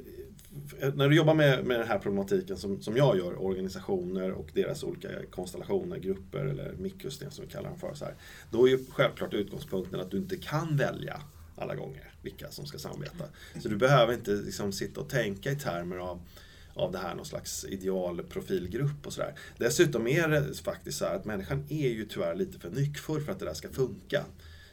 när 0.95 1.09
du 1.09 1.17
jobbar 1.17 1.35
med, 1.35 1.65
med 1.65 1.81
den 1.81 1.89
här 1.89 1.99
problematiken 1.99 2.57
som, 2.57 2.83
som 2.83 2.97
jag 2.97 3.17
gör, 3.17 3.43
organisationer 3.43 4.33
och 4.33 4.49
deras 4.55 4.85
olika 4.85 5.09
konstellationer, 5.31 5.99
grupper 5.99 6.45
eller 6.45 6.73
mikrosystem 6.73 7.31
som 7.31 7.45
vi 7.45 7.51
kallar 7.51 7.69
dem 7.69 7.79
för. 7.79 7.95
Så 7.95 8.05
här, 8.05 8.15
då 8.51 8.67
är 8.67 8.71
ju 8.71 8.85
självklart 8.91 9.35
utgångspunkten 9.35 10.01
att 10.01 10.11
du 10.11 10.17
inte 10.17 10.37
kan 10.37 10.77
välja 10.77 11.21
alla 11.57 11.75
gånger 11.75 12.13
vilka 12.23 12.51
som 12.51 12.67
ska 12.67 12.79
samarbeta. 12.79 13.25
Så 13.63 13.69
du 13.69 13.77
behöver 13.77 14.15
inte 14.15 14.31
liksom 14.31 14.73
sitta 14.73 15.01
och 15.01 15.09
tänka 15.09 15.51
i 15.51 15.57
termer 15.57 15.97
av 15.97 16.21
av 16.79 16.93
det 16.93 16.99
här 16.99 17.15
någon 17.15 17.27
slags 17.27 17.65
idealprofilgrupp 17.65 19.07
och 19.07 19.13
sådär. 19.13 19.35
Dessutom 19.59 20.07
är 20.07 20.29
det 20.29 20.55
faktiskt 20.55 20.99
så 20.99 21.05
att 21.05 21.25
människan 21.25 21.65
är 21.69 21.89
ju 21.89 22.05
tyvärr 22.05 22.35
lite 22.35 22.59
för 22.59 22.71
nyckfull 22.71 23.21
för 23.21 23.33
att 23.33 23.39
det 23.39 23.45
där 23.45 23.55
ska 23.55 23.69
funka. 23.69 24.25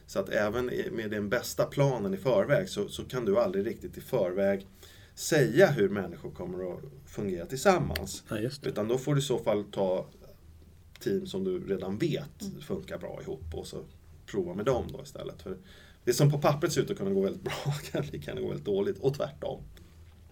Så 0.08 0.20
att 0.20 0.30
även 0.30 0.72
med 0.92 1.12
den 1.12 1.30
bästa 1.30 1.66
planen 1.66 2.14
i 2.14 2.18
förväg 2.18 2.70
så, 2.70 2.90
så 2.90 3.04
kan 3.04 3.26
du 3.26 3.40
aldrig 3.40 3.66
riktigt 3.66 3.98
i 3.98 4.02
förväg 4.02 4.68
säga 5.16 5.68
hur 5.68 5.90
människor 5.90 6.32
kommer 6.32 6.74
att 6.74 6.80
fungera 7.06 7.46
tillsammans. 7.46 8.24
Ja, 8.30 8.50
Utan 8.64 8.88
då 8.88 8.98
får 8.98 9.16
du 9.16 9.20
i 9.20 9.24
så 9.24 9.40
fall 9.40 9.64
ta 9.72 10.06
team 11.00 11.28
som 11.28 11.44
du 11.44 11.68
redan 11.68 11.98
vet 11.98 12.42
mm. 12.42 12.62
funkar 12.62 12.98
bra 12.98 13.20
ihop 13.22 13.54
och 13.54 13.68
så 13.68 13.84
prova 14.26 14.54
med 14.54 14.66
dem 14.66 14.88
då 14.94 15.04
istället. 15.04 15.42
För 15.42 15.58
det 16.04 16.14
som 16.14 16.32
på 16.32 16.38
pappret 16.38 16.74
ser 16.74 16.82
ut 16.82 16.92
att 16.92 16.98
kunna 16.98 17.12
gå 17.12 17.22
väldigt 17.22 17.44
bra 17.44 17.74
kan 17.92 18.04
gärna 18.12 18.42
gå 18.42 18.48
väldigt 18.48 18.66
dåligt 18.66 19.00
och 19.00 19.14
tvärtom. 19.14 19.64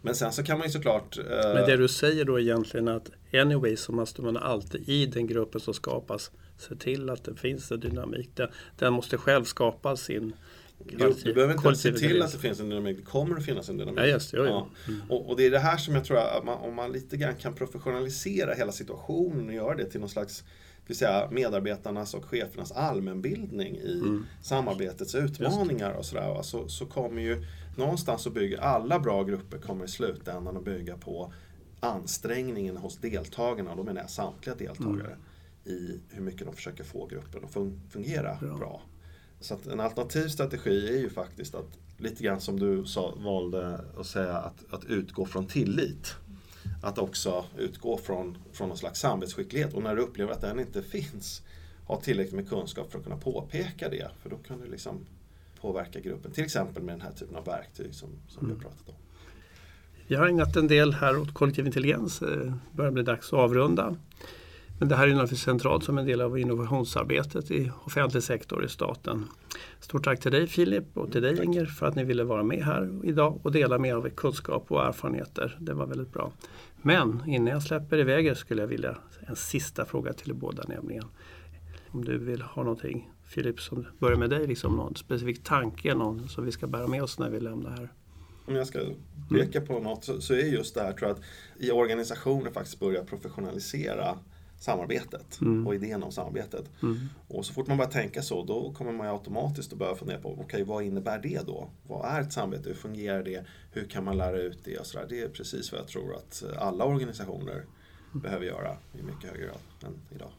Men 0.01 0.15
sen 0.15 0.31
så 0.31 0.43
kan 0.43 0.57
man 0.57 0.67
ju 0.67 0.71
såklart... 0.71 1.17
Eh... 1.17 1.23
Men 1.25 1.65
det 1.65 1.77
du 1.77 1.87
säger 1.87 2.25
då 2.25 2.39
egentligen 2.39 2.87
att 2.87 3.11
anyway 3.33 3.77
så 3.77 3.91
måste 3.91 4.21
man 4.21 4.37
alltid 4.37 4.89
i 4.89 5.05
den 5.05 5.27
gruppen 5.27 5.61
som 5.61 5.73
skapas 5.73 6.31
se 6.57 6.75
till 6.75 7.09
att 7.09 7.23
det 7.23 7.35
finns 7.35 7.71
en 7.71 7.79
dynamik. 7.79 8.29
Den, 8.35 8.49
den 8.77 8.93
måste 8.93 9.17
själv 9.17 9.43
skapa 9.43 9.95
sin 9.95 10.33
Jo, 10.89 11.13
du 11.23 11.33
behöver 11.33 11.53
inte 11.53 11.75
se 11.75 11.91
till 11.91 12.21
att 12.21 12.31
det 12.31 12.37
finns 12.37 12.59
en 12.59 12.69
dynamik, 12.69 12.97
det 12.97 13.03
kommer 13.03 13.37
att 13.37 13.45
finnas 13.45 13.69
en 13.69 13.77
dynamik. 13.77 13.99
Ja, 13.99 14.05
just, 14.05 14.33
jo, 14.33 14.45
ja. 14.45 14.67
Mm. 14.87 15.01
Och, 15.09 15.29
och, 15.29 15.37
det 15.37 15.45
är 15.45 15.51
det 15.51 15.59
här 15.59 15.77
som 15.77 15.95
jag 15.95 16.05
tror 16.05 16.17
att 16.17 16.45
man, 16.45 16.57
om 16.57 16.75
man 16.75 16.91
lite 16.91 17.17
grann 17.17 17.35
kan 17.35 17.55
professionalisera 17.55 18.53
hela 18.53 18.71
situationen 18.71 19.47
och 19.47 19.53
göra 19.53 19.75
det 19.75 19.85
till 19.85 19.99
någon 19.99 20.09
slags 20.09 20.43
vill 20.87 20.97
säga, 20.97 21.29
medarbetarnas 21.31 22.13
och 22.13 22.25
chefernas 22.25 22.71
allmänbildning 22.71 23.75
i 23.75 23.99
mm. 23.99 24.25
samarbetets 24.41 25.15
utmaningar 25.15 25.91
och 25.91 26.05
sådär. 26.05 26.41
Så, 26.41 26.67
så 26.67 26.85
kommer 26.85 27.21
ju 27.21 27.45
någonstans 27.77 28.21
så 28.21 28.29
bygger 28.29 28.57
alla 28.57 28.99
bra 28.99 29.23
grupper 29.23 29.57
kommer 29.57 29.85
i 29.85 29.87
slutändan 29.87 30.57
att 30.57 30.65
bygga 30.65 30.97
på 30.97 31.33
ansträngningen 31.79 32.77
hos 32.77 32.97
deltagarna, 32.97 33.75
då 33.75 33.83
menar 33.83 34.01
jag 34.01 34.09
samtliga 34.09 34.55
deltagare, 34.55 35.17
mm. 35.65 35.79
i 35.79 35.99
hur 36.09 36.21
mycket 36.21 36.45
de 36.45 36.55
försöker 36.55 36.83
få 36.83 37.05
gruppen 37.05 37.45
att 37.45 37.53
fungera 37.91 38.37
bra. 38.41 38.57
bra. 38.57 38.81
Så 39.43 39.57
en 39.71 39.79
alternativ 39.79 40.27
strategi 40.27 40.87
är 40.87 40.99
ju 40.99 41.09
faktiskt 41.09 41.55
att, 41.55 41.77
lite 41.97 42.23
grann 42.23 42.41
som 42.41 42.59
du 42.59 42.85
sa, 42.85 43.15
valde 43.17 43.79
att 43.97 44.05
säga, 44.05 44.37
att, 44.37 44.73
att 44.73 44.85
utgå 44.85 45.25
från 45.25 45.47
tillit. 45.47 46.15
Att 46.83 46.97
också 46.97 47.45
utgå 47.57 47.97
från, 47.97 48.37
från 48.51 48.67
någon 48.67 48.77
slags 48.77 48.99
samvetsskicklighet 48.99 49.73
och 49.73 49.83
när 49.83 49.95
du 49.95 50.01
upplever 50.01 50.31
att 50.31 50.41
den 50.41 50.59
inte 50.59 50.81
finns, 50.81 51.41
ha 51.85 52.01
tillräckligt 52.01 52.35
med 52.35 52.49
kunskap 52.49 52.91
för 52.91 52.97
att 52.97 53.03
kunna 53.03 53.17
påpeka 53.17 53.89
det. 53.89 54.07
För 54.21 54.29
då 54.29 54.37
kan 54.37 54.61
du 54.61 54.71
liksom 54.71 55.05
påverka 55.61 55.99
gruppen. 55.99 56.31
Till 56.31 56.43
exempel 56.43 56.83
med 56.83 56.93
den 56.93 57.01
här 57.01 57.11
typen 57.11 57.35
av 57.35 57.45
verktyg 57.45 57.95
som, 57.95 58.09
som 58.27 58.45
mm. 58.45 58.57
vi 58.57 58.63
har 58.63 58.69
pratat 58.69 58.89
om. 58.89 58.95
Vi 60.07 60.15
har 60.15 60.27
ägnat 60.27 60.55
en 60.55 60.67
del 60.67 60.93
här 60.93 61.17
åt 61.17 61.33
kollektiv 61.33 61.65
intelligens. 61.65 62.19
Det 62.19 62.43
eh, 62.43 62.53
börjar 62.71 62.91
bli 62.91 63.03
dags 63.03 63.27
att 63.27 63.39
avrunda. 63.39 63.95
Men 64.83 64.89
det 64.89 64.95
här 64.95 65.07
är 65.07 65.11
naturligtvis 65.11 65.41
centralt 65.41 65.83
som 65.83 65.97
en 65.97 66.05
del 66.05 66.21
av 66.21 66.39
innovationsarbetet 66.39 67.51
i 67.51 67.71
offentlig 67.85 68.23
sektor 68.23 68.65
i 68.65 68.69
staten. 68.69 69.25
Stort 69.79 70.03
tack 70.03 70.19
till 70.19 70.31
dig 70.31 70.47
Filip 70.47 70.97
och 70.97 71.11
till 71.11 71.21
dig. 71.21 71.43
Inger 71.43 71.65
för 71.65 71.85
att 71.85 71.95
ni 71.95 72.03
ville 72.03 72.23
vara 72.23 72.43
med 72.43 72.63
här 72.63 72.99
idag 73.03 73.39
och 73.43 73.51
dela 73.51 73.77
med 73.77 73.89
er 73.89 73.95
av 73.95 74.09
kunskap 74.09 74.71
och 74.71 74.85
erfarenheter. 74.85 75.57
Det 75.59 75.73
var 75.73 75.85
väldigt 75.85 76.13
bra. 76.13 76.31
Men 76.81 77.23
innan 77.27 77.47
jag 77.47 77.63
släpper 77.63 77.97
iväg 77.97 78.27
er 78.27 78.33
skulle 78.33 78.61
jag 78.61 78.67
vilja 78.67 78.97
en 79.27 79.35
sista 79.35 79.85
fråga 79.85 80.13
till 80.13 80.29
er 80.29 80.35
båda 80.35 80.63
nämligen. 80.67 81.05
Om 81.91 82.05
du 82.05 82.17
vill 82.17 82.41
ha 82.41 82.63
någonting 82.63 83.11
Filip, 83.25 83.59
som 83.59 83.85
börjar 83.99 84.17
med 84.17 84.29
dig, 84.29 84.47
liksom 84.47 84.75
någon 84.75 84.95
specifik 84.95 85.43
tanke 85.43 85.95
någon 85.95 86.27
som 86.27 86.45
vi 86.45 86.51
ska 86.51 86.67
bära 86.67 86.87
med 86.87 87.03
oss 87.03 87.19
när 87.19 87.29
vi 87.29 87.39
lämnar 87.39 87.69
här? 87.69 87.89
Om 88.45 88.55
jag 88.55 88.67
ska 88.67 88.79
peka 89.29 89.61
på 89.61 89.79
något 89.79 90.03
så, 90.03 90.21
så 90.21 90.33
är 90.33 90.37
just 90.37 90.75
det 90.75 90.81
här 90.81 90.93
tror 90.93 91.09
jag 91.09 91.17
att 91.17 91.23
i 91.59 91.71
organisationer 91.71 92.51
faktiskt 92.51 92.79
börja 92.79 93.03
professionalisera 93.03 94.17
samarbetet 94.63 95.41
mm. 95.41 95.67
och 95.67 95.75
idén 95.75 96.03
om 96.03 96.11
samarbetet. 96.11 96.69
Mm. 96.83 97.09
Och 97.27 97.45
så 97.45 97.53
fort 97.53 97.67
man 97.67 97.77
börjar 97.77 97.91
tänka 97.91 98.21
så 98.21 98.43
då 98.43 98.73
kommer 98.73 98.91
man 98.91 99.07
automatiskt 99.07 99.73
att 99.73 99.79
börja 99.79 99.95
fundera 99.95 100.19
på 100.19 100.31
okej 100.31 100.43
okay, 100.43 100.63
vad 100.63 100.83
innebär 100.83 101.19
det 101.19 101.47
då? 101.47 101.69
Vad 101.87 102.05
är 102.05 102.21
ett 102.21 102.33
samarbete? 102.33 102.69
Hur 102.69 102.75
fungerar 102.75 103.23
det? 103.23 103.45
Hur 103.71 103.85
kan 103.85 104.03
man 104.03 104.17
lära 104.17 104.37
ut 104.37 104.59
det? 104.63 104.77
Och 104.77 104.85
så 104.85 104.99
där. 104.99 105.05
Det 105.09 105.21
är 105.21 105.29
precis 105.29 105.71
vad 105.71 105.81
jag 105.81 105.87
tror 105.87 106.15
att 106.15 106.43
alla 106.57 106.85
organisationer 106.85 107.53
mm. 107.53 107.65
behöver 108.13 108.45
göra 108.45 108.77
i 108.99 109.03
mycket 109.03 109.29
högre 109.29 109.45
grad 109.45 109.57
än 109.83 110.15
idag. 110.15 110.31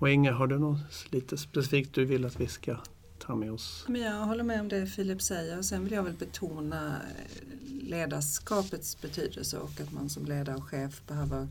Och 0.00 0.10
Inger, 0.10 0.32
har 0.32 0.46
du 0.46 0.58
något 0.58 1.06
lite 1.10 1.38
specifikt 1.38 1.94
du 1.94 2.04
vill 2.04 2.24
att 2.24 2.40
vi 2.40 2.46
ska 2.46 2.76
ta 3.18 3.34
med 3.34 3.52
oss? 3.52 3.84
Men 3.88 4.00
jag 4.00 4.20
håller 4.20 4.44
med 4.44 4.60
om 4.60 4.68
det 4.68 4.86
Filip 4.86 5.22
säger 5.22 5.58
och 5.58 5.64
sen 5.64 5.84
vill 5.84 5.92
jag 5.92 6.02
väl 6.02 6.14
betona 6.14 6.96
ledarskapets 7.82 9.00
betydelse 9.00 9.58
och 9.58 9.80
att 9.80 9.92
man 9.92 10.08
som 10.08 10.24
ledare 10.24 10.56
och 10.56 10.64
chef 10.64 11.02
behöver 11.06 11.48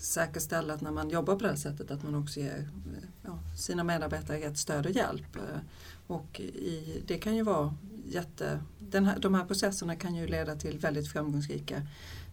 säkerställa 0.00 0.74
att 0.74 0.80
när 0.80 0.90
man 0.90 1.10
jobbar 1.10 1.34
på 1.34 1.42
det 1.42 1.48
här 1.48 1.56
sättet 1.56 1.90
att 1.90 2.02
man 2.02 2.14
också 2.14 2.40
ger 2.40 2.68
ja, 3.22 3.38
sina 3.56 3.84
medarbetare 3.84 4.40
rätt 4.40 4.58
stöd 4.58 4.86
och 4.86 4.92
hjälp. 4.92 5.36
Och 6.06 6.40
i, 6.40 7.02
det 7.06 7.18
kan 7.18 7.36
ju 7.36 7.42
vara 7.42 7.74
jätte... 8.06 8.60
Den 8.78 9.04
här, 9.04 9.18
de 9.18 9.34
här 9.34 9.44
processerna 9.44 9.96
kan 9.96 10.14
ju 10.14 10.26
leda 10.26 10.56
till 10.56 10.78
väldigt 10.78 11.08
framgångsrika 11.08 11.82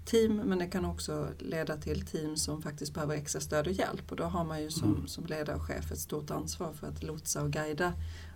team 0.06 0.36
men 0.36 0.60
det 0.60 0.68
kan 0.68 0.86
också 0.86 1.28
leda 1.40 1.78
till 1.78 2.06
team 2.06 2.38
som 2.38 2.62
faktiskt 2.62 2.94
behöver 2.94 3.16
extra 3.16 3.42
stöd 3.42 3.68
och 3.68 3.74
hjälp 3.74 4.12
och 4.12 4.18
då 4.18 4.24
har 4.24 4.44
man 4.44 4.62
ju 4.62 4.72
som, 4.72 4.96
mm. 4.96 5.08
som 5.08 5.26
ledare 5.26 5.56
och 5.56 5.62
chef 5.62 5.92
ett 5.92 6.00
stort 6.00 6.32
ansvar 6.32 6.74
för 6.74 6.88
att 6.88 7.04
lotsa 7.04 7.44
och 7.44 7.52
guida 7.52 7.94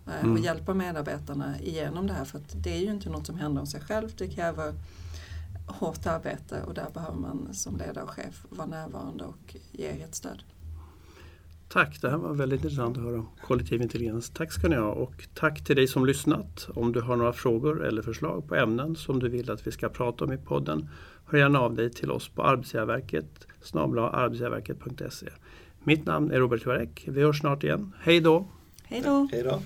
eh, 0.08 0.20
mm. 0.20 0.34
och 0.34 0.40
hjälpa 0.40 0.74
medarbetarna 0.74 1.60
igenom 1.60 2.08
det 2.08 2.14
här 2.14 2.26
för 2.26 2.38
att 2.38 2.64
det 2.64 2.74
är 2.74 2.80
ju 2.80 2.92
inte 2.92 3.10
något 3.10 3.26
som 3.26 3.40
händer 3.40 3.62
av 3.62 3.66
sig 3.66 3.82
självt. 3.82 4.18
Det 4.18 4.28
kräver 4.28 4.74
hårt 5.70 6.06
arbete 6.06 6.64
och 6.68 6.74
där 6.74 6.88
behöver 6.94 7.18
man 7.18 7.54
som 7.54 7.78
ledare 7.78 8.04
och 8.04 8.10
chef 8.10 8.46
vara 8.50 8.68
närvarande 8.68 9.24
och 9.24 9.56
ge 9.72 9.92
rätt 9.92 10.16
stöd. 10.16 10.44
Tack, 11.70 12.02
det 12.02 12.10
här 12.10 12.18
var 12.18 12.34
väldigt 12.34 12.64
intressant 12.64 12.98
att 12.98 13.04
höra 13.04 13.16
om 13.16 13.30
kollektiv 13.42 13.82
intelligens. 13.82 14.30
Tack 14.30 14.52
ska 14.52 14.68
ni 14.68 14.76
ha 14.76 14.92
och 14.92 15.28
tack 15.34 15.64
till 15.64 15.76
dig 15.76 15.88
som 15.88 16.06
lyssnat. 16.06 16.70
Om 16.76 16.92
du 16.92 17.02
har 17.02 17.16
några 17.16 17.34
frågor 17.34 17.86
eller 17.86 18.02
förslag 18.02 18.48
på 18.48 18.56
ämnen 18.56 18.96
som 18.96 19.20
du 19.20 19.30
vill 19.30 19.52
att 19.52 19.68
vi 19.68 19.72
ska 19.72 19.90
prata 19.90 20.26
om 20.26 20.32
i 20.34 20.38
podden, 20.38 20.90
hör 21.26 21.38
gärna 21.40 21.60
av 21.60 21.76
dig 21.76 21.90
till 21.90 22.12
oss 22.12 22.30
på 22.30 22.44
Arbetsgivarverket 22.44 23.48
arbetsgivarverket.se. 23.76 25.28
Mitt 25.84 26.06
namn 26.06 26.32
är 26.32 26.40
Robert 26.40 26.66
Varek. 26.66 27.06
Vi 27.08 27.22
hörs 27.22 27.40
snart 27.40 27.64
igen. 27.64 27.94
Hej 28.00 28.22
då! 28.22 28.48
Hej 28.84 29.02
då! 29.44 29.62